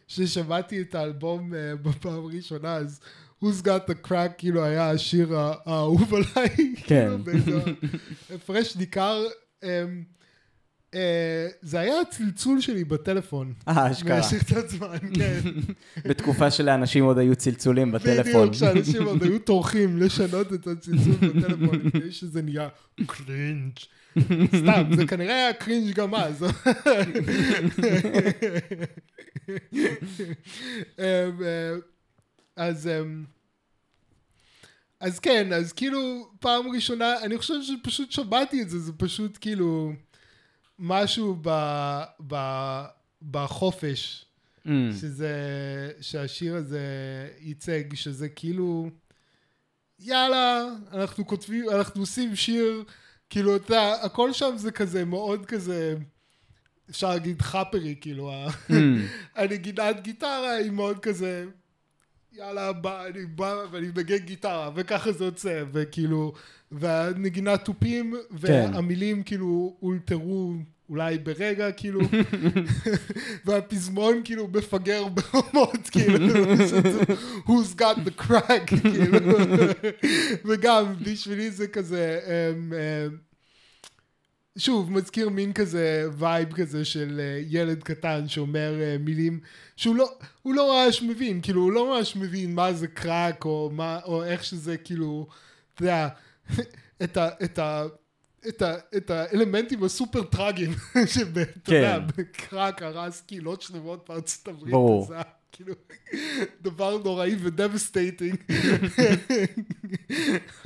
ששמעתי 0.06 0.80
את 0.80 0.94
האלבום 0.94 1.54
אה, 1.54 1.76
בפעם 1.76 2.24
הראשונה, 2.24 2.74
אז 2.74 3.00
Who's 3.42 3.62
Got 3.62 3.90
the 3.90 4.08
Crack 4.08 4.32
כאילו 4.38 4.64
היה 4.64 4.90
השיר 4.90 5.38
האהוב 5.38 6.14
עליי. 6.14 6.56
כן. 6.86 7.08
כאילו, 7.08 7.18
באיזה 7.24 7.60
הפרש 8.34 8.76
ניכר. 8.76 9.24
אה, 9.64 9.84
אה, 10.94 11.48
זה 11.62 11.80
היה 11.80 12.00
הצלצול 12.00 12.60
שלי 12.60 12.84
בטלפון. 12.84 13.52
אה, 13.68 13.90
אשכרה. 13.90 14.16
במשך 14.16 14.44
קצת 14.44 14.68
זמן, 14.68 14.98
כן. 15.14 15.40
בתקופה 16.08 16.50
שלאנשים 16.50 17.04
עוד 17.04 17.18
היו 17.18 17.36
צלצולים 17.36 17.92
בטלפון. 17.92 18.48
בדיוק, 18.48 18.54
שאנשים 18.54 19.02
עוד 19.02 19.22
היו 19.22 19.38
טורחים 19.38 20.02
לשנות 20.02 20.52
את 20.52 20.66
הצלצול 20.66 21.14
בטלפון 21.14 21.80
לפני 21.84 22.12
שזה 22.12 22.42
נהיה 22.42 22.68
קרינג'. 23.06 23.72
סתם, 24.56 24.82
זה 24.96 25.06
כנראה 25.06 25.34
היה 25.34 25.52
קרינג' 25.52 25.94
גם 25.94 26.14
אז. 26.14 26.44
אמ, 30.98 31.02
אה, 31.42 31.72
אז 32.56 32.88
אמ, 32.88 33.24
אז 35.00 35.18
כן, 35.18 35.52
אז 35.52 35.72
כאילו 35.72 36.28
פעם 36.40 36.68
ראשונה, 36.68 37.22
אני 37.22 37.38
חושב 37.38 37.54
שפשוט 37.62 38.12
שמעתי 38.12 38.62
את 38.62 38.70
זה, 38.70 38.78
זה 38.78 38.92
פשוט 38.92 39.38
כאילו 39.40 39.92
משהו 40.78 41.36
ב, 41.42 41.50
ב, 42.26 42.36
בחופש. 43.30 44.26
Mm, 44.66 44.70
שזה, 45.00 45.32
שהשיר 46.00 46.54
הזה 46.54 46.80
ייצג, 47.40 47.94
שזה 47.94 48.28
כאילו, 48.28 48.90
יאללה, 50.00 50.64
אנחנו 50.92 51.26
כותבים, 51.26 51.70
אנחנו 51.70 52.00
עושים 52.00 52.36
שיר, 52.36 52.84
כאילו, 53.30 53.56
אתה 53.56 53.74
יודע, 53.74 53.92
הכל 54.02 54.32
שם 54.32 54.52
זה 54.56 54.70
כזה 54.70 55.04
מאוד 55.04 55.46
כזה, 55.46 55.96
אפשר 56.90 57.08
להגיד 57.10 57.42
חאפרי, 57.42 57.94
כאילו, 58.00 58.32
mm, 58.48 58.72
הנגינת 59.36 60.02
גיטרה 60.02 60.50
היא 60.50 60.70
מאוד 60.70 60.98
כזה, 60.98 61.44
יאללה, 62.32 62.72
בא, 62.72 63.06
אני 63.06 63.26
בא 63.26 63.64
ואני 63.70 63.86
מנגן 63.86 64.16
גיטרה, 64.16 64.70
וככה 64.74 65.12
זה 65.12 65.24
יוצא, 65.24 65.64
וכאילו, 65.72 66.32
והנגינת 66.72 67.64
תופים, 67.64 68.14
והמילים 68.30 69.22
כאילו 69.22 69.76
אולתרו 69.82 70.54
אולי 70.88 71.18
ברגע, 71.18 71.72
כאילו, 71.72 72.00
והפזמון 73.44 74.20
כאילו 74.24 74.48
מפגר 74.48 75.04
ברמות, 75.08 75.88
כאילו, 75.92 76.26
who's 77.46 77.78
got 77.78 77.96
the 78.06 78.22
crack, 78.22 78.80
כאילו, 78.80 79.18
וגם 80.44 80.94
בשבילי 81.00 81.50
זה 81.50 81.68
כזה, 81.68 82.20
אמ, 82.26 82.72
אמ, 82.72 83.16
שוב, 84.58 84.92
מזכיר 84.92 85.28
מין 85.28 85.52
כזה 85.52 86.08
vibe 86.18 86.52
כזה 86.52 86.84
של 86.84 87.20
אה, 87.20 87.42
ילד 87.48 87.82
קטן 87.82 88.28
שאומר 88.28 88.80
אה, 88.80 88.96
מילים 89.00 89.40
שהוא 89.76 89.96
לא, 89.96 90.18
הוא 90.42 90.54
לא 90.54 90.84
ממש 90.86 91.02
מבין, 91.02 91.40
כאילו 91.42 91.62
הוא 91.62 91.72
לא 91.72 91.94
ממש 91.94 92.16
מבין 92.16 92.54
מה 92.54 92.72
זה 92.72 92.88
קראק 92.88 93.44
או 93.44 93.70
מה, 93.74 93.98
או 94.04 94.24
איך 94.24 94.44
שזה 94.44 94.76
כאילו, 94.76 95.26
אתה 95.74 95.82
יודע, 95.82 96.08
את 97.02 97.16
ה... 97.16 97.28
את 97.44 97.58
ה 97.58 97.84
את, 98.48 98.62
ה, 98.62 98.74
את 98.96 99.10
האלמנטים 99.10 99.84
הסופר 99.84 100.22
טראגיים 100.22 100.72
שאתה 101.06 101.40
יודע, 101.40 101.44
כן. 101.64 101.98
בקראק 102.16 102.82
הרס 102.82 103.20
קהילות 103.20 103.62
שלמות 103.62 104.08
בארצות 104.08 104.48
הברית. 104.48 104.72
ברור. 104.72 105.08
כאילו 105.56 105.74
דבר 106.62 106.98
נוראי 106.98 107.36
ו 107.40 107.47
devastating. 107.47 108.36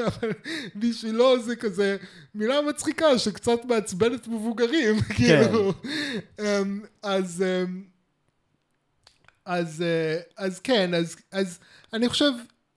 אבל 0.06 0.30
בשבילו 0.76 1.42
זה 1.42 1.56
כזה 1.56 1.96
מילה 2.34 2.54
מצחיקה 2.68 3.18
שקצת 3.18 3.64
מעצבנת 3.64 4.28
מבוגרים, 4.28 5.00
כאילו. 5.16 5.72
אמ, 6.40 6.80
אז, 7.02 7.42
אמ, 7.42 7.82
אז, 9.44 9.82
אה, 9.82 10.20
אז 10.36 10.60
כן, 10.60 10.94
אז, 10.94 11.16
אז 11.32 11.58
אני 11.92 12.08
חושב, 12.08 12.32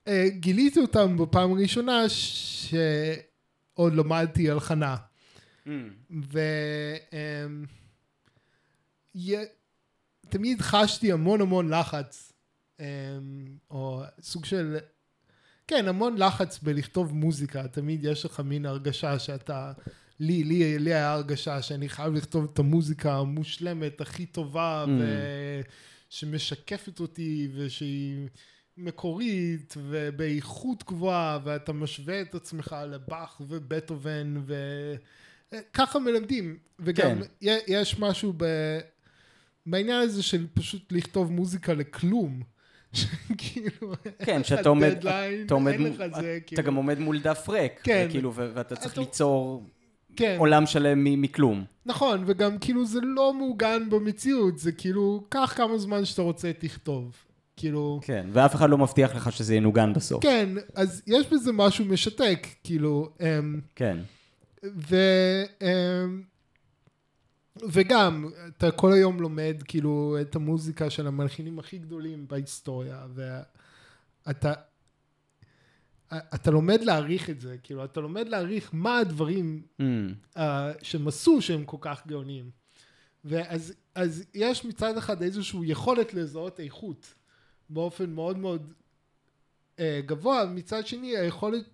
אה, 0.07 0.25
גיליתי 0.29 0.79
אותם 0.79 1.17
בפעם 1.17 1.51
הראשונה 1.51 2.09
שעוד 3.75 3.93
למדתי 3.93 4.49
הלחנה. 4.49 4.95
Mm. 5.65 5.69
ותמיד 10.27 10.61
חשתי 10.61 11.11
המון 11.11 11.41
המון 11.41 11.69
לחץ, 11.73 12.33
אמ, 12.79 12.85
או 13.69 14.01
סוג 14.21 14.45
של, 14.45 14.77
כן, 15.67 15.87
המון 15.87 16.17
לחץ 16.17 16.59
בלכתוב 16.59 17.13
מוזיקה, 17.13 17.67
תמיד 17.67 18.05
יש 18.05 18.25
לך 18.25 18.39
מין 18.39 18.65
הרגשה 18.65 19.19
שאתה, 19.19 19.71
לי, 20.19 20.43
לי, 20.43 20.79
לי 20.79 20.93
היה 20.93 21.13
הרגשה 21.13 21.61
שאני 21.61 21.89
חייב 21.89 22.13
לכתוב 22.13 22.49
את 22.53 22.59
המוזיקה 22.59 23.15
המושלמת, 23.15 24.01
הכי 24.01 24.25
טובה, 24.25 24.85
Mm. 24.87 24.89
ושמשקפת 26.09 26.99
אותי, 26.99 27.49
ושהיא 27.55 28.27
מקורית, 28.77 29.73
ובאיכות 29.77 30.83
גבוהה, 30.87 31.39
ואתה 31.43 31.73
משווה 31.73 32.21
את 32.21 32.35
עצמך 32.35 32.75
לבאך 32.87 33.41
ובטהובן, 33.47 34.37
ו... 34.45 34.55
ככה 35.73 35.99
מלמדים, 35.99 36.57
וגם 36.79 37.21
כן. 37.41 37.57
יש 37.67 37.99
משהו 37.99 38.33
ב... 38.37 38.45
בעניין 39.65 40.01
הזה 40.01 40.23
של 40.23 40.47
פשוט 40.53 40.91
לכתוב 40.91 41.31
מוזיקה 41.31 41.73
לכלום. 41.73 42.41
כן, 44.25 44.43
שאתה 44.43 44.69
עומד, 44.69 45.07
אתה 45.45 45.53
עומד, 45.53 45.73
אתה 45.73 46.09
זה, 46.09 46.37
אתה 46.37 46.45
כאילו, 46.45 46.63
גם 46.63 46.75
עומד 46.75 46.99
מול 46.99 47.19
דף 47.19 47.49
ריק, 47.49 47.79
כן. 47.83 48.07
כאילו, 48.11 48.33
ואתה 48.33 48.75
צריך 48.75 48.97
ליצור 48.97 49.63
כן, 50.15 50.35
עולם 50.39 50.65
שלם 50.65 51.21
מכלום. 51.21 51.65
נכון, 51.85 52.23
וגם 52.27 52.57
כאילו 52.57 52.85
זה 52.85 52.99
לא 53.03 53.33
מעוגן 53.33 53.89
במציאות, 53.89 54.57
זה 54.57 54.71
כאילו, 54.71 55.23
קח 55.29 55.53
כמה 55.57 55.77
זמן 55.77 56.05
שאתה 56.05 56.21
רוצה 56.21 56.51
תכתוב. 56.59 57.15
כאילו, 57.57 57.99
כן, 58.03 58.27
ואף 58.31 58.55
אחד 58.55 58.69
לא 58.69 58.77
מבטיח 58.77 59.15
לך 59.15 59.31
שזה 59.31 59.55
ינוגן 59.55 59.93
בסוף. 59.93 60.23
כן, 60.23 60.49
אז 60.75 61.01
יש 61.07 61.27
בזה 61.33 61.51
משהו 61.51 61.85
משתק, 61.85 62.47
כאילו, 62.63 63.13
אמ, 63.21 63.61
כן. 63.75 63.97
ו... 64.63 64.95
אמ, 65.61 66.23
וגם, 67.71 68.29
אתה 68.47 68.71
כל 68.71 68.93
היום 68.93 69.21
לומד 69.21 69.55
כאילו 69.65 70.17
את 70.21 70.35
המוזיקה 70.35 70.89
של 70.89 71.07
המלחינים 71.07 71.59
הכי 71.59 71.77
גדולים 71.77 72.27
בהיסטוריה, 72.27 73.05
ואתה 74.27 74.53
אתה 76.13 76.51
לומד 76.51 76.81
להעריך 76.81 77.29
את 77.29 77.39
זה, 77.41 77.55
כאילו, 77.63 77.85
אתה 77.85 77.99
לומד 78.01 78.27
להעריך 78.27 78.69
מה 78.73 78.97
הדברים 78.97 79.61
Mm. 79.79 79.83
uh, 80.37 80.39
שהם 80.81 81.07
עשו 81.07 81.41
שהם 81.41 81.65
כל 81.65 81.77
כך 81.81 82.07
גאוניים. 82.07 82.49
ואז 83.25 83.73
אז 83.95 84.23
יש 84.33 84.65
מצד 84.65 84.97
אחד 84.97 85.21
איזושהי 85.21 85.59
יכולת 85.63 86.13
לזהות 86.13 86.59
איכות 86.59 87.13
באופן 87.69 88.09
מאוד 88.09 88.37
מאוד 88.37 88.73
uh, 89.77 89.79
גבוה, 90.05 90.45
מצד 90.45 90.87
שני 90.87 91.17
היכולת 91.17 91.65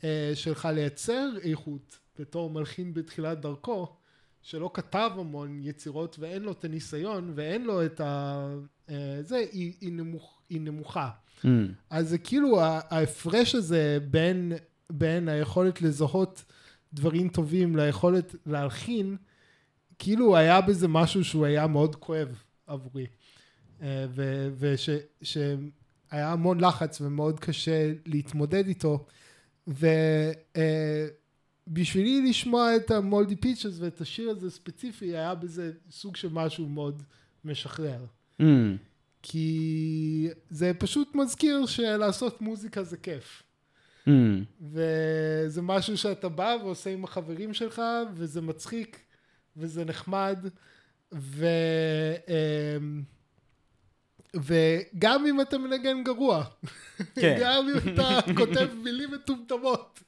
uh, 0.00 0.04
שלך 0.34 0.68
לייצר 0.74 1.28
איכות 1.42 1.98
בתור 2.18 2.50
מלחין 2.50 2.94
בתחילת 2.94 3.40
דרכו, 3.40 3.96
שלא 4.42 4.70
כתב 4.74 5.10
המון 5.14 5.60
יצירות 5.62 6.16
ואין 6.18 6.42
לו 6.42 6.52
את 6.52 6.64
הניסיון 6.64 7.32
ואין 7.34 7.64
לו 7.64 7.86
את 7.86 8.00
ה... 8.00 8.46
Uh, 8.88 8.92
זה, 9.20 9.36
היא, 9.36 9.72
היא, 9.80 9.92
נמוך, 9.92 10.40
היא 10.48 10.60
נמוכה. 10.60 11.10
Mm. 11.42 11.46
אז 11.90 12.08
זה 12.08 12.18
כאילו 12.18 12.60
ההפרש 12.60 13.54
הזה 13.54 13.98
בין, 14.10 14.52
בין 14.90 15.28
היכולת 15.28 15.82
לזהות 15.82 16.44
דברים 16.92 17.28
טובים 17.28 17.76
ליכולת 17.76 18.34
להלחין, 18.46 19.16
כאילו 19.98 20.36
היה 20.36 20.60
בזה 20.60 20.88
משהו 20.88 21.24
שהוא 21.24 21.46
היה 21.46 21.66
מאוד 21.66 21.96
כואב 21.96 22.42
עבורי. 22.66 23.06
אה, 23.82 24.06
ושהיה 24.58 25.56
המון 26.10 26.60
לחץ 26.60 27.00
ומאוד 27.00 27.40
קשה 27.40 27.92
להתמודד 28.06 28.66
איתו. 28.66 29.06
ובשבילי 31.68 32.30
לשמוע 32.30 32.76
את 32.76 32.90
המולדי 32.90 33.36
פיצ'ס 33.36 33.78
ואת 33.78 34.00
השיר 34.00 34.30
הזה 34.30 34.50
ספציפי, 34.50 35.04
היה 35.04 35.34
בזה 35.34 35.72
סוג 35.90 36.16
של 36.16 36.28
משהו 36.32 36.68
מאוד 36.68 37.02
משחרר. 37.44 38.04
Mm. 38.40 38.44
כי 39.22 40.28
זה 40.50 40.72
פשוט 40.78 41.14
מזכיר 41.14 41.66
שלעשות 41.66 42.40
מוזיקה 42.40 42.82
זה 42.82 42.96
כיף. 42.96 43.42
Mm. 44.06 44.10
וזה 44.60 45.62
משהו 45.62 45.98
שאתה 45.98 46.28
בא 46.28 46.56
ועושה 46.62 46.90
עם 46.90 47.04
החברים 47.04 47.54
שלך, 47.54 47.82
וזה 48.14 48.40
מצחיק, 48.40 49.00
וזה 49.56 49.84
נחמד, 49.84 50.38
ו... 51.12 51.46
אמ, 52.28 53.02
וגם 54.36 55.26
אם 55.26 55.40
אתה 55.40 55.58
מנגן 55.58 56.04
גרוע, 56.04 56.44
כן. 57.14 57.38
גם 57.40 57.66
אם 57.68 57.94
אתה 57.94 58.18
כותב 58.36 58.68
מילים 58.82 59.10
מטומטמות, 59.10 60.00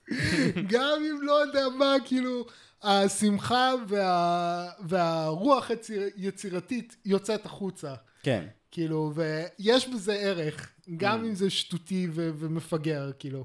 גם 0.68 0.98
אם 1.10 1.22
לא 1.22 1.32
יודע 1.32 1.68
מה, 1.78 1.94
כאילו, 2.04 2.46
השמחה 2.82 3.72
וה... 3.88 4.68
והרוח. 4.88 5.70
יצירתית 6.16 6.96
יוצאת 7.04 7.46
החוצה. 7.46 7.94
כן. 8.22 8.44
כאילו, 8.70 9.12
ויש 9.14 9.88
בזה 9.88 10.12
ערך, 10.14 10.70
גם 10.96 11.22
Mm. 11.22 11.26
אם 11.26 11.34
זה 11.34 11.50
שטותי 11.50 12.08
ו- 12.12 12.30
ומפגר, 12.38 13.10
כאילו. 13.18 13.44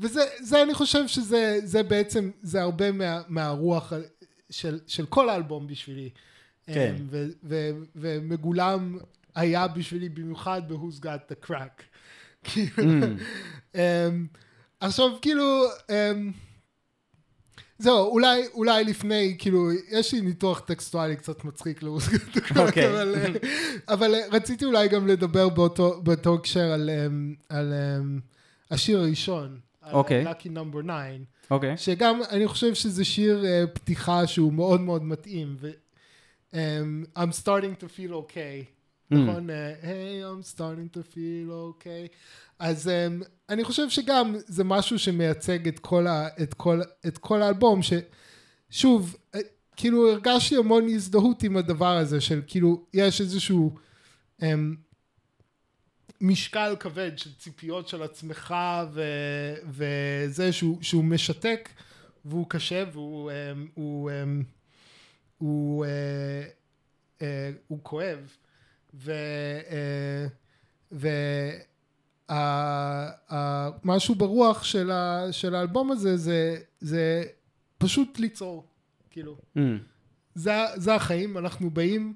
וזה, 0.00 0.20
זה 0.40 0.62
אני 0.62 0.74
חושב 0.74 1.08
שזה 1.08 1.58
זה 1.64 1.82
בעצם, 1.82 2.30
זה 2.42 2.62
הרבה 2.62 2.92
מה, 2.92 3.22
מהרוח 3.28 3.92
של, 4.50 4.78
של 4.86 5.06
כל 5.06 5.28
האלבום 5.28 5.66
בשבילי. 5.66 6.10
כן. 6.66 6.94
אמ, 7.00 7.06
ו, 7.10 7.26
ו, 7.44 7.70
ומגולם 7.96 8.98
היה 9.36 9.68
בשבילי 9.68 10.08
במיוחד 10.08 10.62
ב-Who's 10.68 11.00
Got 11.02 11.32
the 11.32 11.46
Crack. 11.48 11.82
כאילו, 12.44 12.70
Mm. 12.76 13.74
אמ, 13.74 14.26
עכשיו, 14.80 15.08
כאילו, 15.22 15.64
אמ, 15.90 16.32
זהו, 17.78 18.06
אולי, 18.08 18.42
אולי 18.54 18.84
לפני, 18.84 19.36
כאילו, 19.38 19.68
יש 19.90 20.14
לי 20.14 20.20
ניתוח 20.20 20.60
טקסטואלי 20.60 21.16
קצת 21.16 21.44
מצחיק 21.44 21.82
לעוזגת 21.82 22.36
אוקיי. 22.56 22.88
אבל, 22.90 23.14
אה, 23.14 23.32
אבל 23.94 24.14
אה, 24.14 24.20
רציתי 24.32 24.64
אולי 24.64 24.88
גם 24.88 25.06
לדבר 25.06 25.48
באותו, 25.48 26.00
באותו 26.02 26.34
הקשר 26.34 26.72
על, 26.72 26.90
אמ, 26.90 27.34
על 27.48 27.72
השיר 28.70 28.98
הראשון, 28.98 29.60
אוקיי. 29.92 30.24
Lucky 30.26 30.46
Number 30.46 30.82
9, 30.82 30.92
אוקיי. 31.50 31.76
שגם 31.76 32.20
אני 32.30 32.46
חושב 32.48 32.74
שזה 32.74 33.04
שיר 33.04 33.44
אה, 33.46 33.64
פתיחה 33.74 34.26
שהוא 34.26 34.52
מאוד 34.52 34.80
מאוד 34.80 35.04
מתאים, 35.04 35.56
ו... 35.60 35.70
אמ, 36.54 37.04
I'm 37.18 37.32
starting 37.42 37.82
to 37.82 37.86
feel 37.86 38.12
okay. 38.12 38.75
נכון? 39.10 39.50
אה, 39.50 39.74
Hey, 39.82 40.24
I'm 40.24 40.56
starting 40.56 40.96
to 40.96 41.14
feel 41.14 41.50
okay. 41.50 42.08
אז 42.58 42.86
um, 42.86 43.24
אני 43.48 43.64
חושב 43.64 43.90
שגם 43.90 44.34
זה 44.46 44.64
משהו 44.64 44.98
שמייצג 44.98 45.68
את 45.68 45.78
כל, 45.78 46.06
ה, 46.06 46.28
את 46.42 46.54
כל, 46.54 46.80
את 47.06 47.18
כל 47.18 47.42
האלבום, 47.42 47.80
ששוב, 47.82 49.16
אה, 49.34 49.40
כאילו 49.76 50.10
הרגשתי 50.10 50.56
המון 50.56 50.88
הזדהות 50.88 51.42
עם 51.42 51.56
הדבר 51.56 51.96
הזה, 51.96 52.20
של 52.20 52.42
כאילו, 52.46 52.86
יש 52.94 53.20
איזשהו 53.20 53.74
um, 54.40 54.44
משקל 56.20 56.76
כבד 56.80 57.18
של 57.18 57.34
ציפיות 57.34 57.88
של 57.88 58.02
עצמך, 58.02 58.54
ו, 58.92 59.02
וזה 59.68 60.52
שהוא, 60.52 60.78
שהוא 60.82 61.04
משתק, 61.04 61.68
והוא 62.24 62.46
קשה, 62.48 62.84
והוא 62.92 63.30
um, 63.30 63.68
הוא, 63.74 64.10
um, 64.10 64.44
הוא, 65.38 65.86
uh, 65.86 66.48
uh, 67.18 67.22
הוא 67.68 67.78
כואב. 67.82 68.36
ו... 68.94 69.12
אה, 69.70 70.26
ו... 70.92 71.08
ה- 72.28 73.34
ה- 73.34 73.70
משהו 73.84 74.14
ברוח 74.14 74.64
של, 74.64 74.90
ה, 74.90 75.26
של 75.32 75.54
האלבום 75.54 75.90
הזה 75.92 76.16
זה, 76.16 76.56
זה 76.80 77.24
פשוט 77.78 78.18
ליצור, 78.18 78.66
כאילו. 79.10 79.36
Mm. 79.56 79.60
זה, 80.34 80.52
זה 80.76 80.94
החיים, 80.94 81.38
אנחנו 81.38 81.70
באים, 81.70 82.14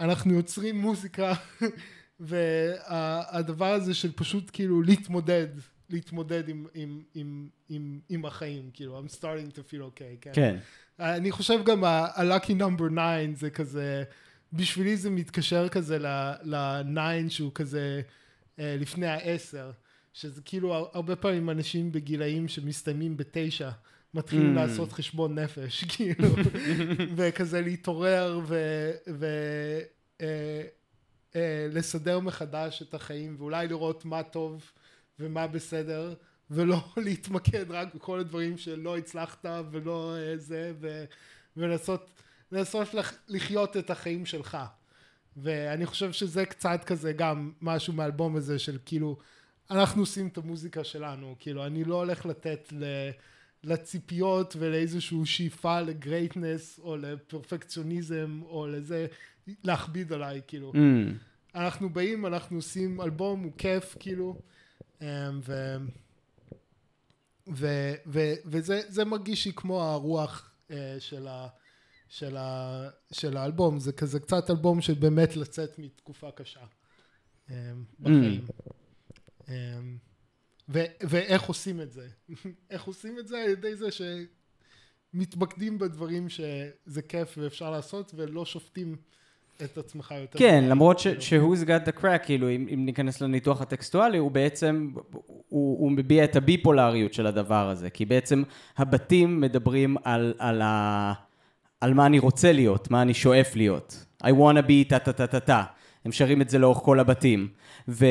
אנחנו 0.00 0.34
יוצרים 0.34 0.80
מוזיקה, 0.80 1.32
והדבר 2.20 3.72
הזה 3.72 3.94
של 3.94 4.12
פשוט 4.12 4.50
כאילו 4.52 4.82
להתמודד, 4.82 5.46
להתמודד 5.90 6.48
עם, 6.48 6.66
עם, 6.74 7.02
עם, 7.14 7.48
עם, 7.68 8.00
עם 8.08 8.24
החיים, 8.24 8.70
כאילו, 8.72 9.00
I'm 9.00 9.12
starting 9.16 9.54
to 9.54 9.72
feel 9.72 9.98
okay, 9.98 10.16
כן. 10.20 10.30
כן. 10.34 10.56
אני 11.00 11.30
חושב 11.30 11.64
גם 11.64 11.84
ה-lucky 11.84 12.60
number 12.60 12.92
9 12.92 13.34
זה 13.34 13.50
כזה, 13.50 14.04
בשבילי 14.52 14.96
זה 14.96 15.10
מתקשר 15.10 15.68
כזה 15.68 15.98
ל-9 16.42 16.98
שהוא 17.28 17.52
כזה 17.54 18.00
אה, 18.58 18.76
לפני 18.80 19.06
העשר, 19.06 19.70
שזה 20.12 20.42
כאילו 20.44 20.74
הר- 20.74 20.88
הרבה 20.92 21.16
פעמים 21.16 21.50
אנשים 21.50 21.92
בגילאים 21.92 22.48
שמסתיימים 22.48 23.16
בתשע, 23.16 23.70
מתחילים 24.14 24.52
Mm. 24.56 24.60
לעשות 24.60 24.92
חשבון 24.92 25.38
נפש, 25.38 25.84
כאילו, 25.96 26.28
וכזה 27.16 27.60
להתעורר 27.60 28.40
ולסדר 31.34 32.20
מחדש 32.20 32.82
את 32.82 32.94
החיים, 32.94 33.36
ואולי 33.38 33.68
לראות 33.68 34.04
מה 34.04 34.22
טוב 34.22 34.70
ומה 35.18 35.46
בסדר. 35.46 36.14
ולא 36.50 36.84
להתמקד 37.06 37.70
רק 37.70 37.94
בכל 37.94 38.20
הדברים 38.20 38.58
שלא 38.58 38.98
הצלחת 38.98 39.46
ולא 39.70 40.14
אה, 40.16 40.36
זה, 40.36 40.72
ו, 40.80 41.04
ולנסות 41.56 42.10
לנסות 42.52 42.94
לח, 42.94 43.12
לחיות 43.28 43.76
את 43.76 43.90
החיים 43.90 44.26
שלך. 44.26 44.58
ואני 45.36 45.86
חושב 45.86 46.12
שזה 46.12 46.46
קצת 46.46 46.84
כזה 46.86 47.12
גם 47.12 47.52
משהו 47.60 47.92
מהאלבום 47.92 48.36
הזה 48.36 48.58
של 48.58 48.78
כאילו, 48.86 49.18
אנחנו 49.70 50.02
עושים 50.02 50.28
את 50.28 50.38
המוזיקה 50.38 50.84
שלנו, 50.84 51.36
כאילו, 51.38 51.66
אני 51.66 51.84
לא 51.84 51.94
הולך 51.94 52.26
לתת 52.26 52.72
ל... 52.72 52.84
לציפיות 53.64 54.56
ולאיזושהי 54.58 55.26
שאיפה 55.26 55.80
לגרייטנס 55.80 56.80
או 56.82 56.96
לפרפקציוניזם 56.96 58.40
או 58.44 58.66
לזה 58.66 59.06
להכביד 59.64 60.12
עליי 60.12 60.40
כאילו 60.46 60.72
Mm. 60.74 60.78
אנחנו 61.54 61.90
באים 61.90 62.26
אנחנו 62.26 62.56
עושים 62.56 63.00
אלבום 63.00 63.42
הוא 63.42 63.52
כיף 63.58 63.96
כאילו 64.00 64.40
אמ, 65.02 65.06
ו, 65.42 65.76
ו, 67.52 67.66
ו, 68.06 68.20
וזה 68.44 68.80
זה 68.88 69.04
מרגיש 69.04 69.46
לי 69.46 69.52
כמו 69.52 69.82
הרוח 69.82 70.50
אה, 70.70 70.96
של, 70.98 71.28
ה, 71.28 71.48
של, 72.10 72.36
ה, 72.36 72.88
של 73.12 73.36
האלבום 73.36 73.78
זה 73.80 73.92
כזה 73.92 74.20
קצת 74.20 74.50
אלבום 74.50 74.80
של 74.80 74.94
באמת 74.94 75.36
לצאת 75.36 75.78
מתקופה 75.78 76.30
קשה 76.30 76.60
אמ, 77.50 77.54
בחיים. 78.00 78.46
אמ, 79.48 79.54
ו- 80.68 80.84
ואיך 81.02 81.42
עושים 81.42 81.80
את 81.80 81.92
זה? 81.92 82.08
איך 82.70 82.84
עושים 82.84 83.18
את 83.18 83.28
זה? 83.28 83.38
על 83.42 83.50
ידי 83.50 83.76
זה 83.76 83.88
שמתמקדים 85.14 85.78
בדברים 85.78 86.28
שזה 86.28 87.02
כיף 87.08 87.34
ואפשר 87.38 87.70
לעשות 87.70 88.12
ולא 88.16 88.44
שופטים 88.44 88.96
את 89.64 89.78
עצמך 89.78 90.14
יותר. 90.20 90.38
כן. 90.38 90.64
למרות 90.68 90.98
ש- 90.98 91.06
כאילו. 91.06 91.20
ש-Who's 91.20 91.66
got 91.66 91.88
the 91.88 92.00
crack, 92.02 92.18
כאילו, 92.24 92.50
אם, 92.50 92.66
אם 92.74 92.84
ניכנס 92.84 93.20
לניתוח 93.20 93.60
הטקסטואלי, 93.60 94.18
הוא 94.18 94.30
בעצם, 94.30 94.92
הוא, 95.12 95.78
הוא 95.80 95.92
מביע 95.92 96.24
את 96.24 96.36
הביפולריות 96.36 97.14
של 97.14 97.26
הדבר 97.26 97.68
הזה, 97.68 97.90
כי 97.90 98.04
בעצם 98.04 98.42
הבתים 98.76 99.40
מדברים 99.40 99.96
על, 100.04 100.34
על, 100.38 100.62
ה, 100.62 101.12
על 101.80 101.94
מה 101.94 102.06
אני 102.06 102.18
רוצה 102.18 102.52
להיות, 102.52 102.90
מה 102.90 103.02
אני 103.02 103.14
שואף 103.14 103.56
להיות. 103.56 104.04
I 104.22 104.26
wanna 104.26 104.62
be 104.66 104.88
טה 104.88 104.98
טה 104.98 105.12
טה 105.12 105.26
טה 105.26 105.40
טה. 105.40 105.62
הם 106.04 106.12
שרים 106.12 106.42
את 106.42 106.50
זה 106.50 106.58
לאורך 106.58 106.78
כל 106.78 107.00
הבתים. 107.00 107.48
ו, 107.88 108.06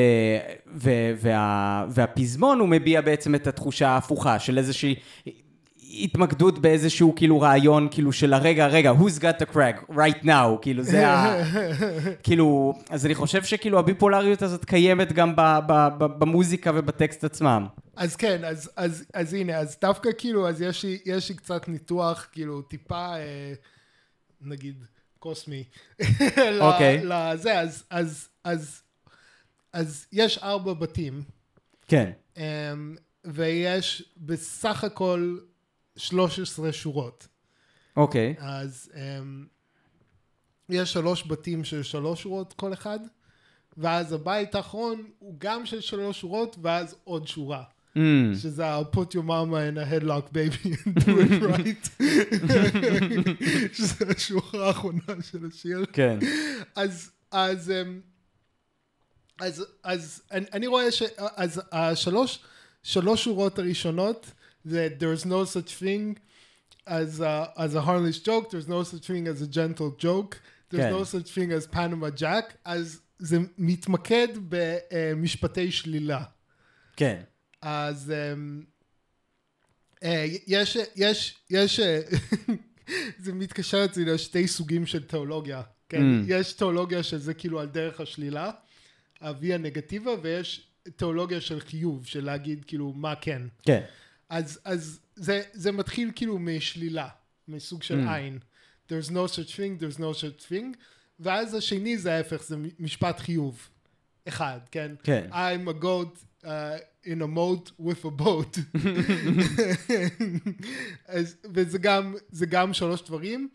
ו, 0.74 0.90
וה, 1.16 1.84
והפזמון 1.90 2.58
הוא 2.60 2.68
מביע 2.68 3.00
בעצם 3.00 3.34
את 3.34 3.46
התחושה 3.46 3.88
ההפוכה 3.88 4.38
של 4.38 4.58
איזושהי 4.58 4.94
התמקדות 5.92 6.58
באיזשהו 6.58 7.14
כאילו 7.16 7.40
רעיון 7.40 7.88
כאילו 7.90 8.12
של 8.12 8.32
הרגע, 8.32 8.66
רגע, 8.66 8.92
who's 8.92 9.20
got 9.20 9.42
the 9.42 9.54
crack 9.54 9.90
right 9.90 10.24
now, 10.24 10.62
כאילו 10.62 10.82
זה 10.82 11.08
ה... 11.08 11.42
כאילו, 12.22 12.74
אז 12.90 13.06
אני 13.06 13.14
חושב 13.14 13.44
שכאילו 13.44 13.78
הביפולריות 13.78 14.42
הזאת 14.42 14.64
קיימת 14.64 15.12
גם 15.12 15.36
ב, 15.36 15.40
ב, 15.40 15.88
ב, 15.98 16.04
במוזיקה 16.04 16.70
ובטקסט 16.74 17.24
עצמם. 17.24 17.66
אז 17.96 18.16
כן, 18.16 18.44
אז, 18.44 18.70
אז, 18.76 19.04
אז 19.14 19.34
הנה, 19.34 19.56
אז 19.56 19.76
דווקא 19.80 20.10
כאילו, 20.18 20.48
אז 20.48 20.62
יש 20.62 20.84
לי, 20.84 20.98
יש 21.04 21.28
לי 21.28 21.34
קצת 21.34 21.68
ניתוח, 21.68 22.28
כאילו, 22.32 22.62
טיפה, 22.62 23.16
אה, 23.16 23.52
נגיד, 24.40 24.84
קוסמי. 25.18 25.64
אוקיי. 26.60 27.00
לזה, 27.04 27.60
אז, 27.60 27.84
אז, 27.90 28.28
אז, 28.44 28.82
אז 29.72 30.06
יש 30.12 30.38
ארבע 30.38 30.72
בתים, 30.72 31.22
כן. 31.88 32.10
אמ, 32.36 32.96
ויש 33.24 34.02
בסך 34.16 34.84
הכל 34.84 35.38
13 35.96 36.72
שורות. 36.72 37.28
אוקיי. 37.96 38.34
אז 38.38 38.92
אמ, 38.94 39.46
יש 40.68 40.92
שלוש 40.92 41.24
בתים 41.26 41.64
של 41.64 41.82
שלוש 41.82 42.22
שורות 42.22 42.52
כל 42.52 42.72
אחד, 42.72 42.98
ואז 43.76 44.12
הבית 44.12 44.54
האחרון 44.54 45.04
הוא 45.18 45.34
גם 45.38 45.66
של 45.66 45.80
שלוש 45.80 46.20
שורות, 46.20 46.56
ואז 46.62 46.96
עוד 47.04 47.26
שורה. 47.28 47.62
Mm, 47.96 48.00
שזה 48.42 48.66
ה- 48.66 48.80
put 48.94 49.14
your 49.14 49.24
mama 49.26 49.58
in 49.72 49.76
a 49.78 49.92
headlock 49.92 50.32
baby 50.32 50.66
and 50.66 51.04
do 51.04 51.08
it 51.08 51.42
right. 51.50 52.02
שזה 53.76 54.04
השורה 54.16 54.66
האחרונה 54.66 55.02
של 55.30 55.46
השיר. 55.52 55.84
כן. 55.92 56.18
אז, 56.76 57.10
אז, 57.30 57.70
אמ, 57.70 58.00
אז, 59.40 59.66
אז 59.82 60.22
אני, 60.32 60.46
אני 60.52 60.66
רואה 60.66 60.92
ש... 60.92 61.02
אז 61.16 61.60
השלוש, 61.72 62.38
שלוש 62.82 63.24
שורות 63.24 63.58
הראשונות 63.58 64.30
זה 64.64 64.88
there's 64.98 65.24
no 65.24 65.44
such 65.44 65.72
thing 65.82 66.18
as 66.86 67.20
a, 67.20 67.52
as 67.56 67.74
a 67.74 67.80
harmless 67.80 68.18
joke, 68.18 68.50
there's 68.50 68.68
no 68.68 68.82
such 68.82 69.06
thing 69.06 69.26
as 69.26 69.42
a 69.42 69.46
gentle 69.46 69.90
joke, 69.98 70.40
there's 70.70 70.82
כן. 70.82 70.92
no 70.92 71.04
such 71.04 71.30
thing 71.30 71.52
as 71.52 71.66
Panama 71.66 72.10
Jack, 72.20 72.54
אז 72.64 73.00
זה 73.18 73.38
מתמקד 73.58 74.28
במשפטי 74.48 75.70
שלילה. 75.72 76.22
כן. 76.96 77.22
אז 77.62 78.12
אמ, 78.12 78.62
אה, 80.02 80.26
יש, 80.46 80.76
יש, 80.96 81.36
יש, 81.50 81.80
זה 83.22 83.32
מתקשר 83.32 83.84
אצלי 83.84 84.04
לשתי 84.04 84.48
סוגים 84.48 84.86
של 84.86 85.02
תיאולוגיה, 85.02 85.62
כן? 85.88 86.00
Mm. 86.00 86.24
יש 86.26 86.52
תיאולוגיה 86.52 87.02
שזה 87.02 87.34
כאילו 87.34 87.60
על 87.60 87.66
דרך 87.66 88.00
השלילה, 88.00 88.50
הויה 89.20 89.58
נגטיבה, 89.58 90.12
ויש 90.22 90.66
תיאולוגיה 90.96 91.40
של 91.40 91.60
חיוב, 91.60 92.06
של 92.06 92.24
להגיד 92.24 92.64
כאילו 92.64 92.92
מה 92.92 93.14
כן. 93.14 93.42
כן. 93.62 93.84
אז, 94.30 94.60
אז 94.64 95.00
זה, 95.16 95.42
זה 95.52 95.72
מתחיל 95.72 96.10
כאילו 96.14 96.38
משלילה, 96.38 97.08
מסוג 97.48 97.82
של 97.82 98.04
Mm. 98.06 98.10
עין. 98.10 98.38
There's 98.88 99.10
no 99.10 99.26
such 99.28 99.54
thing, 99.56 99.82
there's 99.82 99.98
no 99.98 100.14
such 100.20 100.50
thing, 100.50 100.76
ואז 101.20 101.54
השני 101.54 101.98
זה 101.98 102.14
ההפך, 102.14 102.42
זה 102.42 102.56
משפט 102.78 103.20
חיוב. 103.20 103.68
אחד, 104.28 104.60
כן? 104.70 104.92
כן. 105.02 105.28
I'm 105.32 105.68
a 105.68 105.82
goat 105.82 106.44
uh, 106.44 106.48
in 107.06 107.22
a 107.22 107.26
moat 107.36 107.70
with 107.80 108.04
a 108.04 108.22
boat. 108.22 108.58
אז, 111.08 111.36
וזה 111.54 111.78
גם, 111.78 112.14
זה 112.30 112.46
גם 112.46 112.74
שלוש 112.74 113.02
דברים, 113.02 113.48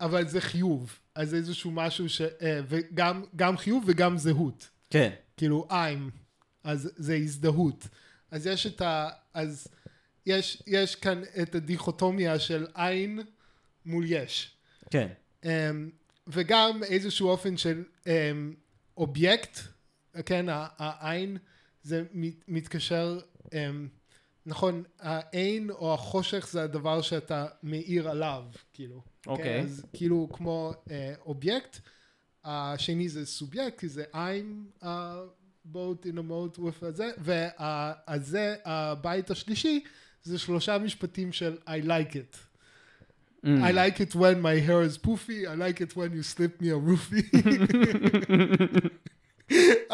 אבל 0.00 0.28
זה 0.28 0.40
חיוב. 0.40 0.98
אז 1.14 1.30
זה 1.30 1.36
איזשהו 1.36 1.70
משהו 1.70 2.08
ש... 2.08 2.20
אה, 2.20 2.60
וגם 2.68 3.24
גם 3.36 3.56
חיוב 3.56 3.84
וגם 3.86 4.18
זהות. 4.18 4.68
כן. 4.90 5.10
כאילו 5.36 5.68
I'm, 5.70 6.10
אז 6.64 6.90
זה 6.96 7.14
הזדהות. 7.14 7.88
אז 8.30 8.46
יש 8.46 8.66
את 8.66 8.80
ה... 8.80 9.08
אז 9.34 9.68
יש, 10.26 10.62
יש 10.66 10.96
כאן 10.96 11.22
את 11.42 11.54
הדיכוטומיה 11.54 12.38
של 12.38 12.66
עין 12.74 13.20
מול 13.86 14.04
יש. 14.08 14.56
כן. 14.90 15.08
Um, 15.42 15.46
וגם 16.26 16.82
איזשהו 16.84 17.28
אופן 17.28 17.56
של 17.56 17.84
um, 18.04 18.06
אובייקט, 18.96 19.58
כן, 20.26 20.46
העין, 20.78 21.36
זה 21.82 22.04
מת- 22.12 22.44
מתקשר, 22.48 23.20
um, 23.44 23.50
נכון, 24.46 24.82
העין 25.00 25.70
או 25.70 25.94
החושך 25.94 26.48
זה 26.50 26.62
הדבר 26.62 27.02
שאתה 27.02 27.46
מאיר 27.62 28.08
עליו, 28.08 28.44
כאילו. 28.72 29.02
אוקיי. 29.26 29.44
כן, 29.44 29.64
אז 29.64 29.84
כאילו 29.92 30.28
כמו 30.32 30.72
uh, 30.84 30.90
אובייקט, 31.20 31.78
השני 32.44 33.08
זה 33.08 33.26
סובייקט, 33.26 33.78
כי 33.78 33.88
זה 33.88 34.04
I'm 34.12 34.82
a 34.82 34.86
boat 35.72 36.06
in 36.06 36.16
a 36.18 36.22
moat 36.30 36.58
with 36.58 36.86
הזה, 36.86 37.10
והזה, 37.18 38.56
הבית 38.64 39.30
השלישי, 39.30 39.84
זה 40.24 40.38
שלושה 40.38 40.78
משפטים 40.78 41.32
של 41.32 41.56
I 41.66 41.86
like 41.86 42.14
it. 42.14 42.36
Mm. 43.44 43.62
I 43.62 43.72
like 43.72 44.00
it 44.00 44.14
when 44.14 44.40
my 44.40 44.58
hair 44.66 44.80
is 44.82 44.96
poofy. 44.96 45.46
I 45.46 45.54
like 45.54 45.82
it 45.82 45.94
when 45.96 46.12
you 46.12 46.22
slip 46.22 46.62
me 46.62 46.70
a 46.70 46.78
roofie. 46.88 47.26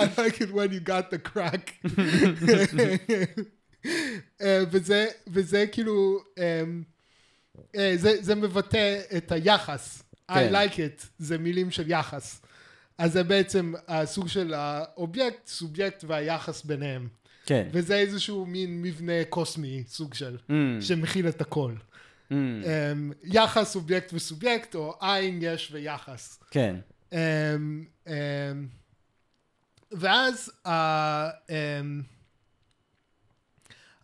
I 0.03 0.05
like 0.23 0.41
it 0.41 0.53
when 0.53 0.71
you 0.71 0.81
got 0.81 1.11
the 1.11 1.19
crack. 1.19 1.75
אה, 4.41 4.63
וזה, 4.71 5.07
וזה 5.27 5.67
כאילו, 5.73 6.23
אמ, 6.39 6.83
אה, 7.77 7.93
זה, 7.97 8.17
זה 8.21 8.35
מבטא 8.35 9.01
את 9.17 9.33
היחס. 9.33 10.03
I 10.31 10.35
כן. 10.35 10.55
like 10.55 10.75
it, 10.75 11.07
זה 11.19 11.39
מילים 11.39 11.71
של 11.71 11.91
יחס. 11.91 12.41
אז 12.99 13.13
זה 13.13 13.23
בעצם 13.23 13.73
הסוג 13.89 14.29
של 14.29 14.55
האובייקט, 14.55 15.47
סובייקט 15.47 16.05
והיחס 16.05 16.65
ביניהם. 16.65 17.09
כן. 17.51 17.69
וזה 17.73 17.97
איזשהו 17.97 18.47
מין 18.47 18.83
מבנה 18.83 19.25
קוסמי, 19.29 19.83
סוג 19.87 20.15
של, 20.15 20.37
Mm. 20.49 20.53
שמכיל 20.81 21.29
את 21.29 21.41
הכל. 21.41 21.73
Mm. 21.75 22.33
אמ, 22.33 23.13
יחס 23.25 23.77
אובייקט 23.77 24.11
וסובייקט, 24.13 24.75
או 24.75 24.95
עין 25.01 25.39
יש 25.43 25.71
ויחס. 25.73 26.39
כן. 26.51 26.77
אמ, 27.13 27.85
אמ, 28.07 28.13
ואז 29.93 30.53
ה- 30.67 31.29
אמ, 31.51 32.03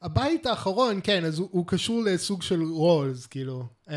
הבית 0.02 0.46
האחרון, 0.46 1.00
כן, 1.04 1.24
אז 1.24 1.38
הוא, 1.38 1.48
הוא 1.52 1.66
קשור 1.66 2.02
לסוג 2.04 2.42
של 2.42 2.62
rules, 2.62 3.26
כאילו. 3.26 3.66
Um, 3.86 3.90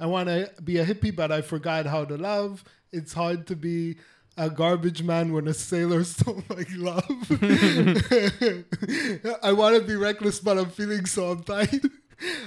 I 0.00 0.04
want 0.04 0.26
to 0.26 0.60
be 0.60 0.78
a 0.78 0.84
hippie, 0.90 1.16
but 1.16 1.30
I 1.30 1.50
forgot 1.52 1.86
how 1.86 2.04
to 2.10 2.16
love. 2.20 2.64
It's 2.96 3.12
hard 3.14 3.46
to 3.50 3.54
be 3.54 3.98
a 4.36 4.48
garbage 4.50 5.02
man 5.02 5.32
when 5.32 5.48
a 5.48 5.54
sailor 5.54 6.04
stole 6.14 6.42
my 6.50 6.64
love. 6.88 7.30
I 9.48 9.52
want 9.52 9.76
to 9.76 9.82
be 9.82 9.96
reckless, 9.96 10.40
but 10.40 10.58
I'm 10.58 10.70
feeling 10.70 11.06
so 11.06 11.34
uptight. 11.34 11.86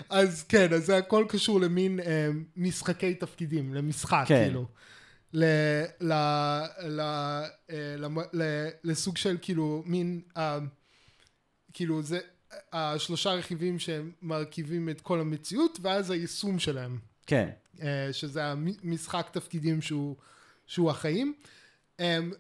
אז 0.10 0.44
כן, 0.44 0.74
אז 0.74 0.86
זה 0.86 0.98
הכל 0.98 1.26
קשור 1.30 1.62
למין 1.62 2.00
um, 2.00 2.04
משחקי 2.58 3.14
תפקידים, 3.16 3.74
למשחק, 3.74 4.24
כן. 4.28 4.44
כאילו. 4.46 4.66
ל, 5.34 5.44
ל, 6.02 6.14
ל, 6.84 7.00
אה, 7.00 7.46
למ- 7.98 8.28
ל, 8.34 8.42
לסוג 8.84 9.18
של 9.18 9.38
כאילו 9.42 9.84
מין, 9.86 10.22
אה, 10.38 10.60
כאילו 11.74 12.02
זה 12.02 12.20
השלושה 12.74 13.34
רכיבים 13.34 13.80
שהם 13.80 14.12
מרכיבים 14.22 14.90
את 14.90 15.02
כל 15.02 15.20
המציאות 15.20 15.80
ואז 15.82 16.12
היישום 16.12 16.60
שלהם, 16.60 17.00
כן. 17.26 17.50
אה, 17.82 18.10
שזה 18.12 18.46
המשחק 18.46 19.30
תפקידים 19.32 19.82
שהוא, 19.82 20.16
שהוא 20.68 20.90
החיים. 20.90 21.34
אה, 21.38 21.44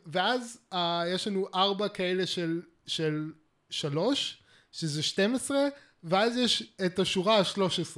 ואז 0.05 0.60
אה, 0.74 1.03
יש 1.14 1.28
לנו 1.28 1.47
ארבע 1.55 1.88
כאלה 1.88 2.26
של, 2.26 2.62
של 2.86 3.32
שלוש, 3.70 4.38
שזה 4.72 5.03
12, 5.03 5.58
ואז 6.03 6.38
יש 6.38 6.74
את 6.86 6.99
השורה 6.99 7.39
ה-13. 7.39 7.97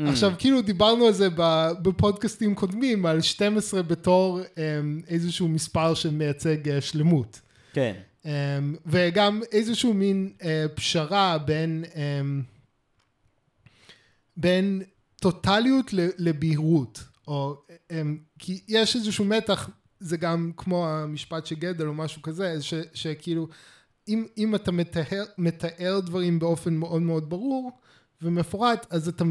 Mm. 0.00 0.08
עכשיו, 0.08 0.32
כאילו 0.38 0.62
דיברנו 0.62 1.06
על 1.06 1.12
זה 1.12 1.28
בפודקאסטים 1.82 2.54
קודמים, 2.54 3.06
על 3.06 3.20
12 3.20 3.82
בתור 3.82 4.40
um, 4.40 4.58
איזשהו 5.08 5.48
מספר 5.48 5.94
שמייצג 5.94 6.68
uh, 6.68 6.80
שלמות. 6.80 7.40
כן. 7.72 7.94
Um, 8.22 8.28
וגם 8.86 9.40
איזשהו 9.52 9.94
מין 9.94 10.32
uh, 10.38 10.44
פשרה 10.74 11.38
בין, 11.38 11.84
um, 11.92 11.96
בין 14.36 14.82
טוטליות 15.20 15.90
לבהירות, 16.18 17.00
או, 17.28 17.62
um, 17.88 17.92
כי 18.38 18.60
יש 18.68 18.96
איזשהו 18.96 19.24
מתח, 19.24 19.70
זה 20.00 20.16
גם 20.16 20.52
כמו 20.56 20.88
המשפט 20.88 21.46
של 21.46 21.54
גדל 21.54 21.86
או 21.86 21.94
משהו 21.94 22.22
כזה, 22.22 22.62
ש, 22.62 22.74
שכאילו, 22.94 23.48
אם, 24.08 24.26
אם 24.38 24.54
אתה 24.54 24.72
מתאר, 24.72 25.24
מתאר 25.38 26.00
דברים 26.00 26.38
באופן 26.38 26.74
מאוד 26.74 27.02
מאוד 27.02 27.30
ברור 27.30 27.70
ומפורט, 28.22 28.86
אז 28.90 29.08
אתה 29.08 29.24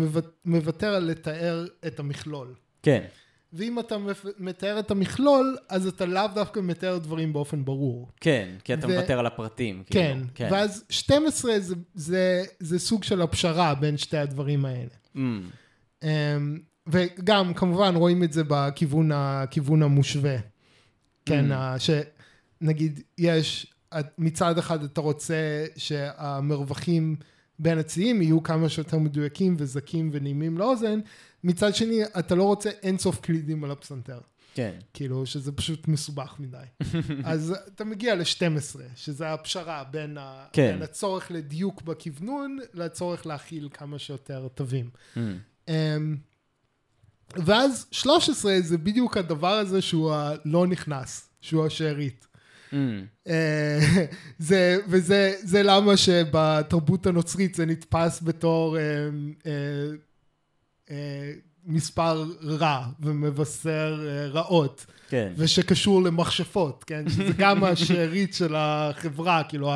מוותר 0.45 0.93
על 0.93 1.03
לתאר 1.03 1.65
את 1.87 1.99
המכלול. 1.99 2.53
כן. 2.83 3.05
ואם 3.53 3.79
אתה 3.79 3.95
מתאר 4.39 4.79
את 4.79 4.91
המכלול, 4.91 5.57
אז 5.69 5.87
אתה 5.87 6.05
לאו 6.05 6.27
דווקא 6.35 6.59
מתאר 6.59 6.97
דברים 6.97 7.33
באופן 7.33 7.65
ברור. 7.65 8.09
כן, 8.21 8.49
כי 8.63 8.73
אתה 8.73 8.87
ו... 8.87 8.89
מוותר 8.89 9.19
על 9.19 9.25
הפרטים. 9.25 9.83
כן, 9.89 10.13
כאילו. 10.13 10.27
כן, 10.35 10.47
ואז 10.51 10.83
12 10.89 11.59
זה, 11.59 11.75
זה, 11.93 12.43
זה 12.59 12.79
סוג 12.79 13.03
של 13.03 13.21
הפשרה 13.21 13.75
בין 13.75 13.97
שתי 13.97 14.17
הדברים 14.17 14.65
האלה. 14.65 14.89
Mm. 15.15 15.19
Um, 16.01 16.07
וגם, 16.87 17.53
כמובן, 17.53 17.95
רואים 17.95 18.23
את 18.23 18.33
זה 18.33 18.43
בכיוון 18.47 19.83
המושווה. 19.83 20.37
כן, 21.27 21.51
mm. 21.51 21.79
שנגיד, 22.61 23.01
יש, 23.17 23.73
מצד 24.17 24.57
אחד 24.57 24.83
אתה 24.83 25.01
רוצה 25.01 25.65
שהמרווחים 25.75 27.15
בין 27.59 27.77
הצירים 27.77 28.21
יהיו 28.21 28.43
כמה 28.43 28.69
שיותר 28.69 28.97
מדויקים 28.97 29.55
וזכים 29.57 30.09
ונעימים 30.13 30.57
לאוזן, 30.57 30.99
מצד 31.43 31.75
שני, 31.75 32.03
אתה 32.19 32.35
לא 32.35 32.43
רוצה 32.43 32.69
אינסוף 32.83 33.19
קלידים 33.19 33.63
על 33.63 33.71
הפסנתר. 33.71 34.19
כן. 34.53 34.71
כאילו, 34.93 35.25
שזה 35.25 35.51
פשוט 35.51 35.87
מסובך 35.87 36.35
מדי. 36.39 36.63
אז 37.23 37.55
אתה 37.67 37.85
מגיע 37.85 38.15
ל-12, 38.15 38.79
שזה 38.95 39.33
הפשרה 39.33 39.83
בין, 39.91 40.17
ה... 40.17 40.45
כן. 40.53 40.71
בין 40.71 40.81
הצורך 40.81 41.31
לדיוק 41.31 41.81
בכוונון, 41.81 42.57
לצורך 42.73 43.25
להכיל 43.25 43.69
כמה 43.73 43.99
שיותר 43.99 44.47
תווים. 44.47 44.89
Mm. 45.15 45.17
Um, 45.67 45.71
ואז 47.35 47.87
13 47.91 48.61
זה 48.61 48.77
בדיוק 48.77 49.17
הדבר 49.17 49.53
הזה 49.53 49.81
שהוא 49.81 50.13
הלא 50.13 50.67
נכנס, 50.67 51.29
שהוא 51.41 51.65
השארית. 51.65 52.27
Mm. 52.71 52.75
אה, 53.27 53.79
זה, 54.39 54.77
וזה 54.87 55.33
זה 55.41 55.63
למה 55.63 55.97
שבתרבות 55.97 57.07
הנוצרית 57.07 57.55
זה 57.55 57.65
נתפס 57.65 58.21
בתור 58.23 58.77
אה, 58.77 58.83
אה, 59.45 59.51
אה, 60.91 61.31
מספר 61.65 62.25
רע 62.43 62.85
ומבשר 62.99 64.05
אה, 64.07 64.27
רעות. 64.27 64.85
כן. 65.09 65.33
ושקשור 65.37 66.03
למכשפות, 66.03 66.83
כן? 66.83 67.09
שזה 67.09 67.33
גם 67.37 67.63
השארית 67.63 68.33
של 68.33 68.55
החברה, 68.57 69.43
כאילו 69.43 69.71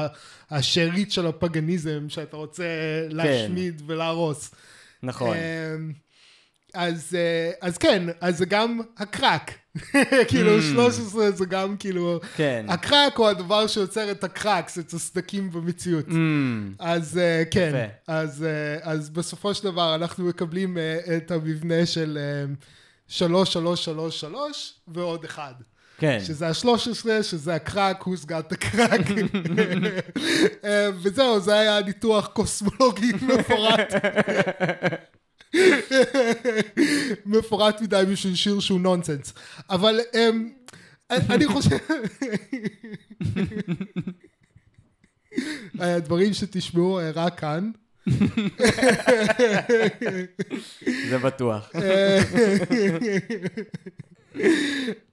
השארית 0.50 1.12
של 1.12 1.28
הפגניזם 1.28 2.10
שאתה 2.10 2.38
רוצה 2.38 2.64
להשמיד 3.10 3.80
כן. 3.80 3.84
ולהרוס. 3.88 4.52
נכון. 5.04 5.36
אה, 5.36 5.76
אז, 6.74 7.16
אה, 7.16 7.52
אז 7.62 7.78
כן, 7.78 8.04
אז 8.22 8.38
זה 8.38 8.46
גם 8.46 8.82
הקרק. 8.98 9.52
כאילו, 10.30 10.62
13 10.62 11.28
mm. 11.28 11.32
זה 11.32 11.46
גם 11.46 11.78
כאילו... 11.78 12.20
כן. 12.36 12.66
הקרק 12.70 13.18
הוא 13.18 13.28
הדבר 13.28 13.68
שיוצר 13.68 14.12
את 14.12 14.24
הקרקס, 14.24 14.80
את 14.80 14.94
הסדקים 14.94 15.52
במציאות. 15.52 16.08
Mm. 16.08 16.12
אז 16.80 17.18
אה, 17.18 17.44
כן, 17.52 17.88
אז, 18.08 18.44
אה, 18.44 18.92
אז 18.92 19.10
בסופו 19.10 19.54
של 19.54 19.64
דבר 19.64 19.96
אנחנו 19.96 20.26
מקבלים 20.26 20.78
את 21.18 21.32
המבנה 21.32 21.86
של 21.86 22.18
3, 23.08 23.54
3, 23.54 23.86
3, 23.86 24.20
3 24.20 24.74
ועוד 24.88 25.24
אחד. 25.24 25.54
כן. 25.98 26.20
שזה 26.24 26.48
ה-13, 26.48 27.24
שזה 27.24 27.56
הקרק, 27.56 28.02
who's 28.04 28.26
got 28.26 28.54
the 28.54 28.58
crack. 28.58 29.12
וזהו, 31.02 31.40
זה 31.40 31.60
היה 31.60 31.82
ניתוח 31.82 32.28
קוסמולוגי 32.28 33.12
מפורט. 33.22 33.94
מפורט 37.26 37.82
מדי 37.82 38.04
בשביל 38.12 38.36
שיר 38.36 38.60
שהוא 38.60 38.80
נונסנס. 38.80 39.34
אבל 39.70 40.00
um, 40.14 40.18
אני 41.30 41.48
חושב... 41.48 41.78
הדברים 45.80 46.34
שתשמעו 46.34 47.00
אה, 47.00 47.12
רק 47.12 47.40
כאן. 47.40 47.72
זה 51.10 51.18
בטוח. 51.24 51.72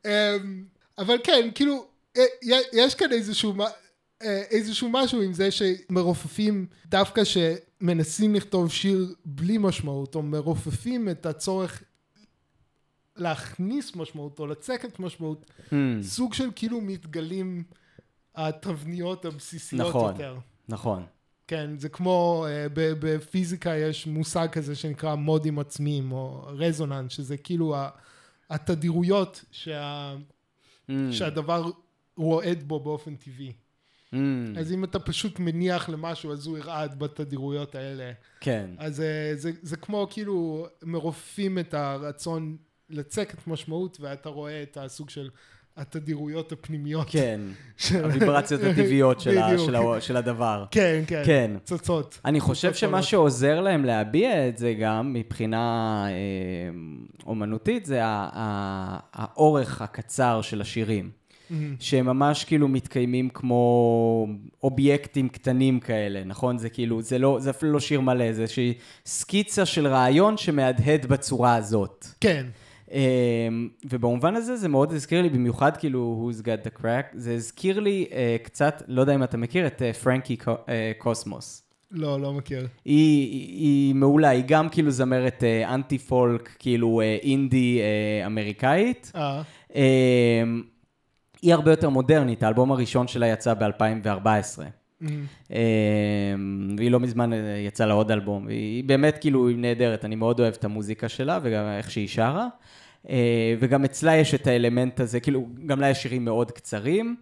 אמ, 0.06 0.64
אבל 0.98 1.16
כן, 1.24 1.48
כאילו, 1.54 1.86
אה, 2.16 2.22
יש 2.72 2.94
כאן 2.94 3.12
איזשהו... 3.12 3.54
אה, 4.22 4.42
איזשהו 4.50 4.88
משהו 4.92 5.22
עם 5.22 5.32
זה 5.32 5.50
שמרופפים 5.50 6.66
דווקא 6.86 7.22
שמנסים 7.24 8.34
לכתוב 8.34 8.72
שיר 8.72 9.14
בלי 9.24 9.58
משמעות, 9.58 10.14
או 10.14 10.22
מרופפים 10.22 11.08
את 11.08 11.26
הצורך 11.26 11.82
להכניס 13.16 13.96
משמעות, 13.96 14.38
או 14.38 14.46
לצקת 14.46 14.98
משמעות, 15.00 15.50
hmm. 15.70 15.72
סוג 16.02 16.34
של 16.34 16.50
כאילו 16.56 16.80
מתגלים 16.80 17.62
התבניות 18.34 19.24
הבסיסיות 19.24 19.88
נכון, 19.88 20.12
יותר. 20.12 20.38
נכון. 20.68 21.04
כן, 21.46 21.78
זה 21.78 21.88
כמו, 21.88 22.46
uh, 22.46 22.72
בפיזיקה 22.74 23.76
יש 23.76 24.06
מושג 24.06 24.48
כזה 24.52 24.74
שנקרא 24.74 25.14
מודים 25.14 25.58
עצמיים, 25.58 26.12
או 26.12 26.42
רזוננס, 26.46 27.12
שזה 27.12 27.36
כאילו 27.36 27.76
התדירויות 28.50 29.44
שה, 29.50 30.14
mm. 30.90 30.92
שהדבר 31.10 31.70
רועד 32.16 32.62
בו 32.62 32.80
באופן 32.80 33.16
טבעי. 33.16 33.52
Mm. 34.14 34.16
אז 34.58 34.72
אם 34.72 34.84
אתה 34.84 34.98
פשוט 34.98 35.38
מניח 35.38 35.88
למשהו, 35.88 36.32
אז 36.32 36.46
הוא 36.46 36.58
ירעד 36.58 36.98
בתדירויות 36.98 37.74
האלה. 37.74 38.12
כן. 38.40 38.70
אז 38.78 38.96
זה, 38.96 39.32
זה, 39.34 39.50
זה 39.62 39.76
כמו 39.76 40.06
כאילו 40.10 40.66
מרופפים 40.82 41.58
את 41.58 41.74
הרצון 41.74 42.56
לצקת 42.90 43.46
משמעות, 43.46 43.98
ואתה 44.00 44.28
רואה 44.28 44.62
את 44.62 44.76
הסוג 44.76 45.10
של 45.10 45.30
התדירויות 45.76 46.52
הפנימיות. 46.52 47.06
כן, 47.10 47.40
של... 47.76 48.04
הוויברציות 48.04 48.60
הטבעיות 48.62 49.20
של, 49.20 49.38
ה, 49.38 49.58
של, 49.58 49.74
ה, 49.74 50.00
של 50.00 50.16
הדבר. 50.16 50.64
כן, 50.70 51.02
כן, 51.06 51.22
כן. 51.26 51.50
צוצות. 51.64 52.20
אני 52.24 52.40
חושב 52.40 52.74
שמה 52.74 53.02
שעוזר 53.02 53.60
להם 53.60 53.84
להביע 53.84 54.48
את 54.48 54.58
זה 54.58 54.74
גם 54.80 55.12
מבחינה 55.12 56.04
אה, 56.08 56.14
אומנותית, 57.26 57.86
זה 57.86 58.00
האורך 58.02 59.82
הקצר 59.82 60.42
של 60.42 60.60
השירים. 60.60 61.17
Mm-hmm. 61.50 61.54
שהם 61.80 62.06
ממש 62.06 62.44
כאילו 62.44 62.68
מתקיימים 62.68 63.28
כמו 63.28 64.26
אובייקטים 64.62 65.28
קטנים 65.28 65.80
כאלה, 65.80 66.24
נכון? 66.24 66.58
זה 66.58 66.68
כאילו, 66.68 67.02
זה 67.02 67.18
לא, 67.18 67.36
זה 67.40 67.50
אפילו 67.50 67.72
לא 67.72 67.80
שיר 67.80 68.00
מלא, 68.00 68.32
זה 68.32 68.42
איזושהי 68.42 68.74
סקיצה 69.06 69.66
של 69.66 69.86
רעיון 69.86 70.36
שמהדהד 70.36 71.06
בצורה 71.06 71.56
הזאת. 71.56 72.06
כן. 72.20 72.46
Um, 72.88 72.90
ובמובן 73.90 74.36
הזה 74.36 74.56
זה 74.56 74.68
מאוד 74.68 74.92
הזכיר 74.92 75.22
לי, 75.22 75.28
במיוחד 75.28 75.76
כאילו 75.76 76.30
Who's 76.30 76.42
Got 76.42 76.66
the 76.66 76.82
Crack, 76.82 77.04
זה 77.14 77.34
הזכיר 77.34 77.80
לי 77.80 78.06
uh, 78.10 78.14
קצת, 78.44 78.82
לא 78.88 79.00
יודע 79.00 79.14
אם 79.14 79.22
אתה 79.22 79.36
מכיר, 79.36 79.66
את 79.66 79.82
פרנקי 80.02 80.36
uh, 80.44 80.48
קוסמוס. 80.98 81.62
לא, 81.90 82.20
לא 82.20 82.32
מכיר. 82.32 82.60
היא, 82.60 83.30
היא, 83.30 83.58
היא 83.58 83.94
מעולה, 83.94 84.28
היא 84.28 84.44
גם 84.46 84.68
כאילו 84.68 84.90
זמרת 84.90 85.42
uh, 85.42 85.68
אנטי 85.68 85.98
פולק, 85.98 86.56
כאילו 86.58 87.00
uh, 87.00 87.24
אינדי 87.24 87.80
uh, 87.80 88.26
אמריקאית. 88.26 89.12
אה. 89.14 89.42
Uh, 89.68 89.74
היא 91.42 91.54
הרבה 91.54 91.72
יותר 91.72 91.88
מודרנית, 91.88 92.42
האלבום 92.42 92.72
הראשון 92.72 93.08
שלה 93.08 93.26
יצא 93.26 93.54
ב-2014. 93.54 94.62
Mm-hmm. 95.02 95.06
אמ, 95.50 96.76
והיא 96.78 96.90
לא 96.90 97.00
מזמן 97.00 97.32
אה, 97.32 97.38
יצאה 97.66 97.86
לה 97.86 97.94
עוד 97.94 98.10
אלבום, 98.10 98.46
והיא 98.46 98.84
באמת 98.84 99.18
כאילו 99.20 99.48
היא 99.48 99.58
נהדרת, 99.58 100.04
אני 100.04 100.14
מאוד 100.16 100.40
אוהב 100.40 100.54
את 100.58 100.64
המוזיקה 100.64 101.08
שלה 101.08 101.38
וגם 101.42 101.64
איך 101.78 101.90
שהיא 101.90 102.08
שרה. 102.08 102.48
אה, 103.08 103.54
וגם 103.58 103.84
אצלה 103.84 104.16
יש 104.16 104.34
את 104.34 104.46
האלמנט 104.46 105.00
הזה, 105.00 105.20
כאילו, 105.20 105.46
גם 105.66 105.80
לה 105.80 105.90
יש 105.90 106.02
שירים 106.02 106.24
מאוד 106.24 106.50
קצרים, 106.50 107.16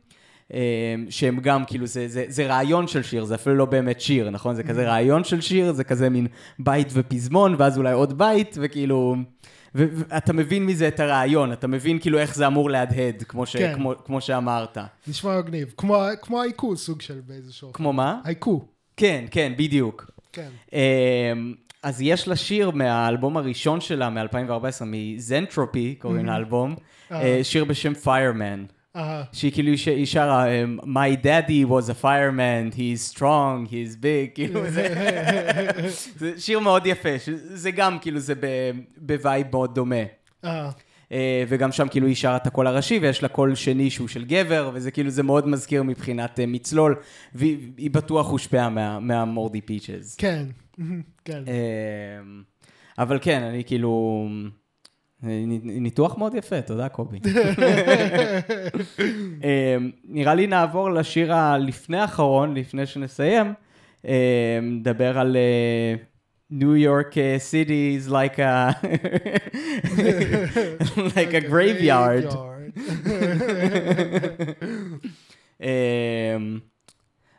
אה, 0.54 0.94
שהם 1.10 1.40
גם, 1.40 1.64
כאילו, 1.64 1.86
זה, 1.86 2.08
זה, 2.08 2.24
זה 2.28 2.46
רעיון 2.46 2.86
של 2.88 3.02
שיר, 3.02 3.24
זה 3.24 3.34
אפילו 3.34 3.56
לא 3.56 3.64
באמת 3.64 4.00
שיר, 4.00 4.30
נכון? 4.30 4.54
זה 4.54 4.62
כזה 4.62 4.84
mm-hmm. 4.84 4.88
רעיון 4.88 5.24
של 5.24 5.40
שיר, 5.40 5.72
זה 5.72 5.84
כזה 5.84 6.10
מין 6.10 6.26
בית 6.58 6.88
ופזמון, 6.92 7.54
ואז 7.58 7.78
אולי 7.78 7.92
עוד 7.92 8.18
בית, 8.18 8.56
וכאילו... 8.60 9.16
ואתה 9.76 10.32
מבין 10.32 10.66
מזה 10.66 10.88
את 10.88 11.00
הרעיון, 11.00 11.52
אתה 11.52 11.66
מבין 11.66 11.98
כאילו 11.98 12.18
איך 12.18 12.34
זה 12.34 12.46
אמור 12.46 12.70
להדהד, 12.70 13.22
כמו, 13.28 13.46
ש, 13.46 13.56
כן. 13.56 13.74
כמו, 13.74 13.94
כמו 14.04 14.20
שאמרת. 14.20 14.78
נשמע 15.08 15.38
מגניב, 15.38 15.74
כמו, 15.76 16.04
כמו 16.22 16.42
הייקו 16.42 16.76
סוג 16.76 17.00
של 17.00 17.20
באיזשהו... 17.26 17.72
כמו 17.72 17.92
מה? 17.92 18.20
הייקו. 18.24 18.64
כן, 18.96 19.24
כן, 19.30 19.52
בדיוק. 19.56 20.10
כן. 20.32 20.48
אמ, 20.72 21.54
אז 21.82 22.00
יש 22.00 22.28
לה 22.28 22.36
שיר 22.36 22.70
מהאלבום 22.70 23.36
הראשון 23.36 23.80
שלה, 23.80 24.10
מ-2014, 24.10 24.84
מזנטרופי, 24.86 25.94
קוראים 25.94 26.24
mm-hmm. 26.24 26.30
לאלבום, 26.30 26.76
uh. 27.10 27.14
שיר 27.42 27.64
בשם 27.64 27.92
Fireman. 28.04 28.75
שהיא 29.32 29.52
כאילו, 29.52 29.72
היא 29.86 30.06
שרה, 30.06 30.44
My 30.82 31.24
daddy 31.24 31.68
was 31.70 31.90
a 31.90 32.02
fireman, 32.02 32.76
he's 32.76 33.14
strong, 33.16 33.68
he's 33.70 33.96
big, 34.00 34.34
כאילו 34.34 34.70
זה, 34.70 34.88
זה 36.16 36.40
שיר 36.40 36.58
מאוד 36.60 36.86
יפה, 36.86 37.08
זה 37.36 37.70
גם 37.70 37.98
כאילו, 37.98 38.18
זה 38.20 38.34
ב 38.96 39.06
vibe 39.06 39.46
מאוד 39.52 39.74
דומה. 39.74 39.94
אה, 40.44 40.70
אה, 41.12 41.44
וגם 41.48 41.72
שם 41.72 41.88
כאילו 41.88 42.06
היא 42.06 42.14
שרה 42.14 42.36
את 42.36 42.46
הקול 42.46 42.66
הראשי, 42.66 42.98
ויש 43.02 43.22
לה 43.22 43.28
קול 43.28 43.54
שני 43.54 43.90
שהוא 43.90 44.08
של 44.08 44.24
גבר, 44.24 44.70
וזה 44.74 44.90
כאילו, 44.90 45.10
זה 45.10 45.22
מאוד 45.22 45.48
מזכיר 45.48 45.82
מבחינת 45.82 46.40
אה, 46.40 46.46
מצלול, 46.46 46.96
והיא 47.34 47.58
היא 47.78 47.90
בטוח 47.90 48.30
הושפעה 48.30 48.68
מה- 48.68 49.00
מהמורדי 49.00 49.60
פיצ'ז. 49.60 50.14
כן, 50.18 50.46
כן. 51.24 51.42
אבל 52.98 53.18
כן, 53.22 53.42
אני 53.42 53.64
כאילו... 53.64 54.26
נ- 55.26 55.82
ניתוח 55.82 56.18
מאוד 56.18 56.34
יפה, 56.34 56.60
תודה 56.60 56.88
קובי. 56.88 57.18
אמ, 59.44 59.90
נראה 60.04 60.34
לי 60.34 60.46
נעבור 60.46 60.90
לשיר 60.90 61.34
הלפני 61.34 61.98
האחרון, 61.98 62.54
לפני 62.54 62.86
שנסיים. 62.86 63.54
אמ, 64.04 64.10
נדבר 64.62 65.18
על 65.18 65.36
New 66.50 66.76
York 66.76 67.14
City 67.38 67.98
is 68.00 68.10
like 68.16 68.38
a 68.38 68.70
like 71.16 71.32
a 71.34 71.40
graveyard. 71.50 72.36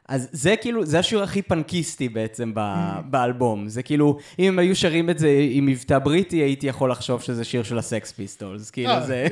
אז 0.08 0.30
זה 0.32 0.56
כאילו, 0.62 0.86
זה 0.86 1.00
השיר 1.00 1.24
הכי 1.24 1.42
פנקיסטי 1.42 2.10
בעצם 2.10 2.52
ב- 2.56 3.00
באלבום. 3.10 3.70
זה 3.70 3.84
כאילו, 3.84 4.18
אם 4.40 4.48
הם 4.48 4.60
היו 4.60 4.76
שרים 4.76 5.10
את 5.10 5.20
זה 5.20 5.30
עם 5.52 5.66
מבטא 5.66 6.00
בריטי, 6.00 6.36
הייתי 6.38 6.68
יכול 6.68 6.92
לחשוב 6.92 7.22
שזה 7.22 7.44
שיר 7.44 7.64
של 7.64 7.78
הסקס 7.78 8.12
פיסטולס. 8.12 8.72
כאילו 8.72 8.90
אה. 8.90 9.02
זה... 9.02 9.28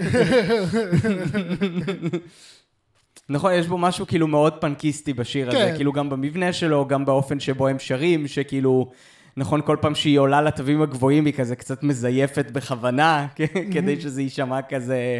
נכון, 3.30 3.53
יש 3.53 3.67
בו 3.67 3.78
משהו 3.78 4.07
כאילו 4.07 4.28
מאוד 4.28 4.53
פנקיסטי 4.61 5.13
בשיר 5.13 5.49
הזה, 5.49 5.57
כן. 5.57 5.76
כאילו 5.76 5.93
גם 5.93 6.09
במבנה 6.09 6.53
שלו, 6.53 6.88
גם 6.88 7.05
באופן 7.05 7.39
שבו 7.39 7.67
הם 7.67 7.80
שרים, 7.80 8.28
שכאילו, 8.28 8.91
נכון, 9.38 9.61
כל 9.65 9.78
פעם 9.82 9.95
שהיא 9.95 10.19
עולה 10.19 10.41
לתווים 10.41 10.82
הגבוהים 10.82 11.26
היא 11.26 11.34
כזה 11.34 11.55
קצת 11.55 11.84
מזייפת 11.84 12.51
בכוונה, 12.51 13.28
כדי 13.73 14.01
שזה 14.01 14.21
יישמע 14.21 14.61
כזה 14.61 15.19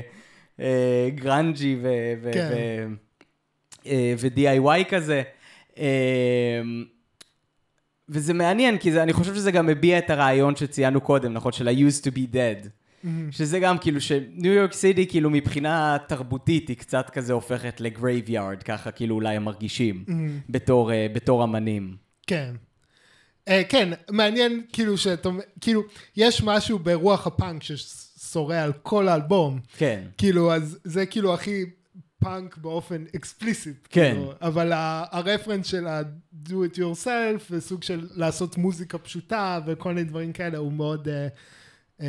אה, 0.60 1.10
grungy 1.16 1.78
ו- 1.82 2.14
ו- 2.22 2.34
כן. 2.34 2.49
ו- 2.51 3.06
אה, 3.88 4.14
ו-DIY 4.18 4.84
כזה. 4.89 5.24
אה, 5.78 6.61
וזה 8.09 8.34
מעניין, 8.34 8.78
כי 8.78 8.91
זה, 8.91 9.03
אני 9.03 9.13
חושב 9.13 9.36
שזה 9.36 9.51
גם 9.51 9.65
מביע 9.65 9.97
את 9.97 10.09
הרעיון 10.09 10.55
שציינו 10.55 11.01
קודם, 11.01 11.34
נכון? 11.34 11.51
של 11.51 11.67
ה-used 11.67 12.01
to 12.03 12.11
be 12.15 12.34
dead. 12.34 12.67
שזה 13.32 13.59
גם 13.59 13.78
כאילו 13.78 14.01
שניו 14.01 14.53
יורק 14.53 14.73
סיטי 14.73 15.07
כאילו 15.07 15.30
מבחינה 15.30 15.97
תרבותית 16.07 16.67
היא 16.67 16.78
קצת 16.78 17.09
כזה 17.09 17.34
הופכת 17.34 17.82
ל 17.82 17.89
graveyard, 17.89 18.63
ככה 18.63 18.91
כאילו 18.91 19.15
אולי 19.15 19.36
הם 19.36 19.43
מרגישים 19.43 20.05
בתור, 20.49 20.91
אה, 20.91 21.07
בתור 21.13 21.43
אמנים. 21.43 21.95
כן. 22.28 22.53
Uh, 23.49 23.51
כן, 23.69 23.89
מעניין 24.09 24.61
כאילו 24.73 24.97
שאתה, 24.97 25.30
כאילו, 25.61 25.84
יש 26.17 26.43
משהו 26.43 26.80
ברוח 26.80 27.28
הפאנק 27.28 27.63
ששורה 27.63 28.63
על 28.63 28.73
כל 28.73 29.07
האלבום. 29.07 29.59
כן. 29.78 30.03
כאילו, 30.17 30.53
אז 30.53 30.78
זה 30.84 31.05
כאילו 31.05 31.34
הכי 31.34 31.65
פאנק 32.26 32.57
באופן 32.57 33.05
אקספליסיט. 33.15 33.88
כן. 33.89 34.11
כאילו, 34.13 34.34
אבל 34.41 34.71
הרפרנס 35.11 35.67
של 35.67 35.88
ה-do 35.88 36.51
it 36.51 36.78
yourself, 36.78 37.43
וסוג 37.51 37.84
של 37.84 38.07
לעשות 38.11 38.57
מוזיקה 38.57 38.97
פשוטה 38.97 39.59
וכל 39.65 39.93
מיני 39.93 40.03
דברים 40.03 40.34
כאלה, 40.34 40.57
הוא 40.57 40.73
מאוד 40.73 41.07
uh, 41.07 41.11
uh, 41.99 42.03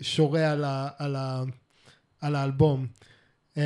שורה 0.00 0.50
על, 0.50 0.64
ה, 0.64 0.88
על, 0.98 1.16
ה, 1.16 1.42
על 2.20 2.34
האלבום. 2.34 2.86
Um, 3.54 3.58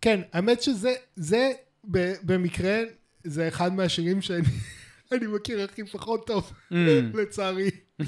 כן, 0.00 0.20
האמת 0.32 0.62
שזה, 0.62 0.94
זה 1.16 1.52
ב, 1.90 2.12
במקרה, 2.22 2.80
זה 3.24 3.48
אחד 3.48 3.72
מהשירים 3.72 4.22
שאני 4.22 4.42
אני 5.12 5.26
מכיר 5.26 5.60
הכי 5.64 5.84
פחות 5.84 6.26
טוב, 6.26 6.52
לצערי. 7.14 7.70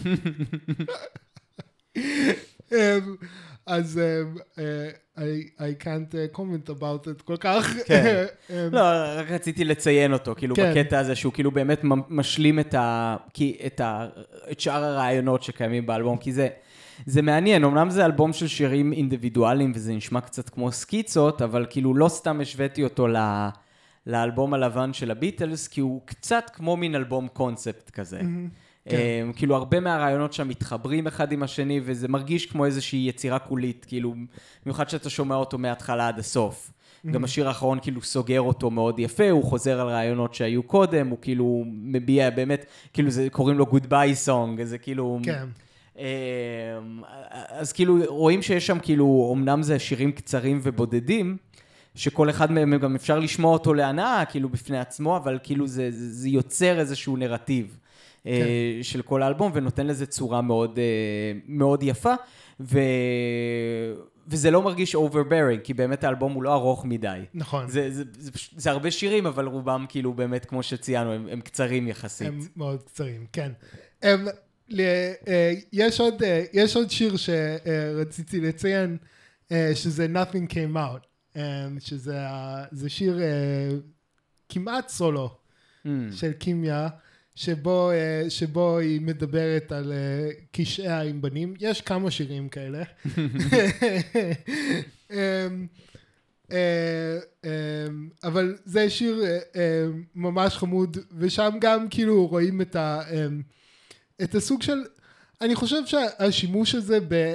אז 3.69 4.01
um, 4.01 4.39
uh, 4.39 5.21
I, 5.61 5.85
can't 5.85 6.15
uh, 6.15 6.37
comment 6.39 6.69
about 6.69 7.07
it 7.07 7.23
כל 7.25 7.37
כך. 7.37 7.77
כן. 7.87 8.25
Um, 8.49 8.53
לא, 8.73 8.81
רק 9.17 9.31
רציתי 9.31 9.65
לציין 9.65 10.13
אותו, 10.13 10.35
כאילו 10.37 10.55
כן. 10.55 10.73
בקטע 10.75 10.99
הזה 10.99 11.15
שהוא 11.15 11.33
כאילו 11.33 11.51
באמת 11.51 11.81
משלים 12.09 12.61
את, 12.61 12.75
ה, 12.75 13.17
כי, 13.35 13.59
את, 13.67 13.81
ה, 13.81 14.09
את 14.51 14.61
שאר 14.61 14.85
הרעיונות 14.85 15.43
שקיימים 15.43 15.87
באלבום, 15.87 16.19
כי 16.19 16.33
זה, 16.33 16.49
זה 17.07 17.23
מעניין, 17.23 17.65
אמנם 17.65 17.91
זה 17.91 18.05
אלבום 18.05 18.33
של 18.33 18.49
שירים 18.49 18.93
אינדיבידואליים 18.93 19.73
וזה 19.75 19.93
נשמע 19.93 20.21
קצת 20.21 20.49
כמו 20.49 20.73
סקיצות, 20.73 21.43
אבל 21.43 21.67
כאילו 21.71 21.95
לא 21.95 22.09
סתם 22.09 22.41
השוויתי 22.41 22.85
אותו 22.85 23.09
ל... 23.09 23.17
לאלבום 24.07 24.55
הלבן 24.55 24.93
של 24.93 25.11
הביטלס, 25.11 25.69
כי 25.69 25.81
הוא 25.81 26.01
קצת 26.05 26.51
כמו 26.53 26.77
מין 26.77 26.95
אלבום 26.95 27.29
קונספט 27.29 27.91
כזה. 27.91 28.21
כן. 28.89 28.97
Um, 29.31 29.37
כאילו 29.37 29.57
הרבה 29.57 29.81
מהרעיונות 29.81 30.33
שם 30.33 30.49
מתחברים 30.49 31.07
אחד 31.07 31.33
עם 31.33 31.43
השני, 31.43 31.81
וזה 31.85 32.09
מרגיש 32.09 32.47
כמו 32.47 32.65
איזושהי 32.65 33.09
יצירה 33.09 33.39
קולית, 33.39 33.87
כאילו, 33.89 34.15
במיוחד 34.65 34.89
שאתה 34.89 35.11
שומע 35.11 35.35
אותו 35.35 35.59
מההתחלה 35.59 36.09
עד 36.09 36.19
הסוף. 36.19 36.73
גם 37.07 37.25
השיר 37.25 37.49
האחרון 37.49 37.79
כאילו 37.83 38.03
סוגר 38.03 38.41
אותו 38.41 38.71
מאוד 38.71 38.99
יפה, 38.99 39.31
הוא 39.31 39.45
חוזר 39.45 39.81
על 39.81 39.89
רעיונות 39.89 40.35
שהיו 40.35 40.63
קודם, 40.63 41.09
הוא 41.09 41.19
כאילו 41.23 41.65
מביע 41.67 42.31
באמת, 42.31 42.67
כאילו 42.93 43.11
זה, 43.11 43.29
קוראים 43.31 43.59
לו 43.59 43.67
Goodbye 43.67 44.15
Song, 44.15 44.65
זה 44.65 44.79
כאילו... 44.79 45.19
כן. 45.23 45.47
אמ, 45.99 46.05
אז 47.49 47.73
כאילו 47.73 47.99
רואים 48.07 48.43
שיש 48.43 48.67
שם 48.67 48.79
כאילו, 48.79 49.35
אמנם 49.37 49.63
זה 49.63 49.79
שירים 49.79 50.13
קצרים 50.13 50.61
ובודדים, 50.63 51.37
שכל 51.95 52.31
אחד 52.31 52.53
מהם 52.53 52.79
גם 52.79 52.95
אפשר 52.95 53.19
לשמוע 53.19 53.53
אותו 53.53 53.75
להנאה, 53.75 54.25
כאילו 54.25 54.49
בפני 54.49 54.79
עצמו, 54.79 55.17
אבל 55.17 55.39
כאילו 55.43 55.67
זה, 55.67 55.91
זה, 55.91 56.13
זה 56.13 56.29
יוצר 56.29 56.81
איזשהו 56.81 57.17
נרטיב 57.17 57.77
אה, 58.29 58.79
של 58.83 59.03
כל 59.03 59.23
האלבום, 59.23 59.53
ונותן 59.55 59.87
לזה 59.87 60.07
צורה 60.07 60.41
מאוד, 60.41 60.79
אה, 60.79 61.33
מאוד 61.47 61.83
יפה, 61.83 62.15
ו... 62.61 62.79
וזה 64.31 64.51
לא 64.51 64.63
מרגיש 64.63 64.95
overbearing, 64.97 65.61
כי 65.65 65.75
באמת 65.75 66.05
האלבום 66.05 66.33
הוא 66.33 66.43
לא 66.43 66.55
ארוך 66.55 66.85
מדי. 66.85 67.21
נכון. 67.35 67.69
זה, 67.69 67.91
זה, 67.91 68.05
זה, 68.19 68.31
זה 68.57 68.71
הרבה 68.71 68.91
שירים, 68.91 69.27
אבל 69.27 69.47
רובם 69.47 69.87
כאילו 69.89 70.13
באמת, 70.13 70.45
כמו 70.45 70.63
שציינו, 70.63 71.13
הם, 71.13 71.27
הם 71.31 71.41
קצרים 71.41 71.89
יחסית. 71.89 72.29
הם 72.29 72.41
מאוד 72.57 72.83
קצרים, 72.83 73.27
כן. 73.33 73.53
הם, 74.03 74.27
ל, 74.69 74.81
אה, 75.29 75.55
יש, 75.73 76.01
עוד, 76.01 76.23
יש 76.53 76.77
עוד 76.77 76.91
שיר 76.91 77.15
שרציתי 77.17 78.41
לציין, 78.41 78.97
שזה 79.75 80.07
Nothing 80.15 80.53
Came 80.53 80.77
Out, 80.77 81.39
שזה 81.79 82.89
שיר 82.89 83.21
כמעט 84.49 84.89
סולו 84.89 85.39
Mm. 85.87 85.89
של 86.13 86.33
קימיה, 86.33 86.89
שבו, 87.39 87.91
אה, 87.91 88.31
שבו 88.31 88.79
היא 88.79 89.01
מדברת 89.01 89.73
על 89.73 89.93
אה, 89.93 90.31
קשעיה 90.53 91.03
עם 91.03 91.23
בנים. 91.23 91.55
יש 91.61 91.81
כמה 91.81 92.11
שירים 92.11 92.49
כאלה. 92.49 92.83
אמ, 95.11 95.67
אה, 96.53 97.19
אמ, 97.45 98.09
אבל 98.25 98.57
זה 98.65 98.91
שיר 98.91 99.25
ממש 100.15 100.57
חמוד, 100.57 100.97
ושם 101.19 101.51
גם 101.61 101.89
כאילו 101.89 102.27
רואים 102.27 102.61
את, 102.61 102.77
ה, 102.77 103.03
את 104.23 104.35
הסוג 104.35 104.63
של, 104.63 104.79
אני 105.41 105.55
חושב 105.55 105.87
שהשימוש 105.87 106.75
הזה 106.75 106.99
ב, 107.09 107.35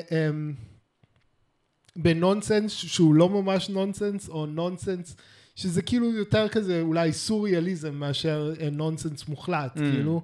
בנונסנס, 1.96 2.72
שהוא 2.72 3.16
לא 3.16 3.30
ממש 3.30 3.70
נונסנס, 3.70 4.30
או 4.30 4.46
נונסנס, 4.46 5.16
שזה 5.56 5.82
כאילו 5.82 6.12
יותר 6.12 6.48
כזה 6.50 6.82
אולי 6.82 7.14
סוריאליזם 7.14 7.94
מאשר 7.96 8.54
אה, 8.60 8.70
נונסנס 8.70 9.28
מוחלט, 9.28 9.78
Mm. 9.78 9.80
כאילו, 9.80 10.22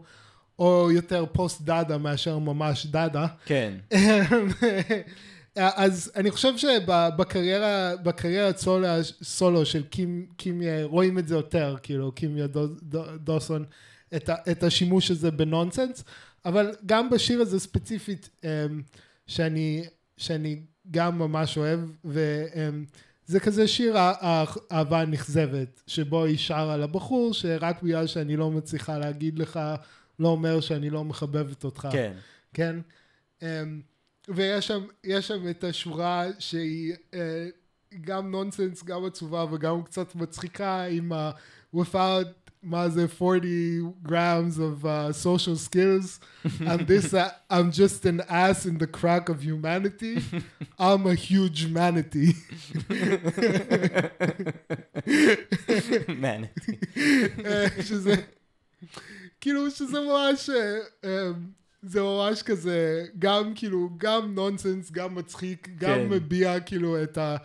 או 0.59 0.91
יותר 0.91 1.25
פוסט 1.31 1.61
דאדה 1.61 1.97
מאשר 1.97 2.37
ממש 2.37 2.85
דאדה. 2.85 3.27
כן. 3.45 3.73
אז 5.55 6.11
אני 6.15 6.31
חושב 6.31 6.57
שבקריירה, 6.57 7.93
בקריירת 8.03 8.57
סולו, 9.23 9.65
של 9.65 9.83
קים, 9.83 10.25
קים, 10.37 10.61
רואים 10.83 11.19
את 11.19 11.27
זה 11.27 11.35
יותר, 11.35 11.75
כאילו, 11.83 12.11
קימיה 12.11 12.47
דו, 12.47 12.67
דו, 12.67 13.03
דוסון, 13.17 13.65
את, 14.15 14.29
ה, 14.29 14.35
את 14.51 14.63
השימוש 14.63 15.11
הזה 15.11 15.31
בנונסנס, 15.31 16.03
אבל 16.45 16.71
גם 16.85 17.09
בשיר 17.09 17.41
הזה 17.41 17.59
ספציפית, 17.59 18.29
אמ, 18.43 18.49
שאני, 19.27 19.83
שאני 20.17 20.61
גם 20.91 21.19
ממש 21.19 21.57
אוהב, 21.57 21.79
וזה 23.29 23.39
כזה 23.39 23.67
שיר 23.67 23.97
אהבה 24.71 25.05
נכזבת, 25.05 25.81
שבו 25.87 26.23
היא 26.23 26.37
שרה 26.37 26.77
לבחור, 26.77 27.33
שרק 27.33 27.83
בגלל 27.83 28.07
שאני 28.07 28.37
לא 28.37 28.51
מצליחה 28.51 28.97
להגיד 28.97 29.39
לך, 29.39 29.59
לא 30.19 30.27
אומר 30.27 30.61
שאני 30.61 30.89
לא 30.89 31.03
מחבבת 31.03 31.63
אותך. 31.63 31.87
כן. 31.91 32.13
כן? 32.53 32.75
Um, 33.39 33.43
ויש 34.27 34.67
שם, 34.67 34.85
יש 35.03 35.27
שם 35.27 35.49
את 35.49 35.63
השורה 35.63 36.25
שהיא 36.39 36.93
uh, 37.11 37.15
גם 38.01 38.31
נונסנס, 38.31 38.83
גם 38.83 39.05
עצובה 39.05 39.45
וגם 39.51 39.83
קצת 39.83 40.15
מצחיקה 40.15 40.83
עם 40.83 41.11
ה... 41.11 41.31
without 41.75 42.38
מה 42.63 42.89
זה 42.89 43.05
40 43.21 43.81
grams 44.05 44.57
of 44.57 44.85
uh, 44.85 45.13
social 45.13 45.55
skills 45.55 46.19
and 46.59 46.87
this 46.87 47.13
uh, 47.13 47.29
I'm 47.49 47.71
just 47.71 48.05
an 48.05 48.21
ass 48.27 48.65
in 48.65 48.77
the 48.77 48.87
crack 48.87 49.29
of 49.29 49.43
humanity 49.43 50.21
I'm 50.79 51.05
a 51.07 51.15
huge 51.15 51.67
manatee 51.67 52.33
מעניין. 56.07 56.51
אה, 57.45 57.67
שזה 57.81 58.15
כאילו 59.41 59.71
שזה 59.71 59.99
ממש 59.99 60.49
אה, 60.49 60.79
אה, 61.03 61.29
זה 61.81 62.01
ממש 62.01 62.43
כזה 62.43 63.05
גם 63.19 63.51
כאילו 63.55 63.89
גם 63.97 64.35
נונסנס 64.35 64.91
גם 64.91 65.15
מצחיק 65.15 65.69
גם 65.77 65.95
כן. 65.95 66.09
מביע 66.09 66.59
כאילו 66.59 67.03
את 67.03 67.17
ה... 67.17 67.37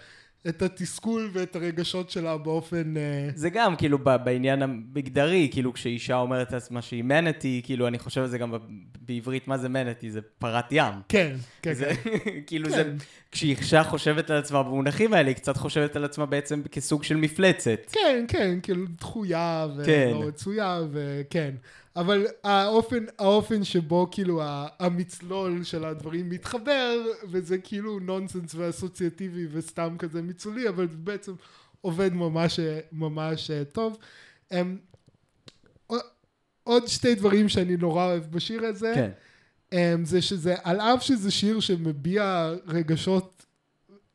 את 0.48 0.62
התסכול 0.62 1.30
ואת 1.32 1.56
הרגשות 1.56 2.10
שלה 2.10 2.36
באופן... 2.36 2.96
אה, 2.96 3.28
זה 3.34 3.50
גם 3.50 3.76
כאילו 3.76 3.98
בעניין 3.98 4.62
המגדרי, 4.62 5.48
כאילו 5.52 5.72
כשאישה 5.72 6.16
אומרת 6.16 6.52
לעצמה 6.52 6.82
שהיא 6.82 7.04
מנטי, 7.04 7.60
כאילו 7.64 7.88
אני 7.88 7.98
חושב 7.98 8.20
על 8.20 8.28
זה 8.28 8.38
גם 8.38 8.54
בעברית, 9.00 9.48
מה 9.48 9.58
זה 9.58 9.68
מנטי? 9.68 10.10
זה 10.10 10.20
פרת 10.38 10.64
ים. 10.70 10.94
כן, 11.08 11.36
כן, 11.62 11.72
זה, 11.72 11.92
כן. 12.04 12.10
כאילו 12.46 12.64
כן. 12.64 12.70
זה, 12.70 12.92
כשאישה 13.30 13.84
חושבת 13.84 14.30
על 14.30 14.36
עצמה 14.36 14.62
במונחים 14.62 15.14
האלה, 15.14 15.28
היא 15.28 15.36
קצת 15.36 15.56
חושבת 15.56 15.96
על 15.96 16.04
עצמה 16.04 16.26
בעצם 16.26 16.62
כסוג 16.72 17.04
של 17.04 17.16
מפלצת. 17.16 17.90
כן, 17.92 18.24
כן, 18.28 18.58
כאילו 18.62 18.86
דחויה 18.98 19.66
כן. 19.86 20.10
ולא 20.10 20.28
רצויה, 20.28 20.80
וכן. 20.92 21.54
אבל 21.96 22.26
האופן, 22.44 23.04
האופן 23.18 23.64
שבו 23.64 24.08
כאילו 24.10 24.40
המצלול 24.80 25.64
של 25.64 25.84
הדברים 25.84 26.28
מתחבר, 26.28 27.00
וזה 27.30 27.58
כאילו 27.58 27.98
נונסנס 27.98 28.54
ואסוציאטיבי 28.54 29.46
וסתם 29.50 29.96
כזה 29.98 30.22
מצולי, 30.22 30.68
אבל 30.68 30.86
בעצם 30.86 31.32
עובד 31.80 32.12
ממש, 32.12 32.60
ממש 32.92 33.50
אה, 33.50 33.64
טוב. 33.64 33.98
אמ, 34.52 34.76
עוד- 36.64 36.86
שתי 36.86 37.14
דברים 37.14 37.48
שאני 37.48 37.76
נורא 37.76 38.04
אוהב 38.06 38.24
בשיר 38.30 38.64
הזה. 38.66 38.92
כן. 38.94 39.10
um, 39.74 39.76
זה 40.04 40.22
שזה, 40.22 40.54
על 40.62 40.80
אף 40.80 41.02
שזה 41.02 41.30
שיר 41.30 41.60
שמביע 41.60 42.52
רגשות 42.66 43.46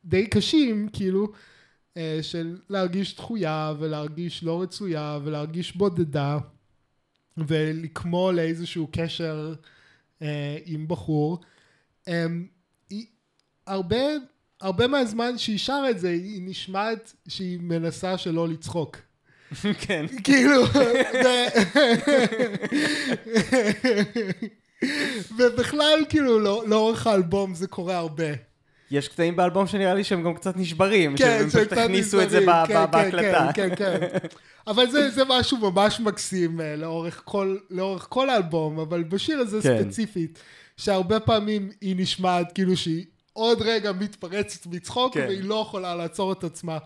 די 0.04 0.26
קשים, 0.26 0.88
כאילו, 0.92 1.32
uh, 1.94 1.98
של 2.22 2.58
להרגיש 2.70 3.16
דחויה 3.16 3.74
ולהרגיש 3.78 4.44
לא 4.44 4.62
רצויה 4.62 5.18
ולהרגיש 5.24 5.76
בודדה 5.76 6.38
ולקמול 7.48 8.34
לאיזשהו 8.34 8.88
קשר 8.92 9.54
uh, 10.18 10.24
עם 10.64 10.88
בחור. 10.88 11.38
Um, 12.06 12.10
היא, 12.90 13.06
הרבה, 13.66 13.96
הרבה 14.60 14.86
מהזמן 14.86 15.38
שהיא 15.38 15.58
שרה 15.58 15.90
את 15.90 15.98
זה, 15.98 16.08
היא 16.08 16.42
נשמעת 16.44 17.12
שהיא 17.28 17.58
מנסה 17.62 18.18
שלא 18.18 18.48
לצחוק. 18.48 18.96
כן. 19.80 20.06
כאילו, 20.24 20.62
ובכלל 25.36 26.04
כאילו 26.08 26.38
לא- 26.40 26.64
לאורך 26.66 27.06
האלבום 27.06 27.54
זה 27.54 27.66
קורה 27.66 27.96
הרבה. 27.96 28.49
יש 28.90 29.08
קטעים 29.08 29.36
באלבום 29.36 29.66
שנראה 29.66 29.94
לי 29.94 30.04
שהם 30.04 30.22
גם 30.22 30.34
קצת 30.34 30.56
נשברים, 30.56 31.16
כן, 31.16 31.38
שהם 31.38 31.48
פשוט 31.48 31.72
הכניסו 31.72 32.22
את 32.22 32.30
זה 32.30 32.38
כן, 32.40 32.46
ב- 32.46 32.66
כן, 32.66 32.90
בהקלטה. 32.90 33.50
כן, 33.54 33.68
כן, 33.76 33.98
כן. 34.00 34.18
אבל 34.66 34.90
זה, 34.90 35.10
זה 35.10 35.22
משהו 35.28 35.56
ממש 35.70 36.00
מקסים 36.00 36.60
אה, 36.60 36.76
לאורך 36.76 37.22
כל, 37.24 37.56
לאורך 37.70 38.06
כל 38.10 38.30
האלבום, 38.30 38.78
אבל 38.78 39.02
בשיר 39.02 39.38
הזה 39.38 39.58
כן. 39.62 39.82
ספציפית, 39.82 40.38
שהרבה 40.76 41.20
פעמים 41.20 41.70
היא 41.80 41.96
נשמעת 41.98 42.52
כאילו 42.52 42.76
שהיא 42.76 43.04
עוד 43.32 43.62
רגע 43.62 43.92
מתפרצת 43.92 44.66
מצחוק, 44.66 45.14
כן. 45.14 45.24
והיא 45.28 45.44
לא 45.44 45.64
יכולה 45.66 45.94
לעצור 45.94 46.32
את 46.32 46.44
עצמה. 46.44 46.78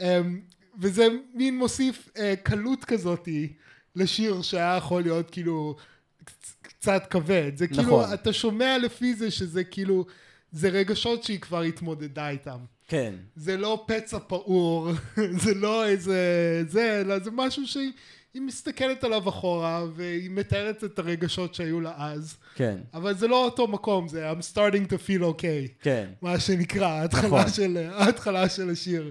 אמ, 0.00 0.40
וזה 0.80 1.06
מין 1.34 1.58
מוסיף 1.58 2.08
אה, 2.18 2.34
קלות 2.42 2.84
כזאתי 2.84 3.52
לשיר 3.96 4.42
שהיה 4.42 4.74
יכול 4.78 5.02
להיות 5.02 5.30
כאילו 5.30 5.76
קצ- 6.24 6.54
קצת 6.62 7.06
כבד. 7.10 7.52
זה 7.56 7.66
כאילו, 7.68 7.82
נכון. 7.82 8.04
אתה 8.14 8.32
שומע 8.32 8.78
לפי 8.78 9.14
זה 9.14 9.30
שזה 9.30 9.64
כאילו, 9.64 10.04
זה 10.52 10.68
רגשות 10.68 11.22
שהיא 11.22 11.40
כבר 11.40 11.62
התמודדה 11.62 12.28
איתם. 12.28 12.58
כן. 12.88 13.14
זה 13.36 13.56
לא 13.56 13.84
פצע 13.86 14.18
פעור, 14.26 14.90
זה 15.44 15.54
לא 15.54 15.86
איזה 15.86 16.62
זה, 16.66 17.00
אלא 17.00 17.18
זה 17.18 17.30
משהו 17.30 17.66
שהיא 17.66 17.92
היא 18.34 18.42
מסתכלת 18.42 19.04
עליו 19.04 19.28
אחורה, 19.28 19.84
והיא 19.94 20.30
מתארת 20.30 20.84
את 20.84 20.98
הרגשות 20.98 21.54
שהיו 21.54 21.80
לה 21.80 21.92
אז. 21.98 22.36
כן. 22.54 22.78
אבל 22.94 23.14
זה 23.14 23.28
לא 23.28 23.44
אותו 23.44 23.68
מקום, 23.68 24.08
זה 24.08 24.30
I'm 24.30 24.54
starting 24.54 24.88
to 24.88 24.94
feel 25.08 25.22
okay, 25.22 25.82
כן. 25.82 26.08
מה 26.22 26.40
שנקרא, 26.40 26.86
ההתחלה, 26.86 27.26
נכון. 27.26 27.48
של, 27.48 27.88
ההתחלה 27.92 28.48
של 28.48 28.70
השיר. 28.70 29.10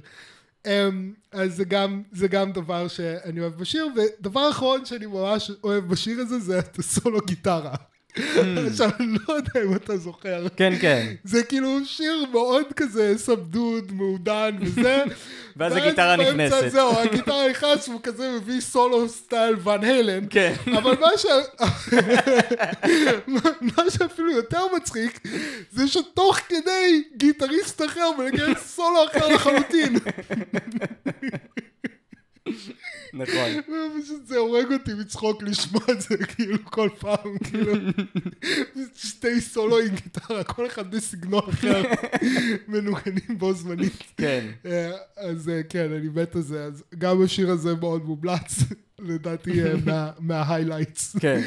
Um, 0.63 0.69
אז 1.31 1.55
זה 1.55 1.63
גם, 1.65 2.03
זה 2.11 2.27
גם 2.27 2.51
דבר 2.51 2.87
שאני 2.87 3.39
אוהב 3.39 3.53
בשיר, 3.53 3.87
ודבר 3.95 4.49
אחרון 4.49 4.85
שאני 4.85 5.05
ממש 5.05 5.51
אוהב 5.63 5.87
בשיר 5.87 6.19
הזה, 6.19 6.39
זה 6.39 6.59
את 6.59 6.79
הסולו 6.79 7.19
גיטרה. 7.27 7.75
עכשיו, 8.69 8.89
אני 8.99 9.17
לא 9.27 9.33
יודע 9.33 9.63
אם 9.63 9.75
אתה 9.75 9.97
זוכר. 9.97 10.47
כן, 10.55 10.73
כן. 10.81 11.13
זה 11.23 11.43
כאילו 11.43 11.79
שיר 11.85 12.25
מאוד 12.31 12.65
כזה 12.75 13.13
סבדוד, 13.17 13.91
מעודן 13.91 14.57
וזה. 14.61 15.03
ואז 15.57 15.75
הגיטרה 15.75 16.15
נכנסת. 16.15 16.69
זהו, 16.69 16.99
הגיטרה 16.99 17.49
נכנס 17.49 17.87
והוא 17.89 18.01
כזה 18.03 18.31
מביא 18.31 18.61
סולו 18.61 19.09
סטייל 19.09 19.55
ון 19.63 19.83
הלן. 19.83 20.23
כן. 20.29 20.53
אבל 20.77 20.95
מה 20.99 21.07
ש... 21.17 21.25
מה 23.77 23.83
שאפילו 23.89 24.31
יותר 24.31 24.61
מצחיק, 24.75 25.19
זה 25.71 25.87
שתוך 25.87 26.39
כדי 26.49 27.03
גיטריסט 27.17 27.81
אחר 27.85 28.11
מנגן 28.17 28.53
סולו 28.55 29.05
אחר 29.07 29.27
לחלוטין. 29.27 29.97
נכון. 33.13 33.49
ופשוט 33.97 34.25
זה 34.25 34.37
הורג 34.37 34.71
אותי 34.73 34.93
מצחוק 34.93 35.43
לשמוע 35.43 35.81
את 35.91 36.01
זה 36.01 36.17
כאילו 36.17 36.57
כל 36.65 36.89
פעם, 36.99 37.37
כאילו, 37.43 37.73
שתי 38.95 39.41
סולו 39.41 39.79
עם 39.79 39.87
גיטרה, 39.87 40.43
כל 40.43 40.65
אחד 40.67 40.91
בסגנון 40.95 41.41
אחר, 41.49 41.81
מנוגנים 42.67 43.37
בו 43.37 43.53
זמנית. 43.53 44.03
כן. 44.17 44.45
אה, 44.65 44.91
אז 45.17 45.49
אה, 45.49 45.61
כן, 45.69 45.91
אני 45.91 46.07
מת 46.15 46.35
על 46.35 46.41
זה, 46.41 46.63
אז 46.63 46.83
גם 46.97 47.23
השיר 47.23 47.51
הזה 47.51 47.75
מאוד 47.75 48.05
מומלץ, 48.05 48.55
לדעתי 48.99 49.63
אה, 49.63 49.73
מה- 49.85 50.11
מההיילייטס 50.19 51.15
כן. 51.19 51.41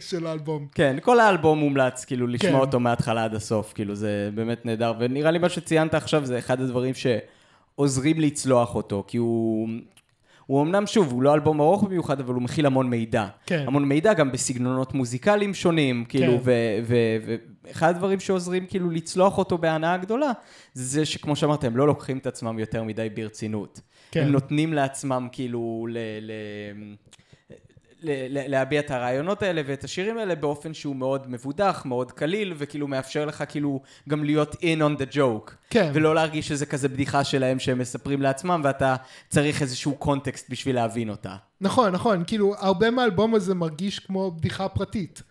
של 0.00 0.26
האלבום. 0.26 0.66
כן, 0.74 0.96
כל 1.02 1.20
האלבום 1.20 1.58
מומלץ, 1.58 2.04
כאילו, 2.04 2.26
לשמוע 2.26 2.52
כן. 2.52 2.58
אותו 2.58 2.80
מההתחלה 2.80 3.24
עד 3.24 3.34
הסוף, 3.34 3.72
כאילו, 3.72 3.94
זה 3.94 4.30
באמת 4.34 4.66
נהדר, 4.66 4.92
ונראה 5.00 5.30
לי 5.30 5.38
מה 5.38 5.48
שציינת 5.48 5.94
עכשיו 5.94 6.26
זה 6.26 6.38
אחד 6.38 6.60
הדברים 6.60 6.92
שעוזרים 6.94 8.20
לצלוח 8.20 8.74
אותו, 8.74 9.04
כי 9.06 9.16
הוא... 9.16 9.68
הוא 10.46 10.62
אמנם, 10.62 10.86
שוב, 10.86 11.12
הוא 11.12 11.22
לא 11.22 11.34
אלבום 11.34 11.60
ארוך 11.60 11.84
במיוחד, 11.84 12.20
אבל 12.20 12.34
הוא 12.34 12.42
מכיל 12.42 12.66
המון 12.66 12.90
מידע. 12.90 13.26
כן. 13.46 13.64
המון 13.66 13.84
מידע, 13.84 14.12
גם 14.14 14.32
בסגנונות 14.32 14.94
מוזיקליים 14.94 15.54
שונים, 15.54 16.04
כאילו, 16.08 16.38
כן. 16.44 16.50
ואחד 17.64 17.90
הדברים 17.90 18.20
שעוזרים 18.20 18.66
כאילו 18.66 18.90
לצלוח 18.90 19.38
אותו 19.38 19.58
בהנאה 19.58 19.96
גדולה, 19.96 20.32
זה 20.74 20.84
זה 20.84 21.04
שכמו 21.04 21.36
שאמרת, 21.36 21.64
הם 21.64 21.76
לא 21.76 21.86
לוקחים 21.86 22.18
את 22.18 22.26
עצמם 22.26 22.58
יותר 22.58 22.82
מדי 22.82 23.08
ברצינות. 23.14 23.80
כן. 24.10 24.22
הם 24.22 24.32
נותנים 24.32 24.72
לעצמם 24.72 25.28
כאילו 25.32 25.86
ל... 25.90 25.98
ל... 26.20 26.32
להביע 28.30 28.80
את 28.80 28.90
הרעיונות 28.90 29.42
האלה 29.42 29.62
ואת 29.66 29.84
השירים 29.84 30.18
האלה 30.18 30.34
באופן 30.34 30.74
שהוא 30.74 30.96
מאוד 30.96 31.30
מבודח, 31.30 31.82
מאוד 31.84 32.12
קליל, 32.12 32.54
וכאילו 32.56 32.88
מאפשר 32.88 33.24
לך 33.24 33.44
כאילו 33.48 33.80
גם 34.08 34.24
להיות 34.24 34.54
in 34.54 34.78
on 34.80 35.00
the 35.00 35.14
joke. 35.14 35.52
כן. 35.70 35.90
ולא 35.94 36.14
להרגיש 36.14 36.48
שזה 36.48 36.66
כזה 36.66 36.88
בדיחה 36.88 37.24
שלהם 37.24 37.58
שהם 37.58 37.78
מספרים 37.78 38.22
לעצמם, 38.22 38.60
ואתה 38.64 38.96
צריך 39.28 39.62
איזשהו 39.62 39.94
קונטקסט 39.94 40.50
בשביל 40.50 40.74
להבין 40.74 41.10
אותה. 41.10 41.36
נכון, 41.60 41.92
נכון, 41.92 42.24
כאילו, 42.26 42.54
הרבה 42.58 42.90
מהאלבום 42.90 43.34
הזה 43.34 43.54
מרגיש 43.54 43.98
כמו 43.98 44.30
בדיחה 44.30 44.68
פרטית. 44.68 45.22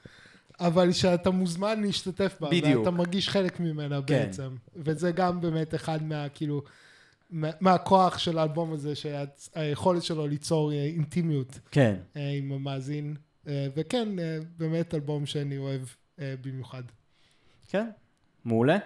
אבל 0.60 0.92
שאתה 0.92 1.30
מוזמן 1.30 1.82
להשתתף 1.82 2.36
בה, 2.40 2.50
בדיוק. 2.50 2.80
ואתה 2.80 2.92
מרגיש 2.92 3.30
חלק 3.30 3.60
ממנה 3.60 4.00
כן. 4.08 4.26
בעצם. 4.26 4.50
וזה 4.76 5.12
גם 5.12 5.42
באמת 5.42 5.76
אחד 5.76 6.04
מה, 6.04 6.30
כאילו, 6.30 6.62
מהכוח 7.62 8.18
של 8.18 8.38
האלבום 8.38 8.74
הזה, 8.74 8.94
שהיכולת 8.96 10.04
שלו 10.04 10.28
ליצור 10.28 10.72
אה, 10.72 10.86
אינטימיות 10.86 11.60
כן. 11.72 11.96
אה, 12.18 12.30
עם 12.38 12.52
המאזין. 12.52 13.16
אה, 13.48 13.68
וכן, 13.76 14.10
באמת 14.58 14.94
אלבום 14.94 15.26
שאני 15.26 15.58
אוהב 15.58 15.82
במיוחד. 16.18 16.84
כן, 17.70 17.90
מעולה. 18.46 18.78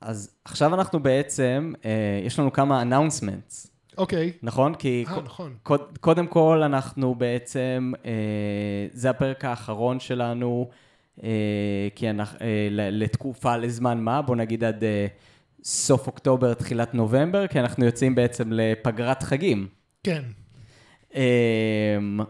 אז 0.00 0.34
עכשיו 0.44 0.74
אנחנו 0.74 1.00
בעצם, 1.00 1.72
יש 2.26 2.38
לנו 2.38 2.52
כמה 2.52 2.82
announcements, 2.82 3.68
אוקיי. 3.98 4.32
נכון? 4.42 4.74
כי 4.74 5.04
אה, 5.08 5.14
ק- 5.14 5.24
נכון. 5.24 5.54
קוד- 5.62 5.98
קודם 6.00 6.26
כל 6.26 6.62
אנחנו 6.62 7.14
בעצם, 7.14 7.92
אה, 8.04 8.10
זה 8.92 9.10
הפרק 9.10 9.44
האחרון 9.44 10.00
שלנו, 10.00 10.68
אה, 11.22 11.28
כי 11.94 12.10
אנחנו, 12.10 12.38
אה, 12.40 12.68
לתקופה, 12.70 13.56
לזמן 13.56 14.00
מה, 14.00 14.22
בוא 14.22 14.36
נגיד 14.36 14.64
עד 14.64 14.84
אה, 14.84 15.06
סוף 15.64 16.06
אוקטובר, 16.06 16.54
תחילת 16.54 16.94
נובמבר, 16.94 17.46
כי 17.46 17.60
אנחנו 17.60 17.84
יוצאים 17.84 18.14
בעצם 18.14 18.52
לפגרת 18.52 19.22
חגים. 19.22 19.68
כן. 20.02 20.22
אמ, 21.14 22.20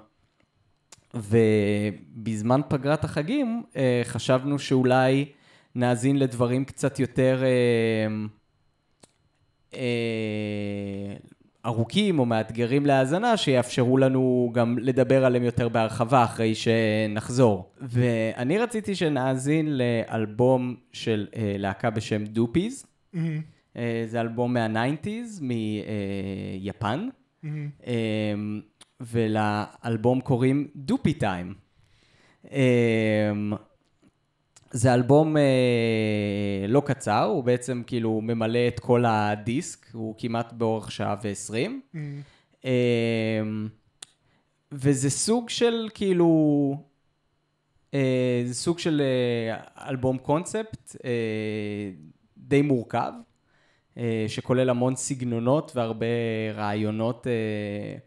ובזמן 1.14 2.60
פגרת 2.68 3.04
החגים 3.04 3.62
אה, 3.76 4.00
חשבנו 4.04 4.58
שאולי 4.58 5.24
נאזין 5.74 6.18
לדברים 6.18 6.64
קצת 6.64 6.98
יותר... 6.98 7.42
אה, 7.42 8.26
אה, 9.74 11.14
ארוכים 11.66 12.18
או 12.18 12.26
מאתגרים 12.26 12.86
להאזנה, 12.86 13.36
שיאפשרו 13.36 13.98
לנו 13.98 14.50
גם 14.54 14.78
לדבר 14.78 15.24
עליהם 15.24 15.44
יותר 15.44 15.68
בהרחבה 15.68 16.24
אחרי 16.24 16.54
שנחזור. 16.54 17.72
ואני 17.80 18.58
רציתי 18.58 18.94
שנאזין 18.94 19.78
לאלבום 19.78 20.76
של 20.92 21.26
להקה 21.58 21.90
בשם 21.90 22.24
דופיז. 22.24 22.86
מהמם, 23.12 23.40
אה, 23.76 24.04
זה 24.06 24.20
אלבום 24.20 24.54
מה-90's 24.54 25.42
מיפן, 25.42 27.08
מהמם. 27.42 27.70
אה, 27.86 28.34
ולאלבום 29.00 30.20
קוראים 30.20 30.68
דופי 30.76 31.14
טיים. 31.14 31.54
זה 34.72 34.94
אלבום 34.94 35.36
אה, 35.36 36.66
לא 36.68 36.82
קצר, 36.86 37.22
הוא 37.24 37.44
בעצם 37.44 37.82
כאילו 37.86 38.20
ממלא 38.20 38.68
את 38.68 38.80
כל 38.80 39.04
הדיסק, 39.06 39.86
הוא 39.92 40.14
כמעט 40.18 40.52
באורך 40.52 40.92
שעה 40.92 41.16
ועשרים. 41.22 41.80
מהמם. 41.94 42.20
אמ, 42.64 43.68
וזה 44.72 45.10
סוג 45.10 45.48
של 45.48 45.88
כאילו, 45.94 46.76
אה, 47.94 48.42
זה 48.46 48.54
סוג 48.54 48.78
של 48.78 49.02
אה, 49.02 49.88
אלבום 49.88 50.18
קונספט 50.18 50.96
אה, 51.04 51.10
די 52.50 52.62
מורכב, 52.62 53.12
אה, 53.98 54.24
שכולל 54.28 54.70
המון 54.70 54.96
סגנונות 54.96 55.72
והרבה 55.74 56.06
רעיונות 56.54 57.26
אה, 57.26 57.98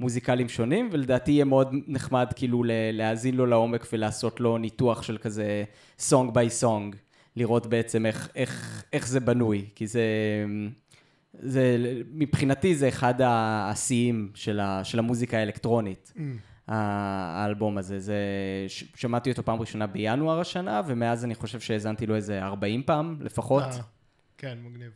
מוזיקליים 0.00 0.48
שונים, 0.48 0.88
ולדעתי 0.92 1.30
יהיה 1.30 1.44
מאוד 1.44 1.74
נחמד 1.86 2.26
כאילו 2.36 2.62
להאזין 2.92 3.34
לו 3.34 3.46
לעומק 3.46 3.86
ולעשות 3.92 4.40
לו 4.40 4.58
ניתוח 4.58 5.02
של 5.02 5.18
כזה 5.18 5.64
סונג 5.98 6.34
ביי 6.34 6.50
סונג, 6.50 6.96
לראות 7.36 7.66
בעצם 7.66 8.06
איך, 8.06 8.28
איך, 8.34 8.84
איך 8.92 9.08
זה 9.08 9.20
בנוי, 9.20 9.64
כי 9.74 9.86
זה... 9.86 10.04
זה, 11.38 11.76
מבחינתי 12.12 12.74
זה 12.74 12.88
אחד 12.88 13.14
השיאים 13.24 14.30
של, 14.34 14.60
של 14.82 14.98
המוזיקה 14.98 15.38
האלקטרונית, 15.38 16.12
מהמם. 16.16 16.53
האלבום 16.68 17.78
הזה. 17.78 18.00
זה, 18.00 18.16
ש, 18.68 18.84
שמעתי 18.94 19.30
אותו 19.30 19.44
פעם 19.44 19.60
ראשונה 19.60 19.86
בינואר 19.86 20.40
השנה, 20.40 20.80
ומאז 20.86 21.24
אני 21.24 21.34
חושב 21.34 21.60
שהאזנתי 21.60 22.06
לו 22.06 22.14
איזה 22.14 22.42
40 22.42 22.82
פעם 22.82 23.16
לפחות. 23.20 23.62
אה, 23.62 23.78
כן, 24.38 24.58
מגניב. 24.62 24.90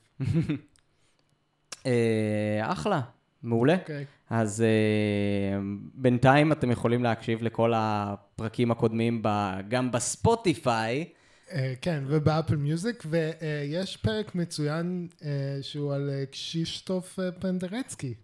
אה, 1.86 2.72
אחלה, 2.72 3.00
מעולה. 3.42 3.74
אוקיי. 3.74 4.04
אז 4.30 4.62
אה, 4.62 5.58
בינתיים 5.94 6.52
אתם 6.52 6.70
יכולים 6.70 7.02
להקשיב 7.02 7.42
לכל 7.42 7.72
הפרקים 7.76 8.70
הקודמים 8.70 9.20
ב, 9.22 9.28
גם 9.68 9.90
בספוטיפיי. 9.90 11.04
אה, 11.52 11.74
כן, 11.80 12.04
ובאפל 12.06 12.56
מיוזיק, 12.56 13.04
ויש 13.06 13.96
פרק 13.96 14.34
מצוין 14.34 15.08
אה, 15.24 15.58
שהוא 15.62 15.94
על 15.94 16.10
קשישטוף 16.30 17.18
אה, 17.18 17.32
פנדרצקי. 17.32 18.14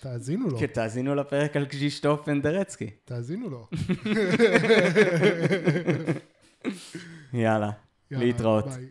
תאזינו 0.00 0.48
לו, 0.48 0.58
כן, 0.58 0.66
תאזינו 0.66 1.14
לפרק 1.14 1.56
על 1.56 1.66
קז'ישטוף 1.66 2.24
פנדרצקי. 2.24 2.90
תאזינו 3.04 3.50
לו. 3.50 3.68
יאללה, 7.32 7.70
יאללה, 8.10 8.24
להתראות. 8.24 8.66
ביי. 8.66 8.86